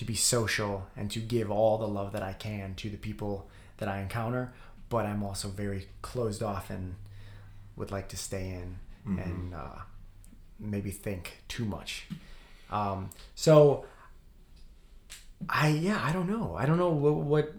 to 0.00 0.04
be 0.06 0.14
social 0.14 0.86
and 0.96 1.10
to 1.10 1.20
give 1.20 1.50
all 1.50 1.78
the 1.78 1.86
love 1.88 2.12
that 2.12 2.22
I 2.22 2.32
can 2.32 2.74
to 2.76 2.88
the 2.90 2.96
people 2.96 3.48
that 3.78 3.88
I 3.88 4.00
encounter. 4.00 4.52
But 4.88 5.06
I'm 5.06 5.22
also 5.22 5.48
very 5.48 5.86
closed 6.02 6.42
off 6.42 6.70
and 6.70 6.96
would 7.76 7.90
like 7.92 8.08
to 8.08 8.16
stay 8.16 8.48
in 8.50 8.76
and 9.06 9.54
uh, 9.54 9.78
maybe 10.58 10.90
think 10.90 11.42
too 11.48 11.64
much. 11.64 12.06
Um, 12.70 13.10
so 13.34 13.84
I 15.48 15.68
yeah 15.68 16.00
I 16.02 16.12
don't 16.12 16.28
know 16.28 16.54
I 16.58 16.66
don't 16.66 16.76
know 16.78 16.90
what, 16.90 17.14
what 17.14 17.52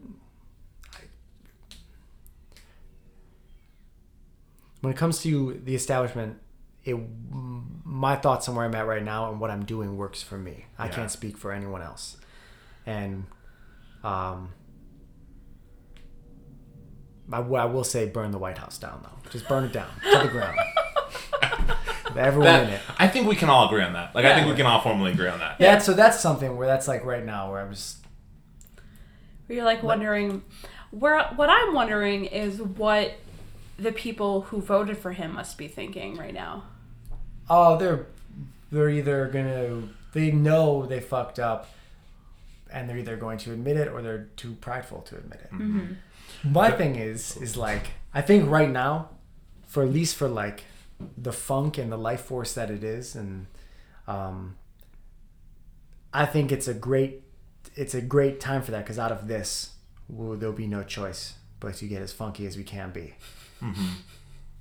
when 4.82 4.92
it 4.94 4.98
comes 4.98 5.22
to 5.24 5.60
the 5.64 5.76
establishment, 5.76 6.38
it 6.84 6.98
my 7.84 8.16
thoughts 8.16 8.50
on 8.50 8.56
where 8.56 8.66
I'm 8.66 8.74
at 8.76 8.88
right 8.88 9.04
now 9.04 9.30
and 9.32 9.40
what 9.40 9.52
I'm 9.52 9.66
doing 9.66 9.98
works 9.98 10.22
for 10.24 10.38
me. 10.38 10.66
I 10.80 10.88
Yeah. 10.88 10.92
can't 10.94 11.12
speak 11.12 11.38
for 11.38 11.52
anyone 11.52 11.82
else, 11.82 12.18
and 12.92 13.26
um, 14.04 14.50
I, 17.32 17.38
w- 17.38 17.56
I 17.56 17.66
will 17.66 17.84
say 17.84 18.08
burn 18.08 18.32
the 18.32 18.38
White 18.38 18.58
House 18.58 18.78
down 18.78 19.02
though. 19.04 19.30
Just 19.30 19.48
burn 19.48 19.64
it 19.64 19.72
down 19.74 19.90
to 20.12 20.20
the 20.20 20.28
ground. 20.28 20.58
Everyone 22.18 22.56
in 22.62 22.70
it. 22.70 22.82
I 23.00 23.08
think 23.08 23.28
we 23.28 23.36
can 23.38 23.50
all 23.50 23.68
agree 23.68 23.82
on 23.82 23.94
that. 23.94 24.14
Like 24.14 24.26
I 24.26 24.36
think 24.36 24.48
we 24.50 24.56
can 24.56 24.66
all 24.66 24.82
formally 24.82 25.12
agree 25.14 25.30
on 25.30 25.40
that. 25.40 25.56
Yeah, 25.60 25.78
so 25.78 25.94
that's 25.94 26.20
something 26.20 26.58
where 26.58 26.68
that's 26.68 26.88
like 26.88 27.06
right 27.06 27.24
now 27.26 27.52
where 27.52 27.62
I'm 27.62 27.72
just 27.72 28.06
Where 29.48 29.56
you're 29.56 29.66
like 29.66 29.82
wondering, 29.82 30.44
where 30.92 31.24
what 31.38 31.50
I'm 31.50 31.74
wondering 31.74 32.26
is 32.26 32.62
what 32.62 33.14
the 33.80 33.94
people 33.94 34.42
who 34.42 34.62
voted 34.62 34.98
for 34.98 35.14
him 35.14 35.34
must 35.34 35.58
be 35.58 35.68
thinking 35.70 36.18
right 36.18 36.34
now. 36.34 36.64
oh 37.50 37.78
they're 37.78 38.08
they're 38.72 38.90
either 38.90 39.28
gonna 39.28 39.84
they 40.14 40.32
know 40.32 40.86
they 40.86 41.00
fucked 41.00 41.40
up 41.40 41.68
and 42.72 42.90
they're 42.90 42.98
either 42.98 43.18
going 43.18 43.38
to 43.40 43.54
admit 43.54 43.78
it 43.78 43.88
or 43.88 44.02
they're 44.02 44.30
too 44.36 44.54
prideful 44.62 45.02
to 45.02 45.18
admit 45.18 45.42
it. 45.42 45.52
Mm-hmm. 45.52 45.80
Mm-hmm. 45.80 46.54
My 46.54 46.72
thing 46.72 46.96
is 46.96 47.38
is 47.38 47.58
like 47.58 47.88
i 48.14 48.22
think 48.22 48.50
right 48.50 48.70
now 48.70 49.10
for 49.68 49.84
at 49.84 49.90
least 49.90 50.16
for 50.16 50.28
like 50.28 50.64
the 51.18 51.32
funk 51.32 51.78
and 51.78 51.92
the 51.92 51.98
life 51.98 52.22
force 52.22 52.54
that 52.54 52.72
it 52.72 52.84
is 52.84 53.16
and 53.16 53.48
um 54.08 54.56
i 56.14 56.26
think 56.26 56.52
it's 56.52 56.68
a 56.68 56.74
great 56.74 57.24
it's 57.76 57.94
a 57.94 58.02
great 58.02 58.40
time 58.40 58.62
for 58.62 58.72
that 58.72 58.84
because 58.84 59.00
out 59.00 59.12
of 59.12 59.28
this 59.28 59.72
will 60.10 60.36
there'll 60.36 60.56
be 60.56 60.68
no 60.68 60.84
choice 60.84 61.36
but 61.60 61.76
to 61.76 61.86
get 61.86 62.02
as 62.02 62.12
funky 62.12 62.46
as 62.46 62.58
we 62.58 62.64
can 62.64 62.92
be. 62.92 63.14
Mm-hmm. 63.62 63.88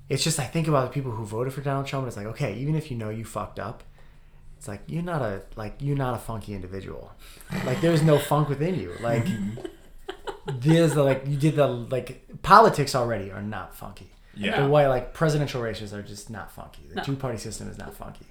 It's 0.08 0.22
just 0.22 0.38
I 0.38 0.44
think 0.44 0.68
about 0.68 0.88
the 0.88 0.94
people 0.94 1.10
who 1.12 1.24
voted 1.24 1.52
for 1.52 1.60
Donald 1.60 1.86
Trump, 1.86 2.04
and 2.04 2.08
it's 2.08 2.16
like, 2.16 2.26
okay, 2.26 2.54
even 2.54 2.76
if 2.76 2.90
you 2.90 2.96
know 2.96 3.10
you 3.10 3.24
fucked 3.24 3.58
up, 3.58 3.82
it's 4.60 4.68
like 4.68 4.82
you're 4.88 5.02
not 5.02 5.22
a 5.22 5.40
like 5.56 5.76
you're 5.80 5.96
not 5.96 6.12
a 6.12 6.18
funky 6.18 6.52
individual. 6.52 7.12
Like 7.64 7.80
there's 7.80 8.02
no 8.02 8.18
funk 8.18 8.50
within 8.50 8.78
you. 8.78 8.92
Like 9.00 9.26
there's 10.60 10.92
the 10.92 11.02
like 11.02 11.22
you 11.26 11.38
did 11.38 11.56
the 11.56 11.66
like 11.66 12.26
politics 12.42 12.94
already 12.94 13.30
are 13.30 13.40
not 13.40 13.74
funky. 13.74 14.10
Yeah. 14.36 14.60
The 14.62 14.68
way 14.68 14.86
like 14.86 15.14
presidential 15.14 15.62
races 15.62 15.94
are 15.94 16.02
just 16.02 16.28
not 16.28 16.52
funky. 16.52 16.82
The 16.90 16.96
No. 16.96 17.02
two 17.04 17.16
party 17.16 17.38
system 17.38 17.70
is 17.70 17.78
not 17.78 17.94
funky. 17.94 18.26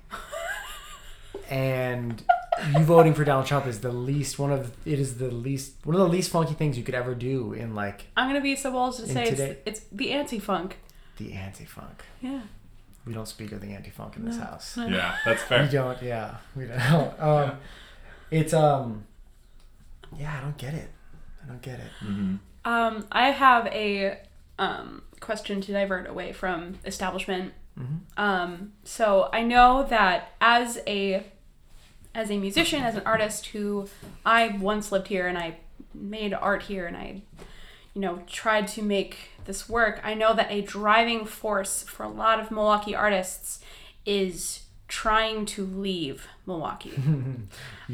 and 1.49 2.23
you 2.77 2.83
voting 2.83 3.15
for 3.15 3.23
Donald 3.23 3.47
Trump 3.47 3.65
is 3.65 3.79
the 3.79 3.91
least 3.91 4.37
one 4.37 4.51
of 4.51 4.71
it 4.85 4.99
is 4.99 5.17
the 5.17 5.31
least 5.31 5.73
one 5.83 5.95
of 5.95 6.01
the 6.01 6.07
least 6.07 6.29
funky 6.29 6.53
things 6.53 6.77
you 6.77 6.83
could 6.83 6.93
ever 6.95 7.15
do 7.15 7.53
in 7.53 7.73
like 7.73 8.05
I'm 8.15 8.29
gonna 8.29 8.39
be 8.41 8.55
so 8.55 8.71
bold 8.71 8.93
as 8.93 8.97
to 8.99 9.07
say 9.07 9.25
today- 9.31 9.57
it's, 9.65 9.79
it's 9.79 9.89
the 9.91 10.11
anti-funk. 10.11 10.77
the 11.17 11.33
anti-funk. 11.33 12.03
Yeah. 12.21 12.41
We 13.09 13.15
don't 13.15 13.27
speak 13.27 13.51
of 13.53 13.59
the 13.61 13.73
anti-funk 13.73 14.17
in 14.17 14.25
this 14.25 14.35
No. 14.37 14.43
house. 14.43 14.77
Yeah, 14.87 15.15
that's 15.25 15.41
fair. 15.41 15.63
We 15.63 15.69
don't. 15.69 15.99
Yeah, 16.03 16.35
we 16.55 16.65
don't. 16.67 17.19
Um, 17.19 17.57
it's 18.29 18.53
um, 18.53 19.03
yeah, 20.15 20.37
I 20.37 20.41
don't 20.41 20.57
get 20.57 20.75
it. 20.75 20.89
I 21.43 21.47
don't 21.47 21.61
get 21.61 21.79
it. 21.79 21.89
hmm 21.99 22.35
Um, 22.65 23.07
I 23.11 23.31
have 23.31 23.65
a 23.67 24.19
um, 24.59 25.01
question 25.19 25.59
to 25.61 25.71
divert 25.71 26.07
away 26.07 26.33
from 26.33 26.75
establishment. 26.85 27.53
Mm-hmm. 27.79 27.95
Um, 28.23 28.73
so 28.83 29.29
I 29.33 29.41
know 29.41 29.87
that 29.89 30.33
as 30.39 30.79
a 30.85 31.25
as 32.13 32.29
a 32.29 32.37
musician, 32.37 32.83
as 32.83 32.95
an 32.95 33.03
artist 33.07 33.47
who 33.47 33.87
I 34.23 34.49
once 34.49 34.91
lived 34.91 35.07
here 35.07 35.27
and 35.27 35.35
I 35.37 35.57
made 35.95 36.35
art 36.35 36.61
here 36.63 36.85
and 36.85 36.95
I, 36.95 37.23
you 37.95 38.01
know, 38.01 38.21
tried 38.27 38.67
to 38.69 38.83
make 38.83 39.29
this 39.49 39.67
work. 39.67 39.99
I 40.03 40.13
know 40.13 40.33
that 40.35 40.47
a 40.51 40.61
driving 40.61 41.25
force 41.25 41.81
for 41.83 42.03
a 42.03 42.09
lot 42.09 42.39
of 42.39 42.51
Milwaukee 42.51 42.95
artists 42.95 43.59
is 44.05 44.61
trying 44.87 45.45
to 45.45 45.65
leave 45.65 46.27
Milwaukee. 46.45 46.93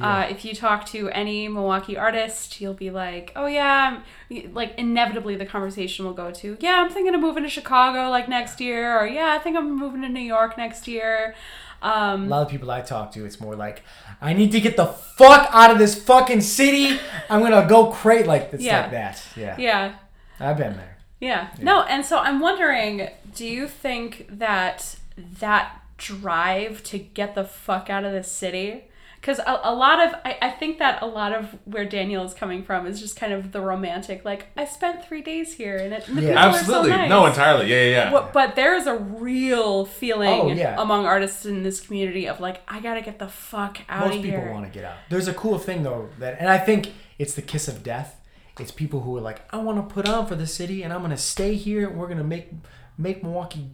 Uh, 0.02 0.28
if 0.30 0.44
you 0.44 0.54
talk 0.54 0.86
to 0.86 1.10
any 1.12 1.48
Milwaukee 1.48 1.96
artist, 1.98 2.60
you'll 2.60 2.74
be 2.74 2.92
like, 2.92 3.32
"Oh 3.34 3.46
yeah," 3.46 4.02
I'm, 4.30 4.54
like 4.54 4.78
inevitably 4.78 5.38
the 5.38 5.46
conversation 5.46 6.04
will 6.04 6.12
go 6.26 6.32
to, 6.32 6.58
"Yeah, 6.60 6.82
I'm 6.82 6.90
thinking 6.92 7.16
of 7.16 7.22
moving 7.22 7.44
to 7.44 7.50
Chicago 7.50 8.10
like 8.10 8.28
next 8.28 8.60
year," 8.60 9.00
or 9.00 9.08
"Yeah, 9.08 9.32
I 9.34 9.38
think 9.42 9.56
I'm 9.56 9.78
moving 9.78 10.02
to 10.02 10.10
New 10.10 10.20
York 10.20 10.58
next 10.58 10.86
year." 10.90 11.34
Um, 11.82 12.26
A 12.26 12.28
lot 12.28 12.42
of 12.42 12.50
people 12.50 12.70
I 12.70 12.82
talk 12.82 13.14
to, 13.14 13.24
it's 13.26 13.40
more 13.40 13.56
like, 13.56 13.84
I 14.22 14.34
need 14.34 14.52
to 14.52 14.60
get 14.60 14.76
the 14.76 14.88
fuck 14.88 15.48
out 15.54 15.72
of 15.72 15.78
this 15.78 15.96
fucking 15.96 16.42
city. 16.42 17.00
I'm 17.30 17.42
gonna 17.42 17.66
go 17.70 17.86
crate 17.92 18.28
like 18.28 18.50
it's 18.52 18.62
Yeah. 18.62 18.82
like 18.82 18.92
that. 18.92 19.24
Yeah. 19.38 19.56
yeah. 19.58 19.94
I've 20.42 20.58
been 20.58 20.76
there. 20.76 20.95
Yeah. 21.20 21.50
No, 21.62 21.84
and 21.84 22.06
so 22.06 22.20
I'm 22.20 22.40
wondering, 22.40 23.10
do 23.34 23.46
you 23.46 23.68
think 23.68 24.28
that 24.30 24.98
that 25.40 25.82
drive 25.98 26.84
to 26.84 26.98
get 27.00 27.36
the 27.36 27.44
fuck 27.46 27.90
out 27.90 28.04
of 28.04 28.12
the 28.12 28.24
city? 28.24 28.86
Because 29.22 29.40
a, 29.40 29.60
a 29.64 29.74
lot 29.74 30.06
of, 30.06 30.14
I, 30.24 30.38
I 30.40 30.50
think 30.52 30.78
that 30.78 31.02
a 31.02 31.08
lot 31.08 31.34
of 31.34 31.58
where 31.66 31.84
Daniel 31.86 32.24
is 32.26 32.36
coming 32.36 32.64
from 32.64 32.86
is 32.86 33.00
just 33.00 33.16
kind 33.18 33.34
of 33.34 33.54
the 33.54 33.60
romantic, 33.62 34.24
like, 34.24 34.48
I 34.56 34.66
spent 34.66 35.04
three 35.04 35.24
days 35.24 35.54
here 35.56 35.78
and, 35.78 35.94
it, 35.94 36.08
and 36.08 36.18
the 36.20 36.22
Yeah. 36.22 36.28
people 36.28 36.44
are 36.44 36.60
Absolutely. 36.60 36.90
so 36.92 36.96
nice. 36.98 37.10
No, 37.10 37.26
entirely. 37.26 37.66
Yeah, 37.72 37.76
yeah, 37.86 37.90
yeah. 37.90 38.12
But, 38.12 38.34
but 38.34 38.56
there's 38.56 38.86
a 38.86 38.96
real 38.96 39.86
feeling 39.86 40.30
Oh, 40.42 40.48
yeah. 40.52 40.76
among 40.80 41.08
artists 41.08 41.44
in 41.44 41.64
this 41.64 41.80
community 41.82 42.28
of 42.28 42.40
like, 42.40 42.62
I 42.68 42.80
gotta 42.82 43.02
get 43.02 43.18
the 43.18 43.28
fuck 43.28 43.80
out 43.90 44.08
of 44.08 44.12
here. 44.14 44.34
Most 44.34 44.42
people 44.42 44.54
want 44.54 44.66
to 44.68 44.72
get 44.72 44.86
out. 44.86 44.98
There's 45.10 45.28
a 45.28 45.34
cool 45.34 45.58
thing 45.58 45.82
though 45.82 46.10
that, 46.20 46.38
and 46.40 46.48
I 46.48 46.60
think 46.60 46.92
it's 47.18 47.34
the 47.34 47.42
kiss 47.42 47.68
of 47.68 47.82
death. 47.82 48.22
It's 48.60 48.72
people 48.72 49.02
who 49.02 49.18
are 49.18 49.22
like, 49.22 49.42
I 49.54 49.58
want 49.58 49.78
to 49.88 49.94
put 49.94 50.08
on 50.08 50.28
for 50.28 50.36
the 50.36 50.48
city, 50.48 50.84
and 50.84 50.94
I'm 50.94 51.02
gonna 51.02 51.18
stay 51.18 51.56
here, 51.56 51.90
and 51.90 52.00
we're 52.00 52.08
gonna 52.08 52.24
make 52.24 52.52
make 52.98 53.22
Milwaukee. 53.24 53.70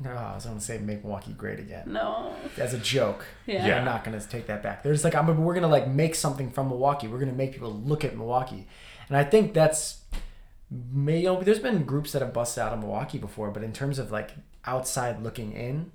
No, 0.00 0.10
I 0.10 0.34
was 0.34 0.46
gonna 0.46 0.60
say 0.60 0.78
make 0.78 1.02
Milwaukee 1.02 1.32
great 1.32 1.58
again 1.58 1.84
No. 1.92 2.32
as 2.58 2.74
a 2.74 2.78
joke. 2.78 3.24
Yeah. 3.46 3.66
Yeah. 3.66 3.78
I'm 3.78 3.84
not 3.84 4.04
gonna 4.04 4.20
take 4.20 4.46
that 4.46 4.62
back. 4.62 4.82
There's 4.82 5.02
like, 5.04 5.14
I'm, 5.14 5.42
we're 5.44 5.54
gonna 5.54 5.68
like 5.68 5.88
make 5.88 6.14
something 6.14 6.50
from 6.50 6.68
Milwaukee. 6.68 7.08
We're 7.08 7.18
gonna 7.18 7.32
make 7.32 7.52
people 7.52 7.72
look 7.72 8.04
at 8.04 8.16
Milwaukee, 8.16 8.66
and 9.08 9.16
I 9.16 9.24
think 9.24 9.54
that's. 9.54 10.00
May, 10.92 11.18
you 11.18 11.24
know, 11.26 11.42
there's 11.42 11.58
been 11.60 11.84
groups 11.84 12.12
that 12.12 12.22
have 12.22 12.32
busted 12.32 12.62
out 12.62 12.72
of 12.72 12.80
Milwaukee 12.80 13.18
before, 13.18 13.50
but 13.50 13.62
in 13.62 13.72
terms 13.72 13.98
of 13.98 14.10
like 14.10 14.30
outside 14.64 15.22
looking 15.22 15.52
in, 15.52 15.92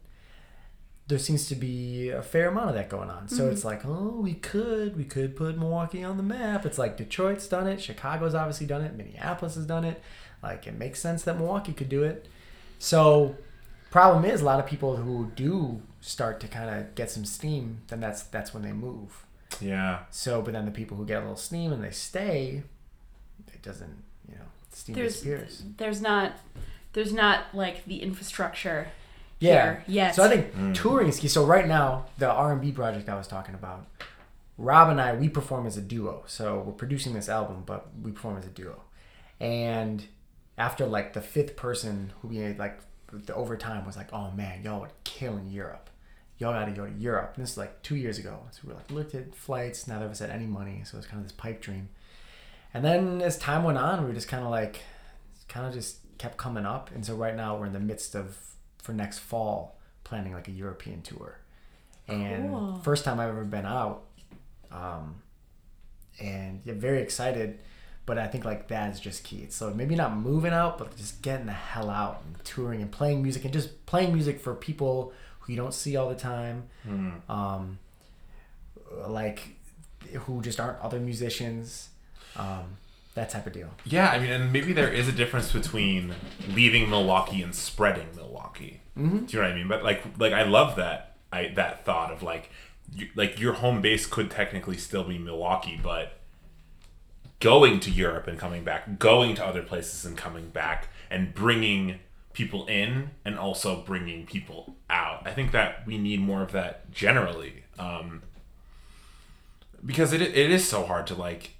there 1.10 1.18
seems 1.18 1.48
to 1.48 1.56
be 1.56 2.10
a 2.10 2.22
fair 2.22 2.50
amount 2.50 2.70
of 2.70 2.76
that 2.76 2.88
going 2.88 3.10
on. 3.10 3.28
So 3.28 3.50
it's 3.50 3.62
mm-hmm. 3.62 3.68
like, 3.68 3.82
oh, 3.84 4.22
we 4.22 4.36
could, 4.36 4.96
we 4.96 5.04
could 5.04 5.36
put 5.36 5.58
Milwaukee 5.58 6.04
on 6.04 6.18
the 6.18 6.24
map. 6.24 6.68
It's 6.68 6.78
like 6.78 6.98
Detroit's 6.98 7.48
done 7.48 7.68
it, 7.68 7.82
Chicago's 7.82 8.36
obviously 8.36 8.68
done 8.68 8.84
it, 8.84 8.96
Minneapolis 8.96 9.56
has 9.56 9.66
done 9.66 9.84
it. 9.86 10.02
Like 10.44 10.68
it 10.68 10.78
makes 10.78 11.02
sense 11.02 11.24
that 11.24 11.38
Milwaukee 11.38 11.74
could 11.74 11.90
do 11.90 12.04
it. 12.04 12.28
So, 12.78 13.36
problem 13.90 14.24
is, 14.24 14.42
a 14.42 14.46
lot 14.46 14.60
of 14.60 14.68
people 14.68 14.98
who 14.98 15.32
do 15.36 15.82
start 16.00 16.40
to 16.42 16.48
kind 16.48 16.70
of 16.70 16.94
get 16.96 17.10
some 17.10 17.26
steam, 17.26 17.82
then 17.88 18.00
that's 18.00 18.24
that's 18.24 18.54
when 18.54 18.64
they 18.64 18.72
move. 18.72 19.26
yeah. 19.60 20.02
So, 20.12 20.42
but 20.44 20.54
then 20.54 20.66
the 20.66 20.72
people 20.72 20.96
who 20.96 21.06
get 21.06 21.18
a 21.18 21.22
little 21.22 21.36
steam 21.36 21.74
and 21.74 21.84
they 21.84 21.92
stay, 21.92 22.64
it 23.52 23.62
doesn't, 23.64 24.04
you 24.30 24.36
know, 24.36 24.46
steam 24.72 24.96
There's 24.96 25.16
disappears. 25.16 25.64
there's 25.76 26.02
not 26.02 26.34
there's 26.94 27.12
not 27.12 27.46
like 27.54 27.84
the 27.86 28.02
infrastructure 28.02 28.88
Yeah. 29.40 29.80
yet. 29.88 30.16
So 30.16 30.24
I 30.24 30.30
think 30.30 30.76
touring 30.76 31.08
is 31.08 31.20
key. 31.20 31.28
So 31.28 31.46
right 31.46 31.68
now, 31.68 32.06
the 32.18 32.30
R 32.30 32.52
and 32.52 32.62
B 32.62 32.72
project 32.72 33.10
I 33.10 33.16
was 33.16 33.28
talking 33.28 33.56
about, 33.56 33.88
Rob 34.58 34.90
and 34.90 35.00
I 35.00 35.14
we 35.16 35.30
perform 35.30 35.66
as 35.66 35.78
a 35.78 35.82
duo. 35.82 36.24
So 36.28 36.60
we're 36.60 36.74
producing 36.74 37.14
this 37.14 37.30
album, 37.30 37.64
but 37.66 37.88
we 38.02 38.12
perform 38.12 38.38
as 38.38 38.46
a 38.46 38.50
duo. 38.50 38.82
And 39.40 40.06
after 40.58 40.86
like 40.86 41.14
the 41.14 41.22
fifth 41.22 41.56
person 41.56 42.12
who 42.22 42.28
we 42.28 42.38
had 42.38 42.60
like 42.60 42.80
the 43.12 43.34
overtime 43.34 43.86
was 43.86 43.98
like, 43.98 44.12
oh 44.14 44.32
man, 44.32 44.64
y'all 44.64 44.82
would 44.82 44.92
kill 45.04 45.38
in 45.38 45.50
Europe. 45.50 45.90
Y'all 46.38 46.54
got 46.54 46.66
to 46.66 46.72
go 46.72 46.86
to 46.86 46.94
Europe. 46.94 47.34
And 47.36 47.44
this 47.44 47.52
is 47.52 47.58
like 47.58 47.82
two 47.82 47.96
years 47.96 48.18
ago. 48.18 48.40
So 48.52 48.62
we 48.64 48.70
were 48.70 48.76
like 48.76 48.92
looked 48.92 49.16
at 49.16 49.36
flights. 49.36 49.88
Neither 49.88 50.06
of 50.06 50.12
us 50.12 50.20
had 50.20 50.30
any 50.30 50.46
money, 50.46 50.82
so 50.86 50.96
it 50.96 51.00
was 51.00 51.06
kind 51.08 51.20
of 51.20 51.24
this 51.28 51.36
pipe 51.36 51.62
dream. 51.62 51.90
And 52.74 52.86
then 52.86 53.22
as 53.22 53.38
time 53.38 53.64
went 53.64 53.78
on, 53.78 54.02
we 54.02 54.08
were 54.08 54.14
just 54.14 54.28
kind 54.28 54.44
of 54.44 54.52
like, 54.52 54.82
kind 55.48 55.66
of 55.66 55.74
just 55.74 55.98
kept 56.18 56.38
coming 56.38 56.66
up. 56.66 56.92
And 56.94 57.06
so 57.06 57.16
right 57.16 57.36
now 57.36 57.58
we're 57.58 57.66
in 57.66 57.74
the 57.74 57.80
midst 57.80 58.16
of 58.16 58.38
for 58.82 58.94
next 58.94 59.20
fall 59.20 59.78
planning 60.04 60.34
like 60.34 60.48
a 60.48 60.52
European 60.52 61.02
tour. 61.02 61.38
And 62.08 62.50
Cool. 62.50 62.80
first 62.84 63.06
time 63.06 63.20
I've 63.20 63.30
ever 63.30 63.44
been 63.44 63.66
out. 63.66 64.04
Um, 64.72 65.22
and 66.20 66.62
yeah, 66.66 66.74
very 66.76 67.02
excited. 67.02 67.60
But 68.06 68.18
I 68.18 68.26
think 68.26 68.44
like 68.44 68.68
that 68.70 68.92
is 68.92 69.00
just 69.00 69.24
key. 69.24 69.46
So 69.50 69.72
maybe 69.72 69.96
not 69.96 70.18
moving 70.18 70.52
out, 70.54 70.80
but 70.80 70.96
just 70.98 71.22
getting 71.22 71.46
the 71.46 71.52
hell 71.52 71.90
out 71.92 72.24
and 72.26 72.44
touring 72.44 72.82
and 72.82 72.92
playing 72.92 73.22
music 73.22 73.44
and 73.46 73.54
just 73.54 73.86
playing 73.86 74.14
music 74.14 74.40
for 74.40 74.56
people 74.56 75.14
who 75.42 75.54
you 75.54 75.58
don't 75.58 75.74
see 75.74 75.96
all 75.96 76.10
the 76.10 76.16
time. 76.16 76.64
Um, 77.30 77.78
like 79.08 79.56
who 80.22 80.42
just 80.42 80.60
aren't 80.60 80.80
other 80.80 81.00
musicians. 81.00 81.90
Um, 82.36 82.78
that 83.16 83.30
type 83.30 83.48
of 83.48 83.54
deal. 83.54 83.70
Yeah, 83.84 84.10
I 84.10 84.20
mean, 84.20 84.32
and 84.32 84.54
maybe 84.54 84.74
there 84.74 84.92
is 84.92 85.08
a 85.08 85.12
difference 85.12 85.52
between 85.52 86.14
leaving 86.48 86.90
Milwaukee 86.90 87.42
and 87.42 87.54
spreading 87.54 88.08
Milwaukee. 88.16 88.82
Mm-hmm. 88.98 89.26
Do 89.26 89.38
you 89.38 89.42
know 89.42 89.48
what 89.48 89.54
I 89.54 89.56
mean? 89.56 89.68
But 89.68 89.84
like, 89.84 90.04
like 90.18 90.34
I 90.34 90.44
love 90.44 90.76
that 90.76 91.18
I 91.32 91.52
that 91.56 91.86
thought 91.86 92.12
of 92.12 92.24
like, 92.24 92.50
you, 92.94 93.10
like 93.16 93.40
your 93.40 93.54
home 93.54 93.82
base 93.82 94.06
could 94.06 94.32
technically 94.32 94.78
still 94.78 95.04
be 95.04 95.18
Milwaukee, 95.18 95.80
but 95.82 96.20
going 97.40 97.80
to 97.80 97.92
Europe 97.92 98.28
and 98.28 98.38
coming 98.38 98.64
back, 98.64 99.00
going 99.00 99.36
to 99.36 99.46
other 99.46 99.64
places 99.64 100.06
and 100.06 100.18
coming 100.18 100.50
back, 100.50 100.90
and 101.10 101.34
bringing 101.34 102.00
people 102.34 102.66
in 102.68 103.12
and 103.26 103.38
also 103.38 103.82
bringing 103.82 104.26
people 104.26 104.76
out. 104.90 105.26
I 105.26 105.32
think 105.32 105.52
that 105.52 105.86
we 105.86 105.98
need 105.98 106.20
more 106.20 106.42
of 106.42 106.52
that 106.52 106.92
generally, 106.92 107.64
um, 107.78 108.22
because 109.86 110.14
it 110.14 110.22
it 110.22 110.52
is 110.52 110.68
so 110.68 110.86
hard 110.86 111.08
to 111.08 111.16
like 111.16 111.56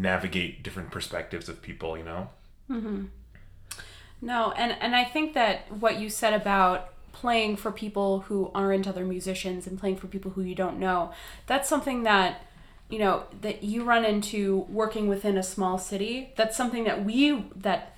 navigate 0.00 0.62
different 0.62 0.90
perspectives 0.90 1.48
of 1.48 1.62
people. 1.62 1.96
You 1.96 2.04
know. 2.04 2.30
Mm-hmm. 2.70 3.04
No, 4.22 4.52
and 4.52 4.76
and 4.80 4.94
I 4.94 5.04
think 5.04 5.34
that 5.34 5.70
what 5.72 5.98
you 5.98 6.10
said 6.10 6.34
about 6.34 6.92
playing 7.12 7.56
for 7.56 7.70
people 7.70 8.20
who 8.20 8.50
aren't 8.54 8.86
other 8.86 9.04
musicians 9.04 9.66
and 9.66 9.78
playing 9.78 9.96
for 9.96 10.06
people 10.06 10.32
who 10.32 10.42
you 10.42 10.54
don't 10.54 10.78
know, 10.78 11.12
that's 11.46 11.68
something 11.68 12.02
that 12.04 12.42
you 12.88 12.98
know 12.98 13.24
that 13.40 13.62
you 13.62 13.84
run 13.84 14.04
into 14.04 14.66
working 14.68 15.08
within 15.08 15.36
a 15.36 15.42
small 15.42 15.78
city. 15.78 16.32
That's 16.36 16.56
something 16.56 16.84
that 16.84 17.04
we 17.04 17.44
that 17.56 17.96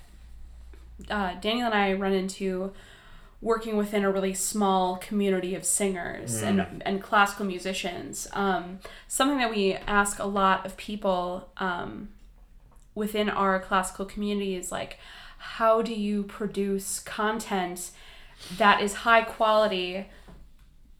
uh, 1.09 1.33
Daniel 1.41 1.65
and 1.65 1.75
I 1.75 1.93
run 1.93 2.13
into 2.13 2.71
working 3.43 3.75
within 3.75 4.05
a 4.05 4.11
really 4.11 4.33
small 4.33 4.95
community 4.95 5.53
of 5.53 5.65
singers 5.65 6.41
and, 6.41 6.81
and 6.85 7.03
classical 7.03 7.45
musicians. 7.45 8.25
Um, 8.31 8.79
something 9.09 9.37
that 9.37 9.51
we 9.51 9.73
ask 9.73 10.17
a 10.17 10.25
lot 10.25 10.65
of 10.65 10.77
people 10.77 11.49
um, 11.57 12.07
within 12.95 13.29
our 13.29 13.59
classical 13.59 14.05
community 14.05 14.55
is 14.55 14.71
like, 14.71 14.97
how 15.37 15.81
do 15.81 15.93
you 15.93 16.23
produce 16.23 16.99
content 16.99 17.91
that 18.57 18.81
is 18.81 18.93
high 18.93 19.21
quality 19.21 20.07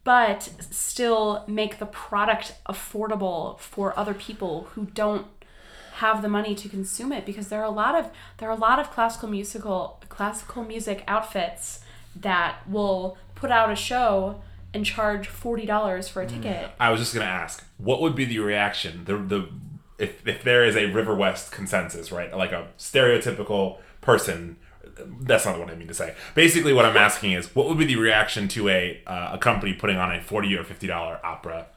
but 0.04 0.50
still 0.70 1.46
make 1.48 1.80
the 1.80 1.86
product 1.86 2.56
affordable 2.68 3.58
for 3.58 3.98
other 3.98 4.14
people 4.14 4.68
who 4.74 4.86
don't 4.88 5.28
have 5.94 6.22
the 6.22 6.28
money 6.28 6.54
to 6.56 6.68
consume 6.68 7.14
it 7.14 7.26
because 7.26 7.48
there 7.48 7.62
are 7.62 7.66
a 7.66 7.70
lot 7.70 7.96
of 7.96 8.10
there 8.38 8.50
are 8.50 8.58
a 8.58 8.60
lot 8.60 8.80
of 8.80 8.92
classical 8.92 9.30
musical 9.30 10.02
classical 10.10 10.64
music 10.64 11.04
outfits 11.08 11.83
that 12.16 12.68
will 12.70 13.18
put 13.36 13.52
out 13.52 13.72
a 13.72 13.76
show 13.76 14.42
and 14.74 14.86
charge 14.86 15.28
forty 15.28 15.66
dollars 15.66 16.08
for 16.10 16.22
a 16.22 16.28
ticket. 16.28 16.70
I 16.80 16.90
was 16.90 17.00
just 17.00 17.14
gonna 17.14 17.26
ask, 17.26 17.64
what 17.78 18.02
would 18.02 18.16
be 18.16 18.26
the 18.26 18.40
reaction? 18.40 19.06
The 19.06 19.18
the 19.18 19.50
if 20.00 20.28
if 20.28 20.44
there 20.44 20.66
is 20.66 20.76
a 20.76 20.88
River 20.88 21.14
West 21.16 21.52
consensus, 21.52 22.12
right? 22.12 22.36
Like 22.36 22.52
a 22.52 22.68
stereotypical 22.78 23.78
person. 24.02 24.58
That's 25.22 25.44
not 25.46 25.58
what 25.58 25.70
I 25.70 25.76
mean 25.76 25.88
to 25.88 25.94
say. 25.94 26.14
Basically, 26.36 26.72
what 26.74 26.86
I'm 26.86 26.98
asking 27.10 27.32
is, 27.32 27.56
what 27.56 27.68
would 27.68 27.78
be 27.80 27.86
the 27.86 27.96
reaction 27.96 28.48
to 28.50 28.70
a 28.70 29.02
uh, 29.08 29.32
a 29.34 29.38
company 29.38 29.74
putting 29.74 29.98
on 29.98 30.14
a 30.14 30.22
forty 30.22 30.56
or 30.56 30.64
fifty 30.64 30.88
dollar 30.88 31.20
opera 31.24 31.68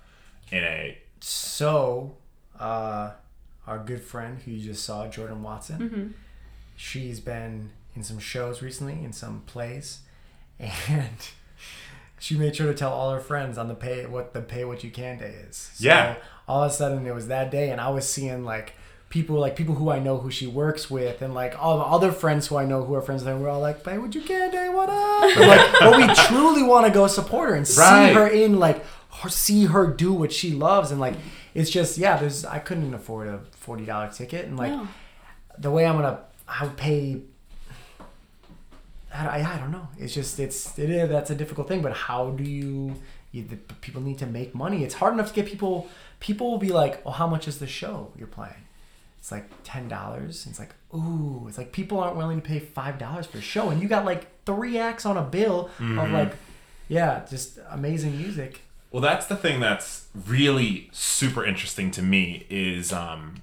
in 0.50 0.64
a 0.64 0.98
So, 1.20 2.16
uh, 2.58 3.12
our 3.66 3.78
good 3.78 4.00
friend 4.02 4.38
who 4.42 4.50
you 4.52 4.62
just 4.72 4.84
saw, 4.84 5.06
Jordan 5.08 5.42
Watson, 5.42 5.78
Mm-hmm. 5.80 6.06
she's 6.76 7.20
been 7.20 7.70
in 7.94 8.02
some 8.02 8.18
shows 8.18 8.60
recently, 8.62 9.02
in 9.04 9.12
some 9.12 9.42
plays, 9.46 10.00
and 10.58 11.16
she 12.18 12.36
made 12.36 12.56
sure 12.56 12.66
to 12.66 12.74
tell 12.74 12.92
all 12.92 13.10
her 13.12 13.20
friends 13.20 13.58
on 13.58 13.68
the 13.68 13.74
pay 13.74 14.06
what 14.06 14.32
the 14.32 14.40
pay 14.40 14.64
what 14.64 14.82
you 14.84 14.90
can 14.90 15.18
day 15.18 15.34
is. 15.48 15.56
So 15.74 15.84
Yeah. 15.84 16.16
All 16.48 16.62
of 16.62 16.70
a 16.70 16.74
sudden, 16.74 17.04
it 17.06 17.14
was 17.14 17.26
that 17.28 17.50
day, 17.50 17.70
and 17.70 17.80
I 17.80 17.88
was 17.88 18.08
seeing 18.08 18.44
like 18.44 18.74
people 19.08 19.36
like 19.38 19.56
people 19.56 19.74
who 19.74 19.90
I 19.90 19.98
know 19.98 20.18
who 20.18 20.30
she 20.30 20.46
works 20.46 20.88
with, 20.88 21.20
and 21.20 21.34
like 21.34 21.60
all 21.60 21.78
the 21.78 21.84
other 21.84 22.12
friends 22.12 22.46
who 22.46 22.56
I 22.56 22.64
know 22.64 22.84
who 22.84 22.94
are 22.94 23.02
friends 23.02 23.24
with 23.24 23.34
her. 23.34 23.38
We're 23.40 23.48
all 23.48 23.60
like, 23.60 23.82
"Pay 23.82 23.98
what 23.98 24.14
you 24.14 24.20
can 24.22 24.50
day, 24.52 24.68
what 24.68 24.88
up?" 24.88 25.34
But, 25.36 25.48
like, 25.48 25.72
but 25.80 25.96
we 25.96 26.14
truly 26.26 26.62
want 26.62 26.86
to 26.86 26.92
go 26.92 27.08
support 27.08 27.50
her 27.50 27.56
and 27.56 27.66
see 27.66 27.82
her 28.12 28.28
in 28.28 28.60
like 28.60 28.84
her, 29.22 29.28
see 29.28 29.64
her 29.66 29.88
do 29.88 30.12
what 30.12 30.30
she 30.32 30.52
loves, 30.52 30.92
and 30.92 31.00
like 31.00 31.14
it's 31.52 31.68
just 31.70 31.98
yeah. 31.98 32.16
There's 32.16 32.44
I 32.44 32.60
couldn't 32.60 32.94
afford 32.94 33.26
a 33.26 33.40
forty 33.50 33.84
dollar 33.84 34.08
ticket, 34.12 34.46
and 34.46 34.56
like 34.56 34.70
No. 34.70 34.86
the 35.58 35.72
way 35.72 35.84
I'm 35.84 35.96
gonna 35.96 36.20
I 36.48 36.64
would 36.64 36.76
pay. 36.76 37.22
I, 39.14 39.40
I, 39.40 39.58
don't 39.58 39.70
know. 39.70 39.88
It's 39.98 40.14
just 40.14 40.38
it's 40.40 40.78
it 40.78 40.90
is 40.90 41.08
that's 41.08 41.30
a 41.30 41.34
difficult 41.34 41.68
thing. 41.68 41.82
But 41.82 41.92
how 41.92 42.30
do 42.30 42.44
you? 42.44 42.96
you 43.32 43.44
the, 43.44 43.56
people 43.56 44.02
need 44.02 44.18
to 44.18 44.26
make 44.26 44.54
money. 44.54 44.84
It's 44.84 44.94
hard 44.94 45.14
enough 45.14 45.28
to 45.28 45.34
get 45.34 45.46
people. 45.46 45.88
People 46.20 46.50
will 46.50 46.58
be 46.58 46.68
like, 46.68 47.04
"Well, 47.04 47.14
how 47.14 47.26
much 47.26 47.48
is 47.48 47.58
the 47.58 47.66
show 47.66 48.12
you're 48.16 48.26
playing?" 48.26 48.66
It's 49.18 49.30
like 49.30 49.48
ten 49.64 49.88
dollars. 49.88 50.46
It's 50.48 50.58
like 50.58 50.74
ooh. 50.94 51.46
It's 51.48 51.58
like 51.58 51.72
people 51.72 51.98
aren't 52.00 52.16
willing 52.16 52.40
to 52.40 52.46
pay 52.46 52.58
five 52.58 52.98
dollars 52.98 53.26
for 53.26 53.38
a 53.38 53.42
show, 53.42 53.70
and 53.70 53.80
you 53.80 53.88
got 53.88 54.04
like 54.04 54.44
three 54.44 54.78
acts 54.78 55.06
on 55.06 55.16
a 55.16 55.22
bill 55.22 55.70
of 55.78 56.10
like 56.10 56.34
yeah, 56.88 57.24
just 57.28 57.58
amazing 57.70 58.16
music. 58.16 58.62
Well, 58.90 59.02
that's 59.02 59.26
the 59.26 59.36
thing 59.36 59.60
that's 59.60 60.06
really 60.14 60.88
super 60.92 61.44
interesting 61.44 61.90
to 61.92 62.02
me 62.02 62.46
is 62.48 62.92
um, 62.92 63.42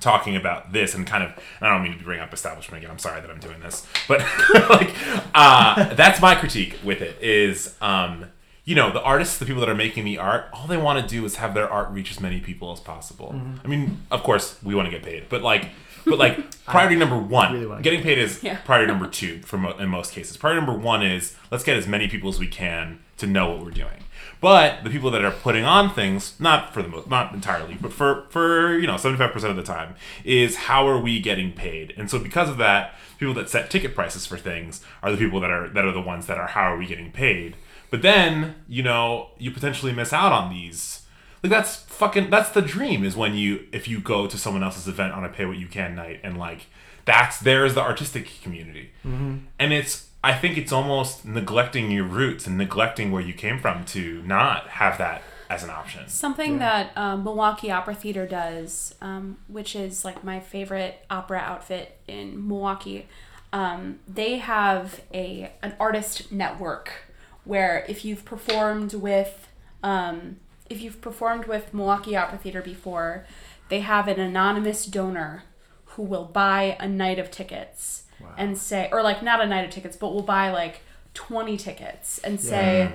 talking 0.00 0.36
about 0.36 0.72
this 0.72 0.94
and 0.94 1.06
kind 1.06 1.22
of. 1.22 1.30
And 1.60 1.68
I 1.68 1.74
don't 1.74 1.82
mean 1.82 1.96
to 1.98 2.04
bring 2.04 2.20
up 2.20 2.32
establishment 2.34 2.82
again. 2.82 2.90
I'm 2.90 2.98
sorry 2.98 3.20
that 3.20 3.30
I'm 3.30 3.38
doing 3.40 3.60
this, 3.60 3.86
but 4.08 4.20
like 4.70 4.94
uh, 5.34 5.94
that's 5.94 6.20
my 6.20 6.34
critique 6.34 6.78
with 6.84 7.00
it 7.02 7.20
is. 7.22 7.76
Um, 7.80 8.26
you 8.64 8.76
know, 8.76 8.92
the 8.92 9.00
artists, 9.02 9.38
the 9.38 9.46
people 9.46 9.60
that 9.60 9.68
are 9.70 9.74
making 9.74 10.04
the 10.04 10.18
art, 10.18 10.44
all 10.52 10.66
they 10.68 10.76
want 10.76 11.00
to 11.00 11.06
do 11.14 11.24
is 11.24 11.36
have 11.36 11.54
their 11.54 11.68
art 11.68 11.90
reach 11.90 12.10
as 12.12 12.20
many 12.20 12.38
people 12.40 12.70
as 12.72 12.78
possible. 12.78 13.34
I 13.64 13.66
mean, 13.66 14.02
of 14.12 14.22
course, 14.22 14.58
we 14.62 14.74
want 14.76 14.86
to 14.86 14.92
get 14.92 15.02
paid, 15.02 15.28
but 15.28 15.42
like, 15.42 15.70
but 16.04 16.18
like, 16.18 16.64
priority 16.66 16.94
number 16.94 17.18
one, 17.18 17.52
really 17.54 17.66
wanna 17.66 17.82
getting 17.82 18.02
paid 18.02 18.18
is 18.18 18.44
Yeah. 18.44 18.58
priority 18.64 18.86
number 18.92 19.08
two 19.10 19.40
for 19.40 19.58
mo- 19.58 19.76
in 19.78 19.88
most 19.88 20.12
cases. 20.12 20.36
Priority 20.36 20.64
number 20.64 20.78
one 20.80 21.02
is 21.02 21.34
let's 21.50 21.64
get 21.64 21.78
as 21.78 21.88
many 21.88 22.06
people 22.06 22.28
as 22.28 22.38
we 22.38 22.46
can 22.46 23.00
to 23.16 23.26
know 23.26 23.50
what 23.50 23.64
we're 23.64 23.70
doing. 23.72 24.04
But 24.40 24.84
the 24.84 24.90
people 24.90 25.10
that 25.10 25.24
are 25.24 25.30
putting 25.30 25.64
on 25.64 25.92
things, 25.92 26.34
not 26.40 26.72
for 26.72 26.82
the 26.82 26.88
most, 26.88 27.10
not 27.10 27.34
entirely, 27.34 27.76
but 27.80 27.92
for 27.92 28.26
for 28.30 28.78
you 28.78 28.86
know 28.86 28.96
seventy 28.96 29.18
five 29.18 29.32
percent 29.32 29.50
of 29.50 29.56
the 29.56 29.62
time, 29.62 29.94
is 30.24 30.56
how 30.56 30.88
are 30.88 30.98
we 30.98 31.20
getting 31.20 31.52
paid? 31.52 31.92
And 31.96 32.10
so 32.10 32.18
because 32.18 32.48
of 32.48 32.56
that, 32.56 32.94
people 33.18 33.34
that 33.34 33.50
set 33.50 33.70
ticket 33.70 33.94
prices 33.94 34.24
for 34.24 34.38
things 34.38 34.82
are 35.02 35.12
the 35.12 35.18
people 35.18 35.40
that 35.40 35.50
are 35.50 35.68
that 35.68 35.84
are 35.84 35.92
the 35.92 36.00
ones 36.00 36.26
that 36.26 36.38
are 36.38 36.48
how 36.48 36.72
are 36.72 36.78
we 36.78 36.86
getting 36.86 37.12
paid? 37.12 37.56
But 37.90 38.02
then 38.02 38.54
you 38.66 38.82
know 38.82 39.30
you 39.38 39.50
potentially 39.50 39.92
miss 39.92 40.12
out 40.12 40.32
on 40.32 40.50
these. 40.50 41.02
Like 41.42 41.50
that's 41.50 41.76
fucking 41.76 42.30
that's 42.30 42.50
the 42.50 42.62
dream 42.62 43.04
is 43.04 43.16
when 43.16 43.34
you 43.34 43.66
if 43.72 43.88
you 43.88 44.00
go 44.00 44.26
to 44.26 44.38
someone 44.38 44.62
else's 44.62 44.88
event 44.88 45.12
on 45.12 45.24
a 45.24 45.28
pay 45.28 45.44
what 45.44 45.58
you 45.58 45.66
can 45.66 45.94
night 45.94 46.20
and 46.22 46.38
like 46.38 46.66
that's 47.04 47.38
there's 47.40 47.74
the 47.74 47.80
artistic 47.80 48.42
community 48.42 48.90
mm-hmm. 49.04 49.38
and 49.58 49.72
it's 49.72 50.09
i 50.22 50.32
think 50.32 50.56
it's 50.56 50.72
almost 50.72 51.24
neglecting 51.24 51.90
your 51.90 52.04
roots 52.04 52.46
and 52.46 52.56
neglecting 52.58 53.10
where 53.10 53.22
you 53.22 53.32
came 53.32 53.58
from 53.58 53.84
to 53.84 54.22
not 54.22 54.68
have 54.68 54.98
that 54.98 55.22
as 55.50 55.64
an 55.64 55.70
option. 55.70 56.08
Something 56.08 56.60
that 56.60 56.96
um, 56.96 57.24
Milwaukee 57.24 57.72
Opera 57.72 57.94
Theater 57.94 58.24
does, 58.24 58.94
um, 59.02 59.36
which 59.48 59.74
is 59.74 60.04
like 60.04 60.22
my 60.22 60.38
favorite 60.38 61.04
opera 61.10 61.38
outfit 61.38 61.98
in 62.06 62.46
Milwaukee, 62.46 63.08
um, 63.52 63.98
they 64.06 64.38
have 64.38 65.02
a 65.12 65.50
an 65.60 65.74
artist 65.80 66.30
network 66.30 67.04
where 67.44 67.84
if 67.88 68.04
you've 68.04 68.24
performed 68.24 68.94
with 68.94 69.48
um, 69.82 70.36
if 70.68 70.80
you've 70.80 71.00
performed 71.00 71.46
with 71.46 71.74
Milwaukee 71.74 72.14
Opera 72.14 72.38
Theater 72.38 72.62
before, 72.62 73.26
they 73.70 73.80
have 73.80 74.06
an 74.06 74.20
anonymous 74.20 74.86
donor 74.86 75.42
who 75.86 76.02
will 76.02 76.26
buy 76.26 76.76
a 76.78 76.86
night 76.86 77.18
of 77.18 77.32
tickets 77.32 78.04
and 78.36 78.56
say, 78.56 78.88
or 78.92 79.02
like 79.02 79.22
not 79.22 79.40
a 79.40 79.46
night 79.46 79.64
of 79.64 79.70
tickets, 79.70 79.96
but 79.96 80.12
we'll 80.12 80.22
buy 80.22 80.50
like 80.50 80.82
twenty 81.14 81.56
tickets 81.56 82.18
and 82.18 82.40
say 82.40 82.92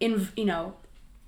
in 0.00 0.28
you 0.36 0.44
know 0.44 0.74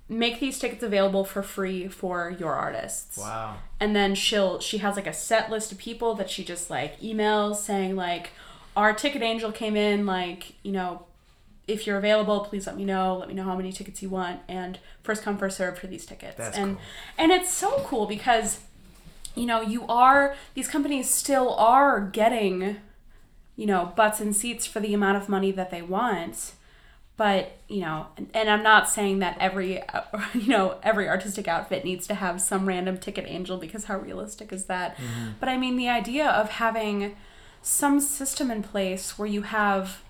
make 0.09 0.39
these 0.39 0.59
tickets 0.59 0.83
available 0.83 1.23
for 1.23 1.41
free 1.41 1.87
for 1.87 2.35
your 2.37 2.53
artists. 2.53 3.17
Wow. 3.17 3.55
and 3.79 3.95
then 3.95 4.15
she'll 4.15 4.59
she 4.59 4.79
has 4.79 4.95
like 4.95 5.07
a 5.07 5.13
set 5.13 5.49
list 5.49 5.71
of 5.71 5.77
people 5.77 6.13
that 6.15 6.29
she 6.29 6.43
just 6.43 6.69
like 6.69 6.99
emails 6.99 7.57
saying 7.57 7.95
like 7.95 8.31
our 8.75 8.93
ticket 8.93 9.21
angel 9.21 9.51
came 9.51 9.75
in 9.75 10.05
like 10.05 10.53
you 10.63 10.71
know 10.71 11.05
if 11.67 11.87
you're 11.87 11.97
available 11.97 12.41
please 12.41 12.67
let 12.67 12.75
me 12.75 12.83
know. 12.85 13.17
Let 13.17 13.29
me 13.29 13.33
know 13.33 13.43
how 13.43 13.55
many 13.55 13.71
tickets 13.71 14.01
you 14.01 14.09
want 14.09 14.41
and 14.47 14.79
first 15.03 15.23
come 15.23 15.37
first 15.37 15.57
serve 15.57 15.77
for 15.77 15.87
these 15.87 16.05
tickets. 16.05 16.35
That's 16.37 16.57
and 16.57 16.75
cool. 16.75 16.85
and 17.17 17.31
it's 17.31 17.51
so 17.51 17.83
cool 17.85 18.05
because 18.05 18.59
you 19.35 19.45
know 19.45 19.61
you 19.61 19.85
are 19.87 20.35
these 20.55 20.67
companies 20.67 21.09
still 21.09 21.53
are 21.55 22.01
getting 22.01 22.77
you 23.55 23.65
know 23.65 23.93
butts 23.95 24.19
and 24.19 24.35
seats 24.35 24.65
for 24.65 24.79
the 24.79 24.93
amount 24.93 25.17
of 25.17 25.29
money 25.29 25.51
that 25.51 25.71
they 25.71 25.81
want. 25.81 26.53
But 27.15 27.57
you 27.67 27.81
know 27.81 28.07
and, 28.17 28.27
and 28.33 28.49
i'm 28.49 28.63
not 28.63 28.89
saying 28.89 29.19
that 29.19 29.37
every 29.39 29.83
you 30.33 30.47
know 30.47 30.77
every 30.81 31.07
artistic 31.07 31.47
outfit 31.47 31.85
needs 31.85 32.07
to 32.07 32.15
have 32.15 32.41
some 32.41 32.67
random 32.67 32.97
ticket 32.97 33.25
angel 33.27 33.57
because 33.57 33.85
how 33.85 33.99
realistic 33.99 34.51
is 34.51 34.65
that? 34.65 34.97
Mm-hmm. 34.97 35.31
But 35.39 35.49
i 35.49 35.57
mean 35.57 35.77
the 35.77 35.89
idea 35.89 36.27
of 36.27 36.49
having 36.49 37.15
some 37.61 37.99
system 37.99 38.51
in 38.51 38.61
place 38.61 39.17
where 39.17 39.27
you 39.27 39.43
have 39.43 40.01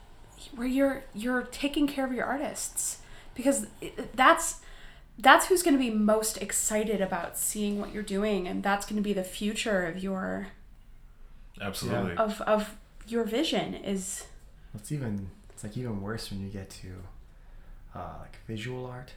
where 0.55 0.67
you're 0.67 1.03
you're 1.13 1.43
taking 1.43 1.87
care 1.87 2.05
of 2.05 2.11
your 2.11 2.25
artists 2.25 2.97
because 3.35 3.67
that's 4.15 4.61
that's 5.19 5.47
who's 5.47 5.61
going 5.61 5.75
to 5.75 5.79
be 5.79 5.91
most 5.91 6.41
excited 6.41 6.99
about 6.99 7.37
seeing 7.37 7.79
what 7.79 7.93
you're 7.93 8.01
doing 8.01 8.47
and 8.47 8.63
that's 8.63 8.85
going 8.85 8.95
to 8.95 9.03
be 9.03 9.13
the 9.13 9.23
future 9.23 9.85
of 9.85 10.01
your 10.01 10.47
absolutely. 11.61 12.15
of 12.15 12.41
of 12.41 12.75
your 13.07 13.23
vision 13.23 13.73
is 13.75 14.25
It's 14.75 14.91
even 14.91 15.29
it's 15.49 15.63
like 15.63 15.77
even 15.77 16.01
worse 16.01 16.31
when 16.31 16.41
you 16.41 16.49
get 16.49 16.69
to 16.71 16.87
uh, 17.95 18.13
like 18.21 18.37
visual 18.47 18.85
art, 18.85 19.13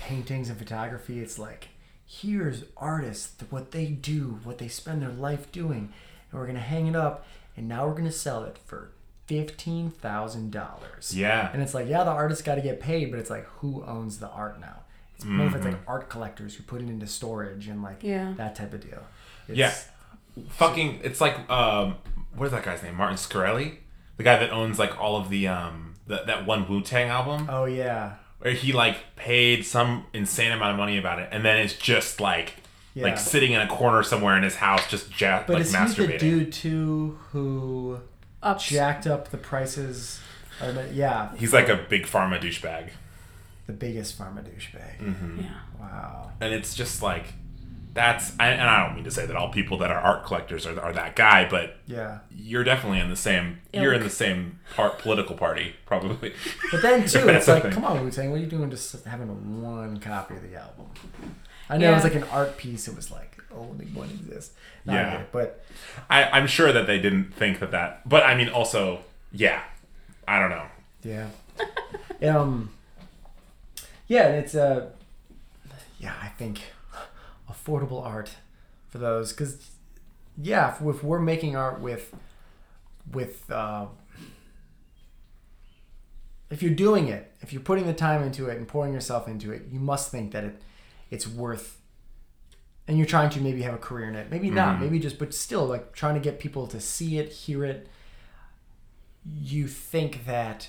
paintings 0.00 0.48
and 0.48 0.58
photography. 0.58 1.20
It's 1.20 1.38
like 1.38 1.68
here's 2.04 2.64
artists 2.76 3.42
what 3.50 3.70
they 3.72 3.86
do, 3.86 4.40
what 4.44 4.58
they 4.58 4.68
spend 4.68 5.02
their 5.02 5.10
life 5.10 5.50
doing, 5.52 5.92
and 6.30 6.40
we're 6.40 6.46
gonna 6.46 6.58
hang 6.60 6.86
it 6.86 6.96
up, 6.96 7.26
and 7.56 7.68
now 7.68 7.86
we're 7.86 7.94
gonna 7.94 8.12
sell 8.12 8.44
it 8.44 8.58
for 8.64 8.90
fifteen 9.26 9.90
thousand 9.90 10.52
dollars. 10.52 11.12
yeah 11.16 11.50
And 11.52 11.60
it's 11.62 11.74
like, 11.74 11.88
yeah, 11.88 12.04
the 12.04 12.10
artist 12.12 12.44
got 12.44 12.54
to 12.56 12.60
get 12.60 12.78
paid, 12.80 13.10
but 13.10 13.18
it's 13.18 13.30
like, 13.30 13.44
who 13.58 13.82
owns 13.84 14.18
the 14.18 14.28
art 14.28 14.60
now? 14.60 14.80
It's 15.16 15.24
more 15.24 15.46
if 15.46 15.54
it's 15.54 15.64
like 15.64 15.78
art 15.88 16.08
collectors 16.10 16.54
who 16.54 16.62
put 16.62 16.80
it 16.82 16.88
into 16.88 17.06
storage 17.06 17.68
and 17.68 17.82
like 17.82 18.02
Yeah. 18.02 18.34
that 18.36 18.54
type 18.54 18.72
of 18.74 18.80
deal. 18.88 19.02
It's, 19.48 19.56
yeah 19.58 19.74
fucking 20.50 21.00
it's 21.02 21.18
like 21.20 21.48
um 21.50 21.94
what's 22.36 22.52
that 22.52 22.64
guy's 22.64 22.82
name 22.82 22.94
martin 22.96 23.16
Shkreli, 23.16 23.76
the 24.16 24.22
guy 24.22 24.36
that 24.38 24.50
owns 24.50 24.78
like 24.78 24.98
all 25.00 25.16
of 25.16 25.28
the 25.30 25.48
um 25.48 25.94
the, 26.06 26.22
that 26.26 26.46
one 26.46 26.68
wu-tang 26.68 27.08
album 27.08 27.48
Oh 27.50 27.64
yeah. 27.64 28.14
where 28.38 28.52
he 28.52 28.72
like 28.72 28.98
paid 29.16 29.64
some 29.66 30.06
insane 30.12 30.52
amount 30.52 30.72
of 30.72 30.76
money 30.76 30.98
about 30.98 31.18
it 31.18 31.28
and 31.32 31.44
then 31.44 31.58
it's 31.58 31.74
just 31.74 32.20
like 32.20 32.54
Yeah. 32.94 33.04
like 33.04 33.18
sitting 33.18 33.52
in 33.52 33.60
a 33.60 33.66
corner 33.66 34.02
somewhere 34.02 34.36
in 34.36 34.42
his 34.44 34.56
house 34.56 34.88
just 34.88 35.20
ja- 35.20 35.42
But 35.46 35.54
like 35.54 35.62
is 35.62 35.72
he 35.72 35.76
masturbating 35.76 36.08
the 36.12 36.18
dude 36.18 36.52
too 36.52 37.18
who 37.32 38.00
up 38.42 38.60
jacked 38.60 39.06
up 39.06 39.30
the 39.30 39.38
prices? 39.38 40.20
Or 40.62 40.72
the, 40.72 40.88
yeah, 40.94 41.34
he's 41.36 41.52
like 41.52 41.68
a 41.68 41.76
big 41.76 42.04
pharma 42.06 42.40
douchebag 42.40 42.90
the 43.66 43.72
biggest 43.72 44.16
pharma 44.18 44.44
douchebag. 44.44 44.98
Mm-hmm. 45.00 45.40
yeah 45.40 45.50
Wow. 45.80 46.30
and 46.40 46.54
it's 46.54 46.74
just 46.74 47.02
like 47.02 47.24
that's 47.96 48.32
I, 48.38 48.48
and 48.50 48.68
i 48.70 48.86
don't 48.86 48.94
mean 48.94 49.04
to 49.04 49.10
say 49.10 49.26
that 49.26 49.34
all 49.34 49.48
people 49.50 49.78
that 49.78 49.90
are 49.90 49.98
art 49.98 50.24
collectors 50.24 50.64
are, 50.66 50.78
are 50.80 50.92
that 50.92 51.16
guy 51.16 51.48
but 51.48 51.76
Yeah. 51.86 52.18
you're 52.30 52.62
definitely 52.62 53.00
in 53.00 53.08
the 53.10 53.16
same 53.16 53.58
you're 53.72 53.92
in 53.92 54.02
the 54.02 54.10
same 54.10 54.60
part 54.76 54.98
political 55.00 55.34
party 55.36 55.74
probably 55.86 56.32
But 56.70 56.82
then 56.82 57.06
too, 57.08 57.28
it's 57.28 57.48
like, 57.48 57.62
thing. 57.64 57.72
come 57.72 57.84
on, 57.84 58.04
Wu 58.04 58.10
Tang, 58.10 58.30
what 58.30 58.36
are 58.38 58.42
you 58.44 58.46
doing 58.46 58.70
just 58.70 59.04
having 59.04 59.28
one 59.62 59.98
copy 59.98 60.34
of 60.36 60.42
the 60.48 60.54
album? 60.56 60.86
I 61.68 61.76
know 61.78 61.90
it 61.90 61.94
was 61.94 62.04
like 62.04 62.14
an 62.14 62.24
art 62.24 62.56
piece. 62.56 62.86
It 62.86 62.94
was 62.94 63.10
like 63.10 63.36
only 63.52 63.86
one 63.86 64.08
exists. 64.10 64.54
No, 64.84 64.92
I 64.92 64.96
Yeah. 64.96 65.10
get 65.16 65.32
but 65.32 65.64
I, 66.10 66.24
i'm 66.36 66.46
sure 66.46 66.72
that 66.72 66.86
they 66.86 66.98
didn't 67.00 67.34
think 67.34 67.58
that 67.60 67.70
that 67.72 68.08
but 68.08 68.22
i 68.24 68.36
mean 68.36 68.48
also 68.48 69.00
yeah 69.32 69.62
i 70.28 70.38
don't 70.38 70.50
know 70.50 70.66
Yeah. 71.02 71.28
um. 72.38 72.70
Yeah, 74.08 74.28
and 74.28 74.36
it's 74.36 74.54
uh, 74.54 74.90
yeah, 75.98 76.14
I 76.22 76.28
think 76.28 76.60
affordable 77.50 78.04
art 78.04 78.32
for 78.88 78.98
those 78.98 79.32
because 79.32 79.70
yeah, 80.36 80.74
if, 80.74 80.82
if 80.82 81.02
we're 81.02 81.20
making 81.20 81.56
art 81.56 81.80
with 81.80 82.14
with 83.12 83.50
uh, 83.50 83.86
if 86.50 86.62
you're 86.62 86.74
doing 86.74 87.08
it, 87.08 87.32
if 87.40 87.52
you're 87.52 87.62
putting 87.62 87.86
the 87.86 87.94
time 87.94 88.22
into 88.22 88.48
it 88.48 88.56
and 88.56 88.68
pouring 88.68 88.92
yourself 88.92 89.28
into 89.28 89.50
it, 89.52 89.66
you 89.70 89.80
must 89.80 90.10
think 90.10 90.32
that 90.32 90.44
it 90.44 90.62
it's 91.10 91.26
worth. 91.26 91.80
And 92.88 92.98
you're 92.98 93.06
trying 93.06 93.30
to 93.30 93.40
maybe 93.40 93.62
have 93.62 93.74
a 93.74 93.78
career 93.78 94.08
in 94.08 94.14
it, 94.14 94.30
maybe 94.30 94.48
not, 94.48 94.80
maybe 94.80 95.00
just, 95.00 95.18
but 95.18 95.34
still, 95.34 95.66
like 95.66 95.92
trying 95.92 96.14
to 96.14 96.20
get 96.20 96.38
people 96.38 96.68
to 96.68 96.80
see 96.80 97.18
it, 97.18 97.32
hear 97.32 97.64
it. 97.64 97.88
You 99.24 99.66
think 99.66 100.24
that 100.26 100.68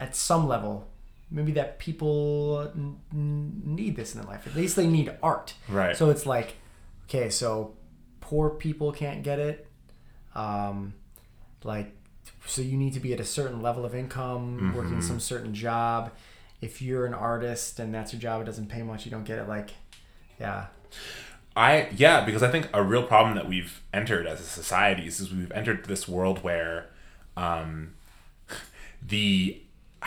at 0.00 0.16
some 0.16 0.48
level, 0.48 0.88
maybe 1.30 1.52
that 1.52 1.78
people 1.78 2.70
n- 2.74 3.00
need 3.12 3.96
this 3.96 4.14
in 4.14 4.20
their 4.20 4.30
life. 4.30 4.46
At 4.46 4.54
least 4.54 4.76
they 4.76 4.86
need 4.86 5.12
art. 5.22 5.54
Right. 5.68 5.96
So 5.96 6.10
it's 6.10 6.26
like, 6.26 6.56
okay, 7.04 7.30
so 7.30 7.74
poor 8.20 8.50
people 8.50 8.92
can't 8.92 9.22
get 9.22 9.38
it. 9.38 9.66
Um, 10.34 10.94
like, 11.64 11.94
so 12.46 12.62
you 12.62 12.76
need 12.76 12.94
to 12.94 13.00
be 13.00 13.12
at 13.12 13.20
a 13.20 13.24
certain 13.24 13.60
level 13.60 13.84
of 13.84 13.94
income, 13.94 14.74
working 14.74 15.02
some 15.02 15.20
certain 15.20 15.54
job. 15.54 16.12
If 16.60 16.80
you're 16.80 17.06
an 17.06 17.14
artist 17.14 17.78
and 17.78 17.94
that's 17.94 18.12
your 18.12 18.20
job, 18.20 18.42
it 18.42 18.44
doesn't 18.44 18.68
pay 18.68 18.82
much, 18.82 19.04
you 19.04 19.10
don't 19.10 19.24
get 19.24 19.38
it. 19.38 19.48
Like, 19.48 19.70
yeah. 20.40 20.66
I 21.56 21.88
yeah, 21.96 22.24
because 22.24 22.42
I 22.42 22.50
think 22.50 22.68
a 22.72 22.82
real 22.82 23.02
problem 23.02 23.34
that 23.34 23.48
we've 23.48 23.82
entered 23.92 24.26
as 24.26 24.40
a 24.40 24.44
society 24.44 25.06
is, 25.06 25.20
is 25.20 25.32
we've 25.32 25.50
entered 25.52 25.84
this 25.86 26.06
world 26.06 26.42
where 26.42 26.90
um, 27.36 27.94
the 29.02 29.60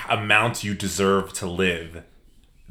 amount 0.09 0.63
you 0.63 0.73
deserve 0.73 1.33
to 1.33 1.47
live 1.47 2.03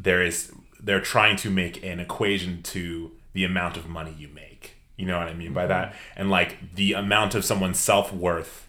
there 0.02 0.22
is 0.22 0.52
they're 0.82 1.00
trying 1.00 1.36
to 1.36 1.50
make 1.50 1.84
an 1.84 2.00
equation 2.00 2.62
to 2.62 3.12
the 3.32 3.44
amount 3.44 3.76
of 3.76 3.86
money 3.86 4.14
you 4.18 4.28
make. 4.28 4.76
You 4.96 5.06
know 5.06 5.18
what 5.18 5.28
I 5.28 5.34
mean 5.34 5.52
by 5.52 5.66
that? 5.66 5.88
Mm-hmm. 5.88 6.20
And 6.20 6.30
like 6.30 6.74
the 6.74 6.94
amount 6.94 7.34
of 7.34 7.44
someone's 7.44 7.78
self 7.78 8.12
worth 8.12 8.68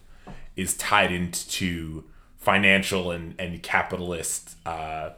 is 0.55 0.75
tied 0.75 1.11
into 1.11 2.03
financial 2.37 3.11
and 3.11 3.35
and 3.39 3.61
capitalist 3.63 4.55
uh, 4.65 5.11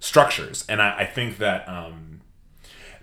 structures, 0.00 0.64
and 0.68 0.82
I, 0.82 1.00
I 1.00 1.06
think 1.06 1.38
that 1.38 1.68
um, 1.68 2.20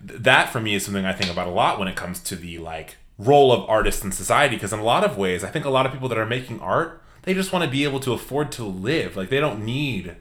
th- 0.05 0.19
that 0.21 0.49
for 0.49 0.59
me 0.59 0.75
is 0.75 0.85
something 0.85 1.05
I 1.05 1.13
think 1.13 1.31
about 1.31 1.47
a 1.47 1.51
lot 1.51 1.79
when 1.79 1.87
it 1.87 1.95
comes 1.95 2.19
to 2.21 2.35
the 2.35 2.57
like 2.57 2.97
role 3.17 3.51
of 3.51 3.69
artists 3.69 4.03
in 4.03 4.11
society 4.11 4.55
because 4.55 4.73
in 4.73 4.79
a 4.79 4.83
lot 4.83 5.03
of 5.03 5.15
ways 5.15 5.43
I 5.43 5.49
think 5.49 5.63
a 5.63 5.69
lot 5.69 5.85
of 5.85 5.91
people 5.91 6.09
that 6.09 6.17
are 6.17 6.25
making 6.25 6.59
art 6.59 7.03
they 7.23 7.33
just 7.33 7.51
want 7.53 7.63
to 7.65 7.69
be 7.71 7.83
able 7.83 7.99
to 8.01 8.13
afford 8.13 8.51
to 8.53 8.63
live 8.63 9.15
like 9.15 9.29
they 9.29 9.39
don't 9.39 9.63
need 9.63 10.15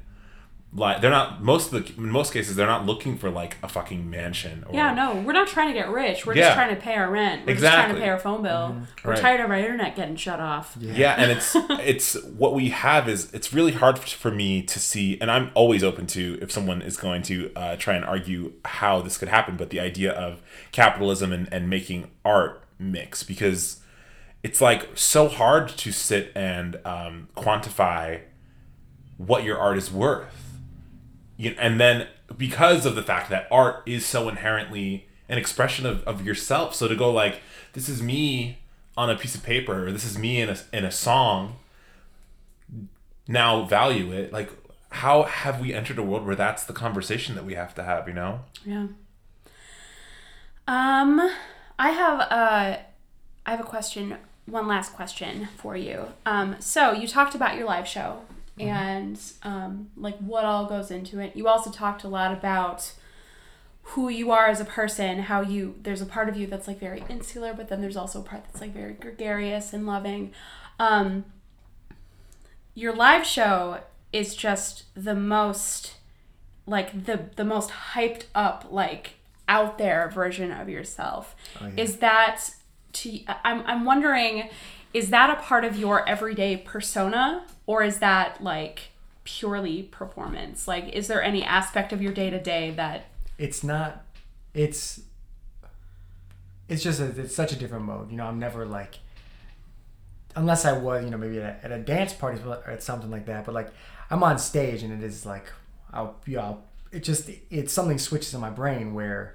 like 0.73 1.01
they're 1.01 1.11
not 1.11 1.43
most 1.43 1.73
of 1.73 1.85
the 1.85 1.93
in 2.01 2.09
most 2.11 2.33
cases 2.33 2.55
they're 2.55 2.65
not 2.67 2.87
looking 2.87 3.19
for 3.19 3.29
like 3.29 3.57
a 3.61 3.67
fucking 3.69 4.09
mansion 4.09 4.63
or 4.69 4.73
Yeah, 4.73 4.95
no, 4.95 5.17
we're 5.17 5.33
not 5.33 5.49
trying 5.49 5.67
to 5.67 5.75
get 5.75 5.89
rich. 5.89 6.25
We're 6.25 6.37
Yeah. 6.37 6.43
just 6.45 6.55
trying 6.55 6.73
to 6.77 6.81
pay 6.81 6.95
our 6.95 7.11
rent. 7.11 7.45
We're 7.45 7.55
just 7.55 7.65
trying 7.65 7.75
Exactly. 7.91 7.95
to 7.97 8.01
pay 8.05 8.09
our 8.09 8.19
phone 8.21 8.43
bill. 8.43 8.77
We're 9.05 9.11
Right. 9.13 9.21
tired 9.21 9.41
of 9.41 9.51
our 9.51 9.57
internet 9.57 9.97
getting 9.97 10.15
shut 10.15 10.39
off. 10.39 10.77
yeah 10.81 11.15
and 11.19 11.33
it's 11.33 11.57
it's 11.85 12.15
what 12.25 12.55
we 12.55 12.69
have 12.69 13.09
is 13.09 13.33
it's 13.35 13.53
really 13.53 13.73
hard 13.73 13.99
for 13.99 14.31
me 14.31 14.63
to 14.63 14.79
see 14.79 15.19
and 15.21 15.29
i'm 15.29 15.51
always 15.55 15.83
open 15.83 16.07
to 16.07 16.39
if 16.41 16.53
someone 16.53 16.83
is 16.83 16.97
going 16.97 17.23
to 17.23 17.51
uh, 17.57 17.75
try 17.75 17.95
and 17.95 18.05
argue 18.05 18.53
how 18.65 19.01
this 19.03 19.19
could 19.19 19.29
happen 19.29 19.57
but 19.57 19.71
the 19.71 19.81
idea 19.81 20.13
of 20.13 20.41
capitalism 20.71 21.33
and, 21.33 21.49
and 21.53 21.69
making 21.69 22.09
art 22.25 22.63
mix 22.79 23.25
because 23.25 23.81
it's 24.43 24.61
like 24.61 24.89
so 24.95 25.29
hard 25.29 25.69
to 25.69 25.93
sit 25.93 26.33
and 26.35 26.79
um, 26.85 27.29
quantify 27.37 28.21
what 29.17 29.45
your 29.45 29.59
art 29.59 29.77
is 29.77 29.93
worth 29.93 30.59
you 31.37 31.55
and 31.59 31.81
then 31.81 32.07
because 32.37 32.87
of 32.87 32.95
the 32.95 33.03
fact 33.03 33.31
that 33.31 33.47
art 33.51 33.83
is 33.87 34.05
so 34.07 34.29
inherently 34.29 35.07
an 35.29 35.39
expression 35.39 35.85
of, 35.87 36.03
of 36.05 36.25
yourself 36.25 36.75
so 36.75 36.89
to 36.89 36.97
go 36.97 37.11
like 37.11 37.41
this 37.75 37.89
is 37.89 38.03
me 38.03 38.59
on 38.97 39.11
a 39.11 39.17
piece 39.17 39.35
of 39.35 39.43
paper 39.43 39.87
or 39.87 39.93
this 39.93 40.05
is 40.05 40.19
me 40.19 40.41
in 40.41 40.49
a, 40.49 40.57
in 40.73 40.85
a 40.85 40.91
song 40.91 41.57
now 43.29 43.65
value 43.65 44.11
it 44.13 44.33
like 44.33 44.51
how 44.93 45.23
have 45.23 45.61
we 45.61 45.73
entered 45.73 45.99
a 45.99 46.03
world 46.03 46.27
where 46.27 46.35
that's 46.35 46.65
the 46.65 46.73
conversation 46.73 47.35
that 47.35 47.45
we 47.45 47.55
have 47.55 47.75
to 47.75 47.83
have 47.83 48.09
you 48.09 48.15
know 48.15 48.41
Yeah. 48.65 48.87
Um, 50.71 51.21
I 51.81 51.91
have 51.91 52.21
a, 52.21 52.85
I 53.45 53.51
have 53.51 53.59
a 53.59 53.65
question. 53.65 54.17
One 54.51 54.67
last 54.67 54.93
question 54.95 55.49
for 55.57 55.77
you. 55.77 56.07
Um, 56.27 56.57
so 56.61 56.93
you 56.93 57.07
talked 57.07 57.35
about 57.35 57.57
your 57.57 57.67
live 57.67 57.87
show 57.87 58.21
and 58.59 59.19
um, 59.43 59.91
like 59.97 60.19
what 60.19 60.45
all 60.45 60.67
goes 60.67 60.91
into 60.91 61.19
it. 61.21 61.35
You 61.37 61.49
also 61.49 61.71
talked 61.71 62.05
a 62.05 62.09
lot 62.09 62.33
about 62.33 62.93
who 63.83 64.09
you 64.09 64.31
are 64.31 64.47
as 64.49 64.61
a 64.61 64.65
person. 64.65 65.21
How 65.21 65.41
you 65.41 65.77
there's 65.83 66.03
a 66.03 66.07
part 66.07 66.29
of 66.29 66.37
you 66.37 66.47
that's 66.47 66.67
like 66.69 66.79
very 66.79 67.03
insular, 67.09 67.55
but 67.55 67.69
then 67.69 67.81
there's 67.81 67.97
also 67.97 68.21
a 68.21 68.23
part 68.23 68.45
that's 68.45 68.61
like 68.61 68.73
very 68.75 68.93
gregarious 68.93 69.73
and 69.73 69.87
loving. 69.87 70.33
Um, 70.79 71.25
your 72.75 72.95
live 72.95 73.25
show 73.27 73.81
is 74.13 74.35
just 74.35 74.85
the 74.95 75.15
most 75.15 75.95
like 76.67 77.05
the 77.07 77.31
the 77.37 77.45
most 77.45 77.71
hyped 77.95 78.25
up 78.35 78.67
like 78.71 79.15
out 79.49 79.79
there 79.79 80.09
version 80.15 80.53
of 80.53 80.69
yourself 80.69 81.35
Oh, 81.61 81.67
yeah. 81.67 81.83
is 81.83 81.97
that 81.97 82.51
to 82.93 83.21
I'm, 83.45 83.63
I'm 83.67 83.85
wondering 83.85 84.49
is 84.93 85.11
that 85.11 85.31
a 85.31 85.41
part 85.41 85.65
of 85.65 85.77
your 85.77 86.09
everyday 86.09 86.57
persona 86.57 87.47
or 87.67 87.83
is 87.83 87.99
that 87.99 88.43
like 88.43 88.91
purely 89.25 89.85
performance? 89.85 90.67
Like 90.67 90.89
is 90.89 91.07
there 91.07 91.23
any 91.23 91.45
aspect 91.45 91.93
of 91.93 92.03
your 92.03 92.13
day 92.13 92.31
to 92.31 92.41
day 92.41 92.71
that 92.73 93.07
it's 93.39 93.65
not 93.65 94.05
it's 94.53 95.01
it's 96.69 96.83
just 96.83 97.01
a, 97.01 97.07
it's 97.21 97.35
such 97.35 97.53
a 97.53 97.57
different 97.57 97.85
mode 97.85 98.11
you 98.11 98.17
know 98.17 98.27
i'm 98.27 98.39
never 98.39 98.65
like 98.65 98.99
unless 100.37 100.65
i 100.65 100.73
was 100.73 101.05
you 101.05 101.11
know 101.11 101.19
maybe 101.19 101.39
at 101.39 101.61
a, 101.63 101.65
at 101.65 101.73
a 101.73 101.79
dance 101.79 102.13
party 102.13 102.41
or 102.45 102.71
at 102.71 102.83
something 102.83 103.11
like 103.11 103.27
that 103.27 103.45
but 103.45 103.55
like 103.55 103.69
i'm 104.11 104.23
on 104.23 104.39
stage 104.39 104.83
and 104.83 104.93
it 104.93 105.05
is 105.05 105.27
like 105.27 105.53
i'll 105.93 106.17
you 106.27 106.37
know 106.37 106.63
it 106.93 107.01
just 107.01 107.31
it's 107.51 107.73
something 107.73 107.99
switches 107.99 108.33
in 108.35 108.41
my 108.41 108.51
brain 108.51 108.95
where 108.95 109.35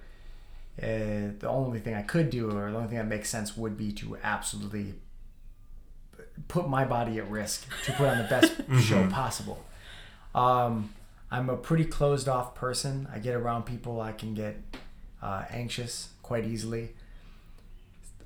uh, 0.82 1.32
the 1.40 1.48
only 1.48 1.80
thing 1.80 1.94
i 1.94 2.02
could 2.02 2.30
do 2.30 2.50
or 2.52 2.70
the 2.72 2.78
only 2.78 2.88
thing 2.90 2.98
that 2.98 3.08
makes 3.08 3.30
sense 3.30 3.56
would 3.56 3.78
be 3.78 3.92
to 3.92 4.18
absolutely 4.24 4.94
put 6.48 6.68
my 6.68 6.84
body 6.86 7.18
at 7.18 7.30
risk 7.30 7.66
to 7.86 7.92
put 7.94 8.08
on 8.08 8.18
the 8.18 8.24
best 8.26 8.54
show 8.82 9.08
possible 9.10 9.64
um, 10.34 10.90
I'm 11.32 11.50
a 11.50 11.56
pretty 11.56 11.86
closed 11.86 12.28
off 12.28 12.56
person. 12.56 13.08
I 13.14 13.20
get 13.20 13.36
around 13.36 13.64
people, 13.64 14.02
I 14.02 14.12
can 14.12 14.34
get 14.34 14.58
uh, 15.22 15.44
anxious 15.50 16.10
quite 16.22 16.44
easily. 16.46 16.90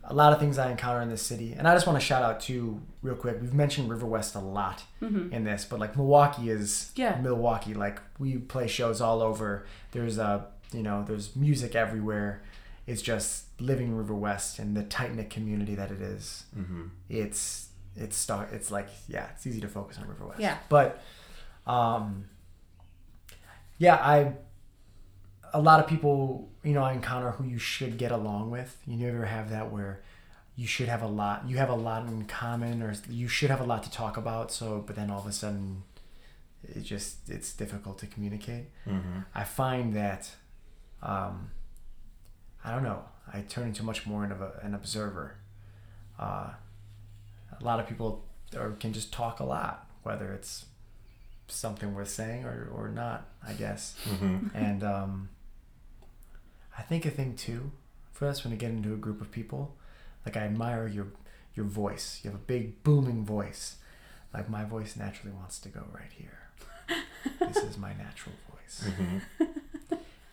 A 0.04 0.14
lot 0.16 0.34
of 0.34 0.40
things 0.40 0.58
I 0.58 0.72
encounter 0.72 1.02
in 1.02 1.10
this 1.10 1.22
city, 1.22 1.54
and 1.56 1.68
I 1.68 1.76
just 1.76 1.86
want 1.86 2.00
to 2.00 2.06
shout 2.06 2.24
out 2.24 2.40
to 2.42 2.82
real 3.04 3.14
quick. 3.14 3.40
We've 3.40 3.54
mentioned 3.54 3.92
River 3.92 4.08
West 4.08 4.34
a 4.34 4.40
lot 4.40 4.82
in 5.02 5.44
this, 5.44 5.66
but 5.66 5.80
like 5.80 5.96
Milwaukee 5.96 6.50
is 6.50 6.92
Yeah. 6.96 7.20
Milwaukee. 7.22 7.76
Like 7.76 8.00
we 8.18 8.38
play 8.40 8.66
shows 8.68 9.02
all 9.02 9.22
over. 9.22 9.68
There's 9.92 10.18
a 10.18 10.48
you 10.74 10.84
know 10.84 11.04
there's 11.08 11.36
music 11.36 11.76
everywhere. 11.76 12.44
It's 12.88 13.02
just 13.02 13.46
living 13.62 13.96
River 13.96 14.16
West 14.16 14.58
and 14.60 14.76
the 14.76 14.84
tight 14.84 15.14
knit 15.16 15.30
community 15.30 15.76
that 15.76 15.92
it 15.92 16.02
is. 16.02 16.46
It's 17.10 17.70
it's 17.96 18.16
start. 18.18 18.50
It's 18.54 18.72
like 18.72 18.88
yeah, 19.08 19.28
it's 19.36 19.46
easy 19.48 19.62
to 19.62 19.68
focus 19.68 19.98
on 19.98 20.08
River 20.08 20.26
West. 20.28 20.40
Yeah. 20.40 20.58
but 20.70 21.02
um 21.68 22.26
yeah 23.78 23.96
i 23.96 24.34
a 25.54 25.62
lot 25.62 25.80
of 25.80 25.88
people 25.88 26.50
you 26.64 26.74
know 26.74 26.82
i 26.84 26.94
encounter 26.94 27.32
who 27.32 27.44
you 27.44 27.58
should 27.60 27.98
get 27.98 28.12
along 28.12 28.50
with 28.50 28.78
you 28.88 28.96
never 28.96 29.26
have 29.26 29.50
that 29.50 29.72
where 29.72 30.02
you 30.56 30.66
should 30.68 30.88
have 30.88 31.02
a 31.02 31.08
lot 31.08 31.48
you 31.48 31.58
have 31.58 31.70
a 31.70 31.76
lot 31.76 32.08
in 32.08 32.26
common 32.26 32.82
or 32.82 32.94
you 33.10 33.28
should 33.28 33.50
have 33.50 33.62
a 33.62 33.64
lot 33.64 33.84
to 33.84 33.92
talk 33.92 34.18
about 34.18 34.52
so 34.52 34.84
but 34.86 34.96
then 34.96 35.10
all 35.12 35.20
of 35.20 35.28
a 35.28 35.32
sudden 35.32 35.84
it 36.64 36.82
just 36.82 37.30
it's 37.30 37.54
difficult 37.54 37.98
to 38.00 38.08
communicate 38.08 38.66
i 39.36 39.44
find 39.44 39.94
that 39.96 40.32
um 41.02 41.52
i 42.64 42.72
don't 42.72 42.84
know. 42.84 43.04
I 43.32 43.42
turn 43.42 43.68
into 43.68 43.84
much 43.84 44.06
more 44.08 44.26
of 44.26 44.42
a, 44.42 44.60
an 44.64 44.74
observer. 44.74 45.36
Uh 46.20 46.50
a 47.60 47.64
lot 47.64 47.80
of 47.80 47.88
people 47.88 48.24
or 48.56 48.72
can 48.80 48.94
just 48.94 49.12
talk 49.12 49.40
a 49.40 49.44
lot 49.44 49.88
whether 50.04 50.32
it's 50.34 50.66
something 51.48 51.94
worth 51.94 52.10
saying 52.10 52.46
or, 52.46 52.70
or 52.74 52.90
not 52.90 53.28
i 53.48 53.54
guess. 53.54 53.96
And 54.54 54.84
um, 54.84 55.30
i 56.78 56.82
think 56.82 57.06
a 57.06 57.12
thing 57.12 57.36
too 57.36 57.72
for 58.12 58.28
us 58.28 58.44
when 58.44 58.52
we 58.52 58.58
get 58.58 58.72
into 58.72 58.94
a 58.94 58.98
group 58.98 59.22
of 59.22 59.32
people 59.32 59.76
like 60.26 60.36
i 60.38 60.42
admire 60.42 60.88
your 60.88 61.08
your 61.56 61.66
voice. 61.66 62.22
You 62.24 62.32
have 62.32 62.40
a 62.40 62.44
big 62.44 62.84
booming 62.84 63.26
voice. 63.26 63.76
Like 64.34 64.50
my 64.50 64.64
voice 64.64 64.96
naturally 64.96 65.36
wants 65.36 65.60
to 65.60 65.70
go 65.70 65.84
right 65.94 66.12
here. 66.16 66.40
This 67.40 67.58
is 67.58 67.78
my 67.78 67.94
natural 67.94 68.36
voice 68.50 68.88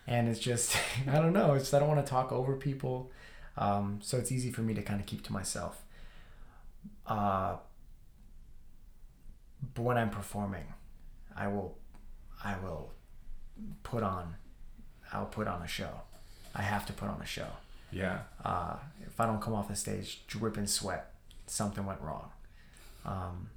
and 0.06 0.28
it's 0.30 0.38
just 0.40 0.76
i 1.08 1.16
don't 1.16 1.32
know 1.32 1.54
it's 1.54 1.72
i 1.74 1.78
don't 1.78 1.88
want 1.88 2.04
to 2.04 2.10
talk 2.10 2.32
over 2.32 2.56
people 2.56 3.10
um, 3.58 4.00
so 4.02 4.18
it's 4.18 4.30
easy 4.30 4.50
for 4.50 4.60
me 4.60 4.74
to 4.74 4.82
kind 4.82 5.00
of 5.00 5.06
keep 5.06 5.22
to 5.24 5.32
myself 5.32 5.82
uh, 7.06 7.56
but 9.74 9.82
when 9.82 9.96
i'm 9.96 10.10
performing 10.10 10.64
I 11.38 11.48
will 11.48 11.76
I 12.42 12.56
will 12.62 12.92
put 13.82 14.02
on 14.02 14.36
I'll 15.12 15.26
put 15.26 15.46
on 15.46 15.60
a 15.62 15.66
show. 15.68 15.90
I 16.54 16.62
have 16.62 16.86
to 16.86 16.92
put 16.94 17.08
on 17.10 17.20
a 17.20 17.26
show. 17.26 17.48
yeah 17.92 18.20
Uh, 18.44 18.76
if 19.06 19.20
I 19.20 19.26
don't 19.26 19.40
come 19.40 19.52
off 19.52 19.68
the 19.68 19.76
stage 19.76 20.22
dripping 20.26 20.66
sweat, 20.66 21.12
something 21.46 21.84
went 21.84 22.00
wrong. 22.00 22.30
Um, 23.04 23.50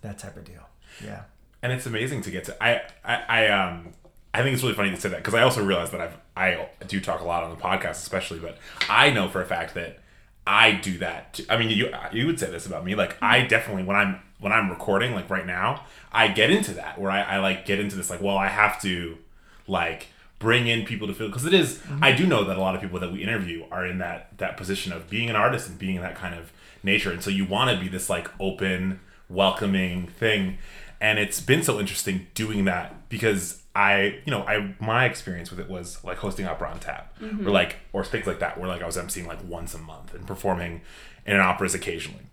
that 0.00 0.18
type 0.18 0.36
of 0.38 0.44
deal. 0.44 0.66
Yeah. 1.04 1.24
and 1.62 1.70
it's 1.70 1.84
amazing 1.86 2.22
to 2.22 2.30
get 2.30 2.44
to 2.44 2.62
i 2.64 2.80
i, 3.04 3.14
I 3.28 3.48
um 3.48 3.92
i 4.34 4.42
think 4.42 4.54
it's 4.54 4.62
really 4.62 4.74
funny 4.74 4.90
to 4.90 5.00
say 5.00 5.08
that 5.08 5.18
because 5.18 5.34
i 5.34 5.42
also 5.42 5.64
realize 5.64 5.90
that 5.90 6.00
i've 6.00 6.16
i 6.36 6.68
do 6.86 7.00
talk 7.00 7.20
a 7.20 7.24
lot 7.24 7.44
on 7.44 7.50
the 7.50 7.56
podcast 7.56 7.92
especially 7.92 8.38
but 8.38 8.58
i 8.88 9.10
know 9.10 9.28
for 9.28 9.42
a 9.42 9.46
fact 9.46 9.74
that 9.74 9.98
i 10.46 10.72
do 10.72 10.98
that 10.98 11.34
too. 11.34 11.44
i 11.48 11.56
mean 11.56 11.70
you 11.70 11.92
you 12.12 12.26
would 12.26 12.38
say 12.38 12.50
this 12.50 12.66
about 12.66 12.84
me 12.84 12.94
like 12.94 13.16
i 13.22 13.38
mm-hmm. 13.38 13.48
definitely 13.48 13.82
when 13.84 13.96
i'm 13.96 14.20
when 14.40 14.52
i'm 14.52 14.70
recording 14.70 15.14
like 15.14 15.28
right 15.30 15.46
now 15.46 15.84
i 16.12 16.28
get 16.28 16.50
into 16.50 16.72
that 16.72 16.98
where 17.00 17.10
i, 17.10 17.22
I 17.22 17.38
like 17.38 17.66
get 17.66 17.80
into 17.80 17.96
this 17.96 18.10
like 18.10 18.20
well 18.20 18.36
i 18.36 18.48
have 18.48 18.80
to 18.82 19.18
like 19.66 20.08
bring 20.38 20.66
in 20.66 20.84
people 20.84 21.06
to 21.06 21.14
feel 21.14 21.28
because 21.28 21.46
it 21.46 21.54
is- 21.54 21.78
mm-hmm. 21.78 22.04
i 22.04 22.12
do 22.12 22.26
know 22.26 22.44
that 22.44 22.56
a 22.56 22.60
lot 22.60 22.74
of 22.74 22.80
people 22.80 23.00
that 23.00 23.12
we 23.12 23.22
interview 23.22 23.64
are 23.70 23.86
in 23.86 23.98
that 23.98 24.36
that 24.38 24.56
position 24.56 24.92
of 24.92 25.08
being 25.08 25.30
an 25.30 25.36
artist 25.36 25.68
and 25.68 25.78
being 25.78 25.96
in 25.96 26.02
that 26.02 26.14
kind 26.14 26.34
of 26.34 26.52
nature 26.82 27.10
and 27.10 27.22
so 27.22 27.30
you 27.30 27.44
want 27.44 27.70
to 27.70 27.82
be 27.82 27.88
this 27.88 28.10
like 28.10 28.28
open 28.38 29.00
welcoming 29.28 30.06
thing 30.06 30.58
and 31.00 31.18
it's 31.18 31.40
been 31.40 31.62
so 31.62 31.78
interesting 31.80 32.26
doing 32.34 32.64
that 32.64 33.08
because 33.08 33.62
I, 33.76 34.20
you 34.24 34.30
know, 34.30 34.42
I 34.42 34.74
my 34.80 35.04
experience 35.04 35.50
with 35.50 35.60
it 35.60 35.68
was 35.68 36.02
like 36.02 36.18
hosting 36.18 36.46
opera 36.46 36.70
on 36.70 36.78
tap, 36.80 37.14
or 37.20 37.50
like 37.50 37.76
or 37.92 38.04
things 38.04 38.26
like 38.26 38.38
that, 38.40 38.58
where 38.58 38.68
like 38.68 38.82
I 38.82 38.86
was 38.86 38.96
emceeing 38.96 39.26
like 39.26 39.38
once 39.46 39.74
a 39.74 39.78
month 39.78 40.14
and 40.14 40.26
performing 40.26 40.80
in 41.26 41.36
operas 41.36 41.74
occasionally. 41.74 42.24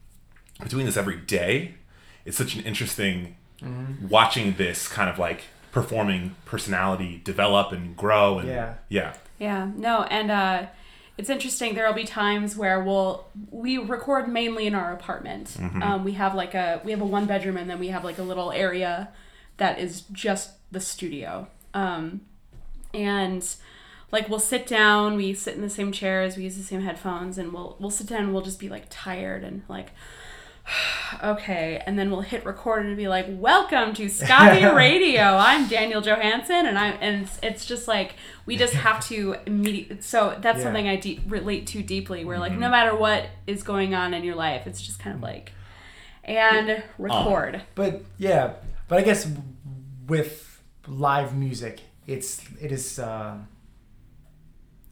But 0.60 0.70
doing 0.70 0.86
this 0.86 0.98
every 0.98 1.18
day, 1.18 1.76
it's 2.26 2.38
such 2.38 2.56
an 2.56 2.64
interesting 2.64 3.36
watching 4.10 4.54
this 4.54 4.88
kind 4.88 5.10
of 5.10 5.18
like 5.20 5.42
performing 5.72 6.36
personality 6.46 7.22
develop 7.24 7.72
and 7.72 7.96
grow 7.98 8.38
and 8.40 8.48
Yeah. 8.48 8.76
yeah, 8.90 9.14
Yeah, 9.40 9.72
no, 9.76 10.04
and 10.04 10.30
uh, 10.32 10.66
it's 11.18 11.30
interesting. 11.30 11.76
There'll 11.76 11.94
be 11.94 12.04
times 12.06 12.56
where 12.56 12.84
we'll 12.84 13.26
we 13.52 13.78
record 13.78 14.28
mainly 14.28 14.66
in 14.68 14.76
our 14.76 14.94
apartment. 14.94 15.56
Um, 15.82 16.04
we 16.04 16.14
have 16.14 16.36
like 16.36 16.54
a 16.54 16.82
we 16.86 16.92
have 16.92 17.02
a 17.02 17.06
one 17.06 17.26
bedroom 17.26 17.58
and 17.58 17.70
then 17.70 17.80
we 17.80 17.90
have 17.90 18.04
like 18.04 18.18
a 18.18 18.24
little 18.24 18.52
area 18.52 19.10
that 19.58 19.80
is 19.80 20.02
just 20.12 20.52
the 20.74 20.80
studio. 20.82 21.48
Um, 21.74 22.22
and 22.94 23.48
like 24.12 24.30
we'll 24.30 24.40
sit 24.40 24.68
down, 24.68 25.16
we 25.16 25.34
sit 25.34 25.56
in 25.56 25.62
the 25.62 25.70
same 25.70 25.92
chairs, 25.92 26.36
we 26.38 26.44
use 26.44 26.58
the 26.58 26.64
same 26.64 26.82
headphones, 26.82 27.38
and 27.38 27.54
we'll 27.54 27.78
we'll 27.80 27.90
sit 27.90 28.08
down 28.08 28.24
and 28.26 28.34
we'll 28.34 28.44
just 28.44 28.60
be 28.60 28.70
like 28.70 28.86
tired 28.90 29.44
and 29.44 29.64
like 29.70 29.90
okay, 31.24 31.82
and 31.86 31.98
then 32.00 32.10
we'll 32.10 32.22
hit 32.22 32.46
record 32.46 32.86
and 32.86 32.96
be 32.96 33.08
like, 33.08 33.26
"Welcome 33.30 33.94
to 33.96 34.08
Scotty 34.10 34.64
Radio. 34.76 35.22
I'm 35.22 35.68
Daniel 35.68 36.02
Johansson, 36.02 36.66
and 36.66 36.78
I'm 36.80 36.94
and 37.02 37.24
it's, 37.24 37.40
it's 37.44 37.66
just 37.66 37.88
like 37.88 38.16
we 38.46 38.56
just 38.56 38.74
have 38.74 39.06
to 39.08 39.36
immediately. 39.46 40.02
So 40.02 40.38
that's 40.40 40.60
Yeah. 40.60 40.64
something 40.64 40.88
I 40.88 40.96
de- 40.98 41.20
relate 41.28 41.68
to 41.68 41.84
deeply. 41.84 42.24
Where 42.24 42.40
like 42.40 42.54
no 42.54 42.70
matter 42.70 42.96
what 42.96 43.26
is 43.48 43.62
going 43.64 43.94
on 43.94 44.14
in 44.14 44.24
your 44.24 44.36
life, 44.36 44.66
it's 44.68 44.82
just 44.82 45.00
kind 45.00 45.16
of 45.16 45.22
like 45.22 45.52
and 46.24 46.84
record. 46.98 47.64
But 47.76 48.04
yeah, 48.18 48.54
but 48.88 49.00
I 49.00 49.02
guess 49.02 49.28
with 50.08 50.53
live 50.88 51.36
music, 51.36 51.82
it's 52.08 52.42
it 52.62 52.72
is 52.72 53.00
uh, 53.00 53.38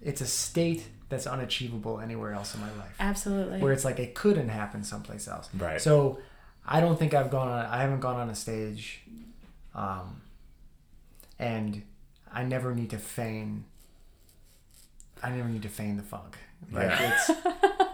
it's 0.01 0.21
a 0.21 0.25
state 0.27 0.83
that's 1.09 1.27
unachievable 1.27 1.99
anywhere 1.99 2.33
else 2.33 2.55
in 2.55 2.61
my 2.61 2.71
life. 2.77 2.95
Absolutely. 2.99 3.59
Where 3.59 3.73
it's 3.73 3.83
like 3.85 3.99
it 3.99 4.15
couldn't 4.15 4.49
happen 4.49 4.83
someplace 4.83 5.27
else. 5.27 5.49
Right. 5.57 5.81
So 5.81 6.19
I 6.65 6.79
don't 6.79 6.97
think 6.97 7.13
I've 7.13 7.29
gone 7.29 7.47
on. 7.49 7.65
I 7.65 7.81
haven't 7.81 7.99
gone 7.99 8.15
on 8.15 8.29
a 8.29 8.35
stage, 8.35 9.01
um, 9.75 10.21
and 11.37 11.83
I 12.31 12.43
never 12.43 12.73
need 12.73 12.89
to 12.91 12.97
feign. 12.97 13.65
I 15.23 15.29
never 15.31 15.49
need 15.49 15.61
to 15.63 15.69
feign 15.69 15.97
the 15.97 16.03
funk. 16.03 16.37
Like 16.71 16.87
Yeah. 16.87 17.13
it's, 17.27 17.29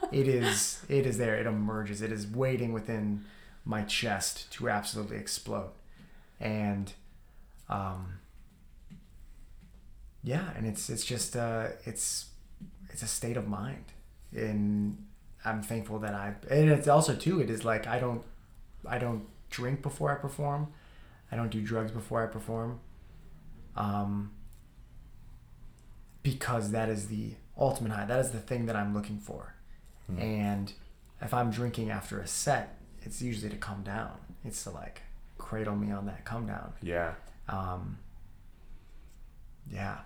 it 0.12 0.28
is, 0.28 0.82
it 0.88 1.06
is 1.06 1.18
there. 1.18 1.36
It 1.38 1.46
emerges. 1.48 2.02
It 2.02 2.12
is 2.12 2.28
waiting 2.28 2.72
within 2.72 3.26
my 3.66 3.82
chest 3.84 4.52
to 4.54 4.70
absolutely 4.70 5.18
explode, 5.18 5.72
and, 6.40 6.94
um, 7.70 8.20
yeah, 10.24 10.50
and 10.56 10.66
it's 10.66 10.90
it's 10.90 11.06
just 11.06 11.36
uh, 11.36 11.68
it's 11.86 12.28
it's 12.90 13.02
a 13.02 13.08
state 13.08 13.38
of 13.38 13.48
mind, 13.48 13.86
and 14.36 15.06
I'm 15.46 15.62
thankful 15.62 16.00
that 16.00 16.14
I. 16.14 16.34
And 16.50 16.70
it's 16.70 16.88
also 16.88 17.16
too. 17.16 17.40
It 17.42 17.50
is 17.50 17.64
like 17.64 17.88
I 17.88 18.00
don't, 18.00 18.24
I 18.86 18.98
don't 18.98 19.26
drink 19.50 19.82
before 19.82 20.12
I 20.12 20.16
perform. 20.16 20.74
I 21.32 21.36
don't 21.36 21.50
do 21.50 21.62
drugs 21.62 21.92
before 21.92 22.24
I 22.24 22.28
perform. 22.28 22.80
Um. 23.76 24.32
Because 26.24 26.72
that 26.72 26.90
is 26.90 27.08
the 27.08 27.36
ultimate 27.58 27.94
high. 27.94 28.06
That 28.06 28.20
is 28.20 28.32
the 28.32 28.40
thing 28.40 28.66
that 28.66 28.76
I'm 28.76 28.94
looking 28.94 29.18
for, 29.18 29.54
and 30.20 30.74
if 31.22 31.34
I'm 31.34 31.52
drinking 31.52 31.90
after 31.90 32.20
a 32.20 32.28
set, 32.28 32.78
it's 33.02 33.22
usually 33.22 33.50
to 33.50 33.56
come 33.56 33.82
down. 33.84 34.12
It's 34.44 34.64
to 34.66 34.72
like 34.72 35.04
cradle 35.38 35.76
me 35.76 35.92
on 35.92 36.06
that 36.08 36.26
come 36.26 36.46
down. 36.46 36.74
Yeah. 36.82 37.14
Um. 37.50 37.98
Yeah. 39.72 40.00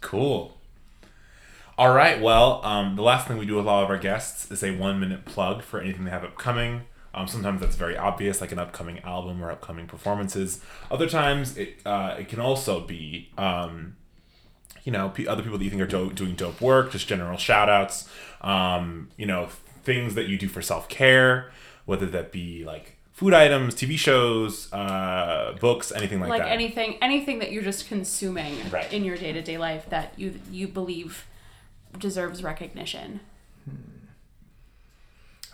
Cool. 0.00 0.56
All 1.78 1.92
right. 1.92 2.20
Well, 2.20 2.64
um, 2.64 2.96
the 2.96 3.02
last 3.02 3.28
thing 3.28 3.36
we 3.36 3.46
do 3.46 3.56
with 3.56 3.66
all 3.66 3.82
of 3.82 3.90
our 3.90 3.98
guests 3.98 4.50
is 4.50 4.62
a 4.62 4.70
one 4.76 4.98
minute 4.98 5.24
plug 5.24 5.62
for 5.62 5.80
anything 5.80 6.04
they 6.04 6.10
have 6.10 6.24
upcoming. 6.24 6.82
Um, 7.12 7.26
sometimes 7.26 7.60
that's 7.60 7.76
very 7.76 7.96
obvious, 7.96 8.40
like 8.40 8.52
an 8.52 8.58
upcoming 8.58 8.98
album 9.00 9.42
or 9.42 9.50
upcoming 9.50 9.86
performances. 9.86 10.60
Other 10.90 11.08
times, 11.08 11.56
it 11.56 11.78
uh, 11.84 12.16
it 12.18 12.28
can 12.28 12.40
also 12.40 12.80
be, 12.80 13.30
um, 13.38 13.96
you 14.84 14.92
know, 14.92 15.08
p- 15.10 15.26
other 15.26 15.42
people 15.42 15.58
that 15.58 15.64
you 15.64 15.70
think 15.70 15.82
are 15.82 15.86
do- 15.86 16.12
doing 16.12 16.34
dope 16.34 16.60
work, 16.60 16.92
just 16.92 17.08
general 17.08 17.38
shout 17.38 17.68
outs, 17.68 18.08
um, 18.42 19.08
you 19.16 19.26
know, 19.26 19.48
things 19.82 20.14
that 20.14 20.28
you 20.28 20.36
do 20.38 20.48
for 20.48 20.60
self 20.62 20.88
care, 20.88 21.50
whether 21.86 22.06
that 22.06 22.32
be 22.32 22.64
like 22.64 22.95
food 23.16 23.32
items, 23.32 23.74
TV 23.74 23.96
shows, 23.98 24.70
uh, 24.74 25.56
books, 25.58 25.90
anything 25.90 26.20
like, 26.20 26.28
like 26.28 26.42
that. 26.42 26.44
Like 26.48 26.52
anything 26.52 26.98
anything 27.00 27.38
that 27.38 27.50
you're 27.50 27.62
just 27.62 27.88
consuming 27.88 28.54
Right. 28.70 28.92
in 28.92 29.04
your 29.04 29.16
day-to-day 29.16 29.56
life 29.56 29.88
that 29.88 30.12
you 30.18 30.38
you 30.50 30.68
believe 30.68 31.26
deserves 31.98 32.42
recognition 32.42 33.20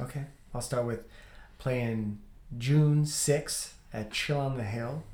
Okay, 0.00 0.24
I'll 0.52 0.60
start 0.60 0.86
with 0.86 1.04
playing 1.58 2.18
June 2.58 3.04
6th 3.04 3.74
at 3.92 4.10
Chill 4.10 4.40
on 4.40 4.56
the 4.56 4.64
Hill 4.64 5.04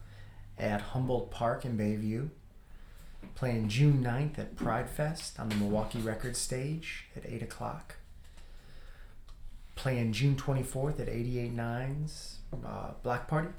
at 0.56 0.80
Humboldt 0.80 1.30
Park 1.30 1.64
in 1.66 1.76
Bayview. 1.76 2.30
Playing 3.34 3.68
June 3.68 4.02
9th 4.02 4.38
at 4.38 4.56
Pride 4.56 4.88
Fest 4.88 5.38
on 5.38 5.50
the 5.50 5.56
Milwaukee 5.56 5.98
Record 5.98 6.36
Stage 6.36 7.06
at 7.14 7.26
8 7.26 7.42
o'clock. 7.42 7.96
Playing 9.78 10.12
June 10.12 10.34
24th 10.34 10.98
at 10.98 11.06
889's 11.06 12.38
uh, 12.66 12.90
Black 13.04 13.28
Party. 13.28 13.50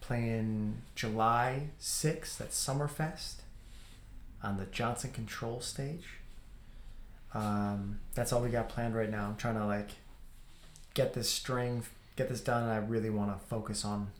Playing 0.00 0.82
July 0.94 1.70
6th 1.80 2.38
at 2.40 2.50
Summerfest 2.50 3.36
on 4.42 4.58
the 4.58 4.66
Johnson 4.66 5.10
Control 5.12 5.60
Stage. 5.62 6.04
Um, 7.32 8.00
that's 8.14 8.30
all 8.30 8.42
we 8.42 8.50
got 8.50 8.68
planned 8.68 8.94
right 8.94 9.10
now. 9.10 9.24
I'm 9.26 9.36
trying 9.36 9.54
to 9.56 9.64
like 9.64 9.90
get 10.92 11.14
this 11.14 11.30
string, 11.30 11.82
get 12.16 12.28
this 12.28 12.42
done, 12.42 12.64
and 12.64 12.72
I 12.72 12.76
really 12.76 13.08
want 13.10 13.32
to 13.32 13.46
focus 13.46 13.86
on 13.86 14.10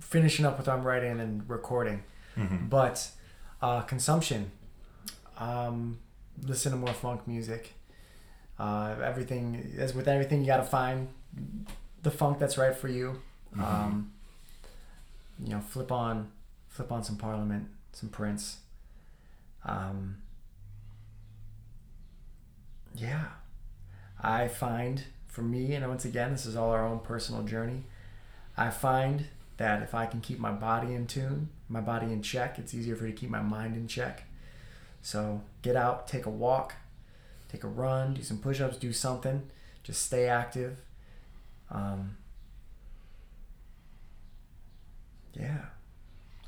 finishing 0.00 0.46
up 0.46 0.58
what 0.58 0.66
I'm 0.66 0.82
writing 0.82 1.20
and 1.20 1.48
recording. 1.48 2.04
Mhm. 2.38 2.70
But 2.70 3.10
uh, 3.60 3.82
consumption, 3.82 4.50
um, 5.36 5.98
listen 6.42 6.72
to 6.72 6.78
more 6.78 6.94
funk 6.94 7.28
music. 7.28 7.74
Uh, 8.58 8.94
everything 9.02 9.74
as 9.78 9.94
with 9.94 10.08
everything, 10.08 10.40
you 10.40 10.46
gotta 10.46 10.62
find 10.62 11.08
the 12.02 12.10
funk 12.10 12.38
that's 12.38 12.58
right 12.58 12.76
for 12.76 12.88
you. 12.88 13.20
Um, 13.58 14.12
you 15.38 15.50
know, 15.50 15.60
flip 15.60 15.92
on, 15.92 16.30
flip 16.68 16.92
on 16.92 17.02
some 17.02 17.16
Parliament, 17.16 17.68
some 17.92 18.08
Prince. 18.08 18.58
Um, 19.64 20.16
yeah, 22.94 23.26
I 24.22 24.48
find 24.48 25.04
for 25.26 25.42
me, 25.42 25.74
and 25.74 25.86
once 25.88 26.04
again, 26.04 26.32
this 26.32 26.46
is 26.46 26.56
all 26.56 26.70
our 26.70 26.86
own 26.86 27.00
personal 27.00 27.42
journey. 27.42 27.84
I 28.56 28.70
find 28.70 29.26
that 29.56 29.82
if 29.82 29.94
I 29.94 30.06
can 30.06 30.20
keep 30.20 30.38
my 30.38 30.52
body 30.52 30.94
in 30.94 31.06
tune, 31.06 31.48
my 31.68 31.80
body 31.80 32.06
in 32.06 32.22
check, 32.22 32.58
it's 32.58 32.74
easier 32.74 32.96
for 32.96 33.04
me 33.04 33.12
to 33.12 33.16
keep 33.16 33.30
my 33.30 33.40
mind 33.40 33.76
in 33.76 33.86
check. 33.88 34.24
So 35.00 35.42
get 35.62 35.74
out, 35.74 36.06
take 36.06 36.26
a 36.26 36.30
walk, 36.30 36.74
take 37.52 37.62
a 37.64 37.68
run, 37.68 38.14
do 38.14 38.22
some 38.22 38.38
push 38.38 38.60
ups, 38.60 38.76
do 38.78 38.92
something. 38.92 39.42
Just 39.84 40.02
stay 40.04 40.26
active. 40.26 40.78
Um, 41.70 42.16
yeah. 45.34 45.56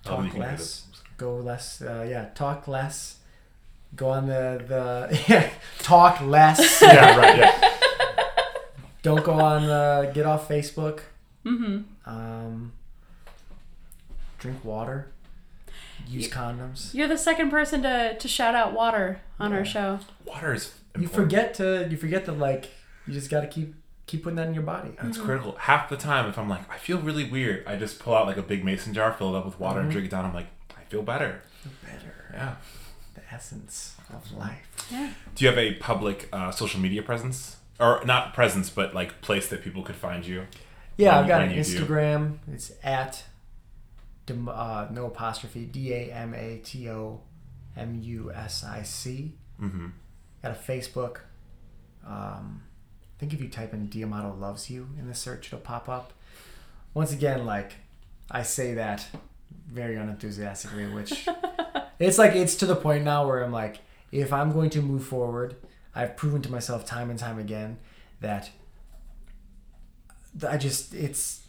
I 0.07 0.11
love 0.11 0.19
that 0.19 0.25
you 0.25 0.31
Talk 0.31 0.31
can 0.33 0.41
less, 0.41 0.87
go 1.17 1.37
less. 1.37 1.83
Uh, 1.83 2.07
yeah, 2.09 2.27
talk 2.35 2.69
less. 2.69 3.19
Go 3.97 4.11
on 4.11 4.27
the 4.27 4.63
the 4.67 5.21
yeah, 5.29 5.51
talk 5.79 6.21
less. 6.21 6.83
yeah, 6.83 7.17
right. 7.17 7.39
Yeah. 7.39 7.71
Don't 9.03 9.25
go 9.25 9.33
on. 9.35 9.65
Uh, 9.65 10.11
get 10.15 10.27
off 10.27 10.49
Facebook. 10.49 11.01
mm-hmm 11.45 11.83
Um, 12.07 12.73
drink 14.39 14.65
water. 14.65 15.09
Use 16.07 16.29
condoms. 16.29 16.93
you're 16.93 17.09
the 17.09 17.17
second 17.17 17.51
person 17.51 17.83
to 17.83 18.17
to 18.19 18.29
shout 18.29 18.55
out 18.55 18.75
water 18.75 19.21
on 19.41 19.53
Yeah. 19.53 19.59
our 19.59 19.65
show 19.65 19.99
Water 20.27 20.53
is. 20.55 20.73
You 20.99 21.09
forget 21.09 21.55
to. 21.55 21.87
You 21.91 21.97
forget 21.97 22.25
that 22.27 22.39
like 22.39 22.71
you 23.07 23.13
just 23.15 23.31
got 23.31 23.41
to 23.41 23.47
keep 23.49 23.75
keep 24.07 24.23
putting 24.23 24.37
that 24.37 24.47
in 24.49 24.55
your 24.55 24.63
body. 24.63 24.91
And 24.99 25.09
it's 25.09 25.19
critical. 25.19 25.57
Half 25.59 25.89
the 25.89 25.97
time, 25.97 26.29
if 26.29 26.39
I'm 26.39 26.49
like, 26.49 26.71
I 26.71 26.77
feel 26.79 26.99
really 27.01 27.25
weird, 27.29 27.67
I 27.67 27.77
just 27.77 27.99
pull 27.99 28.15
out 28.15 28.27
like 28.27 28.37
a 28.37 28.43
big 28.43 28.65
mason 28.65 28.93
jar, 28.95 29.13
fill 29.13 29.35
it 29.35 29.39
up 29.39 29.45
with 29.47 29.59
water, 29.59 29.81
and 29.81 29.89
Mhm. 29.89 29.93
drink 29.93 30.07
it 30.07 30.11
down. 30.11 30.25
I'm 30.25 30.35
like, 30.35 30.49
I 30.77 30.83
feel 30.91 31.03
better. 31.03 31.41
Better. 31.85 32.15
Yeah. 32.33 32.55
The 33.15 33.23
essence 33.33 33.97
of 34.13 34.31
life. 34.33 34.67
yeah 34.91 35.11
Do 35.35 35.45
you 35.45 35.49
have 35.49 35.59
a 35.59 35.75
public 35.75 36.29
uh, 36.33 36.51
social 36.51 36.81
media 36.81 37.03
presence, 37.03 37.57
or 37.81 38.03
not 38.05 38.35
presence, 38.35 38.69
but 38.71 38.95
like 38.95 39.21
place 39.23 39.49
that 39.49 39.63
people 39.65 39.83
could 39.83 39.97
find 39.97 40.25
you? 40.27 40.47
Yeah, 40.97 41.19
I've 41.19 41.27
got 41.27 41.43
an 41.43 41.51
you 41.51 41.65
do. 41.65 41.85
Instagram. 41.87 42.39
It's 42.53 42.71
at 42.85 43.25
Dam- 44.27 44.49
uh, 44.49 44.87
no 44.91 45.07
apostrophe 45.07 45.65
D 45.67 45.93
A 45.93 46.13
M 46.13 46.35
A 46.35 46.59
T 46.65 46.89
O 46.91 47.21
M 47.77 47.99
U 48.03 48.31
S 48.33 48.63
I 48.65 48.83
C. 48.83 49.33
Mm-hmm. 49.61 49.87
Got 50.45 50.53
a 50.53 50.73
Facebook. 50.73 51.21
Um, 52.07 52.65
I 53.17 53.19
think 53.19 53.33
if 53.33 53.41
you 53.41 53.49
type 53.49 53.73
in 53.73 53.89
Diamato 53.89 54.39
loves 54.39 54.69
you 54.69 54.91
in 54.99 55.09
the 55.09 55.15
search, 55.15 55.47
it'll 55.47 55.59
pop 55.59 55.89
up. 55.89 56.13
Once 56.93 57.15
again, 57.15 57.47
like 57.47 57.77
I 58.31 58.43
say 58.43 58.75
that 58.75 59.07
very 59.67 59.97
unenthusiastically, 59.97 60.85
which 60.89 61.27
it's 61.99 62.19
like 62.19 62.35
it's 62.35 62.57
to 62.57 62.67
the 62.67 62.77
point 62.77 63.05
now 63.05 63.27
where 63.27 63.43
I'm 63.43 63.53
like, 63.53 63.79
if 64.13 64.35
I'm 64.35 64.53
going 64.53 64.69
to 64.71 64.83
move 64.83 65.07
forward, 65.07 65.57
I've 65.95 66.15
proven 66.15 66.43
to 66.43 66.53
myself 66.53 66.85
time 66.85 67.09
and 67.09 67.19
time 67.19 67.39
again 67.39 67.79
that 68.21 68.51
I 70.47 70.59
just 70.59 70.93
it's. 70.93 71.41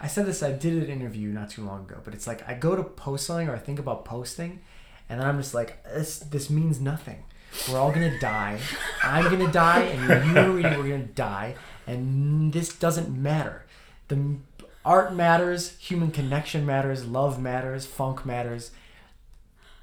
I 0.00 0.06
said 0.06 0.26
this. 0.26 0.40
I 0.40 0.52
did 0.52 0.74
an 0.74 0.88
interview 0.88 1.30
not 1.30 1.50
too 1.50 1.64
long 1.64 1.80
ago, 1.80 1.96
but 2.04 2.14
it's 2.14 2.28
like 2.28 2.48
I 2.48 2.54
go 2.54 2.76
to 2.76 2.84
post 2.84 3.26
something 3.26 3.48
or 3.48 3.56
I 3.56 3.58
think 3.58 3.80
about 3.80 4.04
posting, 4.04 4.60
and 5.08 5.18
then 5.18 5.26
I'm 5.26 5.38
just 5.38 5.52
like, 5.52 5.82
this 5.82 6.20
this 6.20 6.48
means 6.48 6.80
nothing. 6.80 7.24
We're 7.68 7.78
all 7.78 7.92
gonna 7.92 8.18
die. 8.18 8.58
I'm 9.02 9.24
gonna 9.30 9.50
die, 9.52 9.82
and 9.82 10.30
you 10.30 10.38
are 10.38 10.50
reading. 10.50 10.78
We're 10.78 10.90
gonna 10.90 11.04
die, 11.04 11.56
and 11.86 12.52
this 12.52 12.70
doesn't 12.74 13.10
matter. 13.10 13.64
The 14.08 14.36
art 14.84 15.14
matters. 15.14 15.76
Human 15.78 16.10
connection 16.10 16.64
matters. 16.64 17.06
Love 17.06 17.40
matters. 17.40 17.86
Funk 17.86 18.24
matters. 18.24 18.70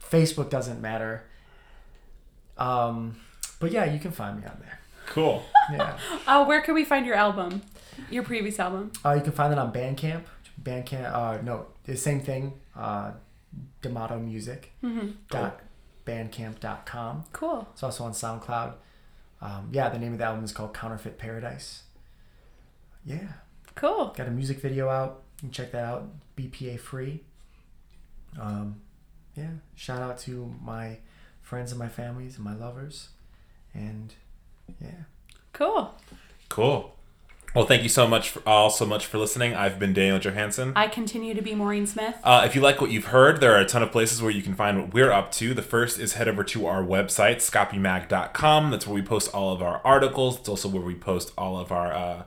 Facebook 0.01 0.49
doesn't 0.49 0.81
matter. 0.81 1.23
Um, 2.57 3.17
but 3.59 3.71
yeah, 3.71 3.85
you 3.85 3.99
can 3.99 4.11
find 4.11 4.39
me 4.39 4.47
on 4.47 4.57
there. 4.61 4.79
Cool. 5.07 5.43
Yeah. 5.71 5.97
Uh, 6.25 6.45
where 6.45 6.61
can 6.61 6.73
we 6.73 6.83
find 6.85 7.05
your 7.05 7.15
album? 7.15 7.61
Your 8.09 8.23
previous 8.23 8.59
album? 8.59 8.91
Uh, 9.03 9.13
you 9.13 9.21
can 9.21 9.31
find 9.31 9.51
it 9.51 9.59
on 9.59 9.71
Bandcamp. 9.73 10.23
Bandcamp. 10.61 11.13
Uh, 11.13 11.41
no, 11.41 11.67
the 11.83 11.95
same 11.95 12.21
thing. 12.21 12.53
Uh, 12.75 13.11
D'Amato 13.81 14.17
Music. 14.19 14.71
Dot 15.29 15.59
bandcamp.com. 16.07 17.25
Cool. 17.33 17.67
It's 17.73 17.83
also 17.83 18.05
on 18.05 18.13
SoundCloud. 18.13 18.73
Um, 19.41 19.69
yeah, 19.71 19.89
the 19.89 19.99
name 19.99 20.13
of 20.13 20.17
the 20.19 20.25
album 20.25 20.43
is 20.43 20.51
called 20.51 20.73
Counterfeit 20.73 21.17
Paradise. 21.19 21.83
Yeah, 23.05 23.33
Cool. 23.75 24.07
got 24.17 24.27
a 24.27 24.31
music 24.31 24.59
video 24.59 24.89
out. 24.89 25.21
You 25.37 25.41
can 25.41 25.51
check 25.51 25.71
that 25.73 25.83
out. 25.85 26.09
BPA 26.35 26.79
free. 26.79 27.23
Um, 28.39 28.81
yeah, 29.35 29.51
shout 29.75 30.01
out 30.01 30.17
to 30.19 30.53
my 30.63 30.97
friends 31.41 31.71
and 31.71 31.77
my 31.79 31.87
families 31.87 32.35
and 32.37 32.43
my 32.45 32.55
lovers. 32.55 33.09
And 33.73 34.13
yeah. 34.81 35.03
Cool. 35.53 35.93
Cool. 36.49 36.96
Well, 37.55 37.65
thank 37.65 37.81
you 37.81 37.89
so 37.89 38.07
much 38.07 38.29
for, 38.29 38.41
all 38.47 38.69
so 38.69 38.85
much 38.85 39.07
for 39.07 39.17
listening. 39.17 39.55
I've 39.55 39.79
been 39.79 39.91
Daniel 39.91 40.19
Johansson. 40.19 40.73
I 40.75 40.87
continue 40.87 41.33
to 41.33 41.41
be 41.41 41.55
Maureen 41.55 41.87
Smith. 41.87 42.15
Uh, 42.23 42.43
if 42.45 42.53
you 42.53 42.61
like 42.61 42.79
what 42.81 42.91
you've 42.91 43.05
heard, 43.05 43.39
there 43.41 43.55
are 43.55 43.59
a 43.59 43.65
ton 43.65 43.81
of 43.81 43.91
places 43.91 44.21
where 44.21 44.29
you 44.29 44.43
can 44.43 44.53
find 44.53 44.79
what 44.79 44.93
we're 44.93 45.11
up 45.11 45.31
to. 45.33 45.55
The 45.55 45.63
first 45.63 45.97
is 45.99 46.13
head 46.13 46.27
over 46.27 46.43
to 46.43 46.67
our 46.67 46.83
website, 46.83 47.37
scopymag.com. 47.37 48.69
That's 48.69 48.85
where 48.85 48.93
we 48.93 49.01
post 49.01 49.33
all 49.33 49.51
of 49.53 49.63
our 49.63 49.81
articles. 49.83 50.37
It's 50.39 50.49
also 50.49 50.69
where 50.69 50.83
we 50.83 50.93
post 50.93 51.31
all 51.35 51.57
of 51.57 51.71
our 51.71 51.91
uh, 51.91 52.23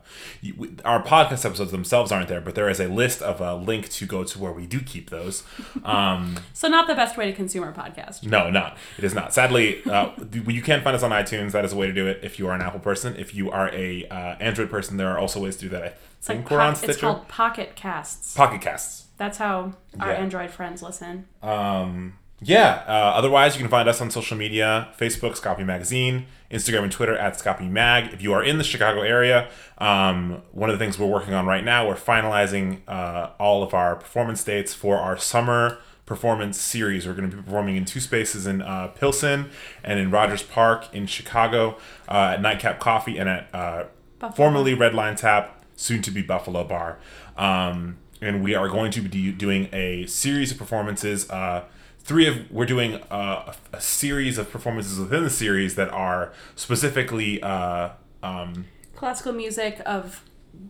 our 0.85 1.01
podcast 1.03 1.45
episodes 1.45 1.71
themselves 1.71 2.11
aren't 2.11 2.29
there, 2.29 2.41
but 2.41 2.57
there 2.57 2.69
is 2.69 2.81
a 2.81 2.89
list 2.89 3.23
of 3.23 3.41
a 3.41 3.55
link 3.55 3.89
to 3.91 4.07
go 4.07 4.25
to 4.25 4.39
where 4.39 4.53
we 4.53 4.67
do 4.67 4.81
keep 4.81 5.11
those. 5.11 5.45
Um, 5.85 6.39
So 6.53 6.69
not 6.69 6.89
the 6.89 6.95
best 6.95 7.17
way 7.17 7.27
to 7.27 7.33
consume 7.33 7.63
our 7.65 7.73
podcast. 7.73 8.25
no, 8.25 8.51
not 8.51 8.77
it 8.99 9.05
is 9.05 9.15
not. 9.15 9.33
Sadly, 9.33 9.83
uh, 9.85 10.11
you 10.33 10.61
can 10.63 10.83
find 10.83 10.97
us 10.97 11.03
on 11.03 11.11
iTunes. 11.11 11.53
That 11.53 11.65
is 11.65 11.73
a 11.73 11.77
way 11.77 11.87
to 11.87 11.93
do 11.93 12.07
it. 12.07 12.21
If 12.23 12.39
you 12.39 12.49
are 12.49 12.55
an 12.55 12.61
Apple 12.63 12.81
person, 12.81 13.15
if 13.17 13.35
you 13.35 13.51
are 13.51 13.71
a 13.73 14.07
uh, 14.09 14.15
Android 14.41 14.71
person, 14.71 14.97
there 14.97 15.10
are 15.11 15.19
also 15.19 15.41
ways 15.41 15.57
to 15.57 15.63
do 15.63 15.69
that. 15.71 15.83
I 15.83 15.87
It's 16.19 16.29
like 16.29 16.39
think 16.39 16.51
we're 16.51 16.61
on 16.61 16.73
poc- 16.73 16.85
it's 16.85 16.93
Stitcher, 16.95 17.01
called 17.01 17.29
Pocket 17.29 17.77
Casts. 17.77 18.35
Pocket 18.35 18.61
Casts. 18.61 19.07
That's 19.17 19.39
how 19.39 19.75
our 19.99 20.11
Yeah. 20.13 20.19
Android 20.19 20.51
friends 20.51 20.83
listen. 20.83 21.27
Um, 21.43 22.15
yeah. 22.43 22.83
Uh, 22.89 22.93
otherwise, 22.93 23.55
you 23.55 23.61
can 23.61 23.69
find 23.71 23.89
us 23.89 24.01
on 24.01 24.11
social 24.11 24.37
media: 24.37 24.89
Facebook, 24.99 25.39
Scopy 25.39 25.65
Magazine, 25.65 26.27
Instagram 26.51 26.85
and 26.85 26.93
Twitter 26.93 27.17
at 27.17 27.35
Scopy 27.35 27.69
Mag. 27.71 28.13
If 28.15 28.23
you 28.23 28.33
are 28.33 28.43
in 28.43 28.57
the 28.59 28.65
Chicago 28.65 29.03
area, 29.03 29.51
um, 29.79 30.43
one 30.53 30.71
of 30.71 30.79
the 30.79 30.83
things 30.85 30.99
we're 30.99 31.07
working 31.07 31.35
on 31.35 31.45
right 31.47 31.65
now, 31.65 31.87
we're 31.87 31.97
finalizing 31.97 32.81
uh, 32.89 33.31
all 33.39 33.63
of 33.63 33.75
our 33.75 33.97
performance 33.97 34.43
dates 34.43 34.73
for 34.73 34.97
our 34.97 35.19
summer 35.19 35.79
performance 36.07 36.59
series. 36.61 37.07
We're 37.07 37.13
going 37.15 37.31
to 37.31 37.37
be 37.37 37.43
performing 37.43 37.77
in 37.77 37.85
two 37.85 38.01
spaces 38.01 38.47
in 38.47 38.63
uh, 38.63 38.89
Pilsen 38.89 39.51
and 39.85 40.01
in 40.01 40.11
Rogers 40.11 40.43
Park 40.43 40.87
in 40.95 41.07
Chicago 41.07 41.77
uh, 42.09 42.33
at 42.35 42.43
Nightcap 42.43 42.81
Coffee 42.81 43.17
and 43.19 43.29
at 43.29 43.49
uh, 43.55 43.85
Buffalo. 44.21 44.37
formerly 44.37 44.75
Red 44.75 44.95
Line 44.95 45.17
Tap, 45.17 45.65
soon 45.75 46.03
to 46.03 46.11
be 46.11 46.23
Buffalo 46.23 46.63
Bar. 46.63 46.99
Um, 47.37 47.97
and 48.23 48.45
we 48.45 48.55
are 48.55 48.69
going 48.69 48.93
to 48.93 49.01
be 49.01 49.33
doing 49.33 49.69
a 49.73 50.07
series 50.07 50.53
of 50.53 50.59
performances. 50.59 51.29
Uh, 51.29 51.65
three 51.99 52.27
of 52.27 52.51
we're 52.51 52.67
doing 52.67 52.97
uh, 53.11 53.55
a, 53.73 53.77
a 53.77 53.81
series 53.81 54.39
of 54.39 54.51
performances 54.51 54.99
within 54.99 55.25
the 55.25 55.31
series 55.31 55.75
that 55.75 55.89
are 55.89 56.33
specifically 56.55 57.43
uh, 57.43 57.91
um, 58.23 58.67
Classical 58.95 59.33
music 59.33 59.81
of 59.87 60.23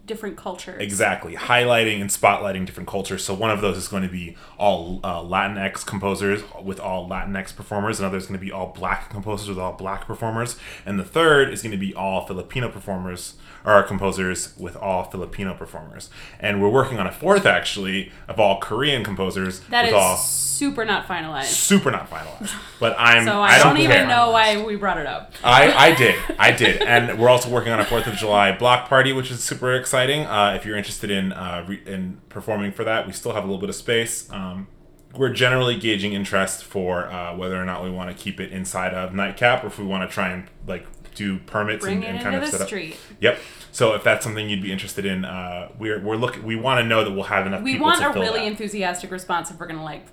different 0.07 0.37
cultures. 0.37 0.81
Exactly, 0.81 1.35
highlighting 1.35 2.01
and 2.01 2.11
spotlighting 2.11 2.67
different 2.67 2.89
cultures. 2.89 3.25
So 3.25 3.33
one 3.35 3.51
of 3.51 3.61
those 3.61 3.77
is 3.77 3.87
going 3.89 4.03
to 4.03 4.09
be 4.09 4.37
all 4.59 5.01
uh, 5.05 5.21
Latinx 5.21 5.87
composers 5.87 6.43
with 6.63 6.81
all 6.81 7.09
Latinx 7.09 7.55
performers. 7.55 8.01
Another 8.01 8.17
is 8.17 8.27
going 8.27 8.39
to 8.39 8.45
be 8.45 8.51
all 8.51 8.69
Black 8.73 9.09
composers 9.11 9.49
with 9.49 9.59
all 9.59 9.73
Black 9.73 10.07
performers, 10.07 10.57
and 10.85 10.99
the 10.99 11.05
third 11.05 11.53
is 11.53 11.63
going 11.63 11.73
to 11.73 11.79
be 11.79 11.95
all 11.95 12.27
Filipino 12.27 12.69
performers 12.69 13.35
or 13.65 13.83
composers 13.83 14.57
with 14.59 14.75
all 14.77 15.05
Filipino 15.05 15.53
performers. 15.55 16.09
And 16.39 16.63
we're 16.63 16.71
working 16.71 16.99
on 16.99 17.07
a 17.07 17.13
fourth 17.13 17.45
actually 17.45 18.11
of 18.27 18.41
all 18.41 18.59
Korean 18.59 19.05
composers 19.05 19.61
That 19.69 19.85
is 19.87 19.93
all 19.93 20.17
super 20.17 20.85
not 20.87 21.07
finalized. 21.07 21.45
super 21.45 21.91
not 21.91 22.09
finalized. 22.11 22.55
But 22.79 22.97
I'm 22.99 23.25
So 23.27 23.41
I 23.41 23.57
I, 23.57 23.59
don't, 23.59 23.77
care. 23.77 23.85
even 23.97 24.09
know 24.09 24.31
why 24.31 24.63
we 24.65 24.77
brought 24.77 24.97
it 24.97 25.07
up. 25.07 25.35
I, 25.45 25.73
I 25.91 25.95
did. 25.95 26.15
I 26.39 26.53
did. 26.53 26.81
And 26.81 27.19
we're 27.19 27.29
also 27.29 27.51
working 27.51 27.71
on 27.73 27.81
a 27.81 27.85
4th 27.85 28.07
of 28.07 28.15
July 28.15 28.57
block 28.57 28.89
party, 28.89 29.13
which 29.13 29.31
is 29.31 29.45
super 29.45 29.70
exciting. 29.77 30.27
Uh, 30.27 30.55
if 30.57 30.65
you're 30.65 30.77
interested 30.77 31.11
in, 31.11 31.33
uh, 31.33 31.65
re- 31.67 31.83
in 31.87 32.21
performing 32.29 32.73
for 32.73 32.85
that, 32.85 33.07
we 33.07 33.13
still 33.13 33.33
have 33.33 33.45
a 33.45 33.47
little 33.47 33.61
bit 33.61 33.69
of 33.69 33.75
space. 33.75 34.31
Um, 34.31 34.69
we're 35.17 35.33
generally 35.33 35.77
gauging 35.77 36.13
interest 36.13 36.65
for 36.65 37.07
uh, 37.11 37.37
whether 37.37 37.61
or 37.61 37.65
not 37.65 37.83
we 37.83 37.91
want 37.91 38.17
to 38.17 38.23
keep 38.23 38.41
it 38.41 38.53
inside 38.53 38.95
of 38.95 39.13
Nightcap 39.13 39.65
or 39.65 39.67
if 39.67 39.79
we 39.79 39.85
want 39.85 40.09
to 40.09 40.13
try 40.15 40.29
and 40.29 40.47
like 40.67 40.87
do 41.15 41.39
permits 41.41 41.85
Bring 41.85 42.05
and, 42.05 42.17
and 42.17 42.23
kind 42.23 42.37
of 42.37 42.49
set 42.49 42.61
up. 42.61 42.69
street. 42.69 42.97
Yep. 43.21 43.39
So 43.73 43.95
if 43.95 44.05
that's 44.05 44.25
something 44.25 44.49
you'd 44.49 44.63
be 44.63 44.73
interested 44.73 45.05
in, 45.05 45.25
uh, 45.25 45.71
we're 45.79 46.01
we're 46.01 46.17
looking. 46.17 46.45
We 46.45 46.57
want 46.57 46.81
to 46.81 46.85
know 46.87 47.05
that 47.05 47.11
we'll 47.11 47.25
have 47.25 47.47
enough. 47.47 47.63
We 47.63 47.73
people 47.73 47.87
want 47.87 48.01
to 48.01 48.09
a 48.09 48.13
really 48.13 48.41
that. 48.41 48.47
enthusiastic 48.47 49.11
response 49.11 49.51
if 49.51 49.59
we're 49.59 49.67
gonna 49.67 49.85
like 49.85 50.07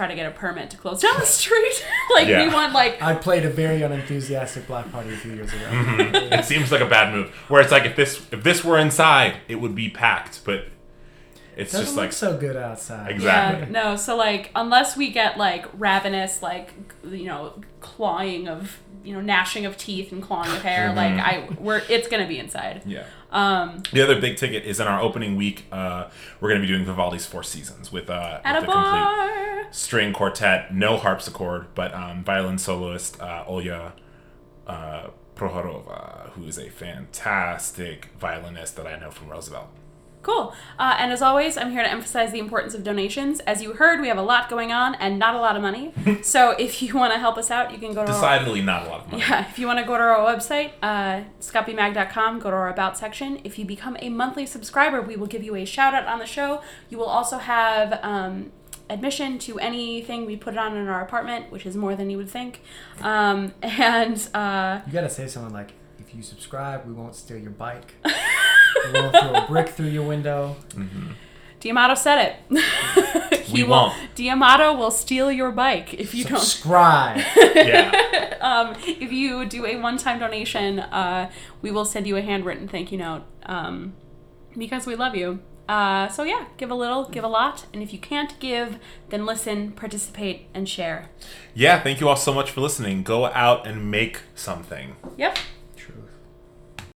try 0.00 0.08
to 0.08 0.14
get 0.14 0.26
a 0.26 0.30
permit 0.30 0.70
to 0.70 0.78
close 0.78 1.02
down 1.02 1.18
the 1.18 1.26
street. 1.26 1.84
like 2.14 2.26
Yeah. 2.26 2.46
we 2.46 2.54
want 2.54 2.72
like 2.72 3.02
I 3.02 3.14
played 3.14 3.44
a 3.44 3.50
very 3.50 3.82
unenthusiastic 3.82 4.66
block 4.66 4.90
party 4.90 5.12
a 5.12 5.16
few 5.16 5.34
years 5.34 5.52
ago. 5.52 5.66
Mm-hmm. 5.70 6.32
it 6.32 6.44
seems 6.46 6.72
like 6.72 6.80
a 6.80 6.86
bad 6.86 7.12
move. 7.14 7.28
Where 7.48 7.60
it's 7.60 7.70
like 7.70 7.84
if 7.84 7.96
this 7.96 8.26
if 8.32 8.42
this 8.42 8.64
were 8.64 8.78
inside, 8.78 9.36
it 9.48 9.56
would 9.56 9.74
be 9.74 9.90
packed, 9.90 10.40
but 10.44 10.66
it's 11.56 11.72
Doesn't 11.72 11.84
just 11.84 11.96
look 11.96 12.04
like 12.04 12.12
so 12.12 12.38
good 12.38 12.56
outside. 12.56 13.10
Exactly. 13.10 13.66
Yeah, 13.66 13.82
no, 13.90 13.96
so 13.96 14.16
like 14.16 14.50
unless 14.54 14.96
we 14.96 15.10
get 15.10 15.36
like 15.36 15.66
ravenous 15.78 16.42
like 16.42 16.72
you 17.04 17.26
know 17.26 17.60
clawing 17.80 18.48
of 18.48 18.78
you 19.04 19.12
know 19.12 19.20
gnashing 19.20 19.66
of 19.66 19.76
teeth 19.76 20.12
and 20.12 20.22
clawing 20.22 20.50
of 20.50 20.62
hair, 20.62 20.88
mm-hmm. 20.88 20.96
like 20.96 21.14
I 21.18 21.48
we're 21.58 21.82
it's 21.90 22.08
gonna 22.08 22.26
be 22.28 22.38
inside. 22.38 22.82
yeah. 22.86 23.04
Um, 23.30 23.82
The 23.92 24.02
other 24.02 24.20
big 24.20 24.36
ticket 24.36 24.64
is 24.64 24.80
in 24.80 24.86
our 24.86 25.00
opening 25.00 25.36
week. 25.36 25.64
Uh, 25.70 26.08
we're 26.40 26.48
going 26.48 26.60
to 26.60 26.66
be 26.66 26.72
doing 26.72 26.84
Vivaldi's 26.84 27.26
Four 27.26 27.42
Seasons 27.42 27.92
with, 27.92 28.10
uh, 28.10 28.40
at 28.44 28.54
with 28.54 28.64
a 28.64 28.66
the 28.66 28.72
complete 28.72 29.74
string 29.74 30.12
quartet, 30.12 30.74
no 30.74 30.96
harpsichord, 30.96 31.66
but 31.74 31.94
um, 31.94 32.24
violin 32.24 32.58
soloist 32.58 33.20
uh, 33.20 33.44
Olya 33.48 33.92
uh, 34.66 35.08
Prohorova, 35.36 36.30
who 36.30 36.44
is 36.44 36.58
a 36.58 36.68
fantastic 36.70 38.08
violinist 38.18 38.76
that 38.76 38.86
I 38.86 38.98
know 38.98 39.10
from 39.10 39.28
Roosevelt. 39.28 39.68
Cool. 40.22 40.54
Uh, 40.78 40.96
and 40.98 41.12
as 41.12 41.22
always, 41.22 41.56
I'm 41.56 41.70
here 41.70 41.82
to 41.82 41.90
emphasize 41.90 42.30
the 42.30 42.38
importance 42.38 42.74
of 42.74 42.84
donations. 42.84 43.40
As 43.40 43.62
you 43.62 43.72
heard, 43.72 44.00
we 44.00 44.08
have 44.08 44.18
a 44.18 44.22
lot 44.22 44.50
going 44.50 44.70
on 44.70 44.94
and 44.96 45.18
not 45.18 45.34
a 45.34 45.38
lot 45.38 45.56
of 45.56 45.62
money. 45.62 45.94
so 46.22 46.50
if 46.52 46.82
you 46.82 46.94
want 46.94 47.12
to 47.14 47.18
help 47.18 47.38
us 47.38 47.50
out, 47.50 47.72
you 47.72 47.78
can 47.78 47.94
go 47.94 48.04
to 48.04 48.12
our, 48.12 48.20
not 48.60 48.86
a 48.86 48.90
lot 48.90 49.00
of 49.00 49.12
money. 49.12 49.22
yeah, 49.22 49.48
if 49.48 49.58
you 49.58 49.66
want 49.66 49.78
to 49.78 49.84
go 49.84 49.96
to 49.96 50.02
our 50.02 50.18
website, 50.18 50.72
uh, 50.82 51.22
scopymag.com, 51.40 52.38
go 52.38 52.50
to 52.50 52.56
our 52.56 52.68
About 52.68 52.98
section. 52.98 53.40
If 53.44 53.58
you 53.58 53.64
become 53.64 53.96
a 54.00 54.10
monthly 54.10 54.44
subscriber, 54.46 55.00
we 55.00 55.16
will 55.16 55.26
give 55.26 55.42
you 55.42 55.56
a 55.56 55.64
shout 55.64 55.94
out 55.94 56.06
on 56.06 56.18
the 56.18 56.26
show. 56.26 56.62
You 56.90 56.98
will 56.98 57.06
also 57.06 57.38
have 57.38 57.98
um, 58.02 58.52
admission 58.90 59.38
to 59.40 59.58
anything 59.58 60.26
we 60.26 60.36
put 60.36 60.56
on 60.58 60.76
in 60.76 60.86
our 60.88 61.00
apartment, 61.00 61.50
which 61.50 61.64
is 61.64 61.76
more 61.76 61.96
than 61.96 62.10
you 62.10 62.18
would 62.18 62.28
think. 62.28 62.60
Um, 63.00 63.54
and 63.62 64.28
uh, 64.34 64.80
You 64.86 64.92
gotta 64.92 65.08
say 65.08 65.26
something 65.28 65.54
like, 65.54 65.72
if 65.98 66.14
you 66.14 66.22
subscribe, 66.22 66.86
we 66.86 66.92
won't 66.92 67.14
steal 67.14 67.38
your 67.38 67.52
bike. 67.52 67.94
we 68.86 69.00
won't 69.00 69.12
throw 69.16 69.34
a 69.34 69.46
brick 69.46 69.68
through 69.70 69.88
your 69.88 70.06
window. 70.06 70.56
Diamato 71.60 71.96
said 71.96 72.18
it. 72.50 72.62
He 73.50 73.62
We 73.62 73.62
will- 73.64 73.70
won't. 73.70 73.94
Diamato 74.14 74.78
will 74.78 74.92
steal 74.92 75.30
your 75.32 75.50
bike 75.50 75.92
if 75.94 76.14
you 76.14 76.24
don't. 76.24 76.38
Subscribe. 76.38 77.20
Yeah. 77.54 78.36
um, 78.40 78.76
if 78.86 79.10
you 79.12 79.44
do 79.44 79.66
a 79.66 79.76
one-time 79.76 80.18
donation, 80.20 80.78
uh, 80.78 81.30
we 81.60 81.70
will 81.72 81.84
send 81.84 82.06
you 82.06 82.16
a 82.16 82.22
handwritten 82.22 82.68
thank 82.68 82.92
you 82.92 82.98
note 82.98 83.22
um, 83.46 83.92
because 84.56 84.86
we 84.86 84.94
love 84.94 85.16
you. 85.16 85.40
Uh, 85.68 86.08
so 86.08 86.22
yeah, 86.22 86.46
give 86.58 86.70
a 86.70 86.74
little, 86.74 87.08
give 87.08 87.22
a 87.24 87.28
lot, 87.28 87.66
and 87.72 87.82
if 87.82 87.92
you 87.92 87.98
can't 87.98 88.38
give, 88.40 88.78
then 89.10 89.24
listen, 89.26 89.70
participate, 89.72 90.46
and 90.54 90.68
share. 90.68 91.08
yeah, 91.54 91.80
thank 91.80 92.00
you 92.00 92.08
all 92.08 92.16
so 92.16 92.32
much 92.32 92.50
for 92.50 92.60
listening. 92.60 93.02
Go 93.02 93.26
out 93.26 93.66
and 93.66 93.90
make 93.90 94.22
something. 94.34 94.96
Yep. 95.16 95.34
Truth. 95.34 95.46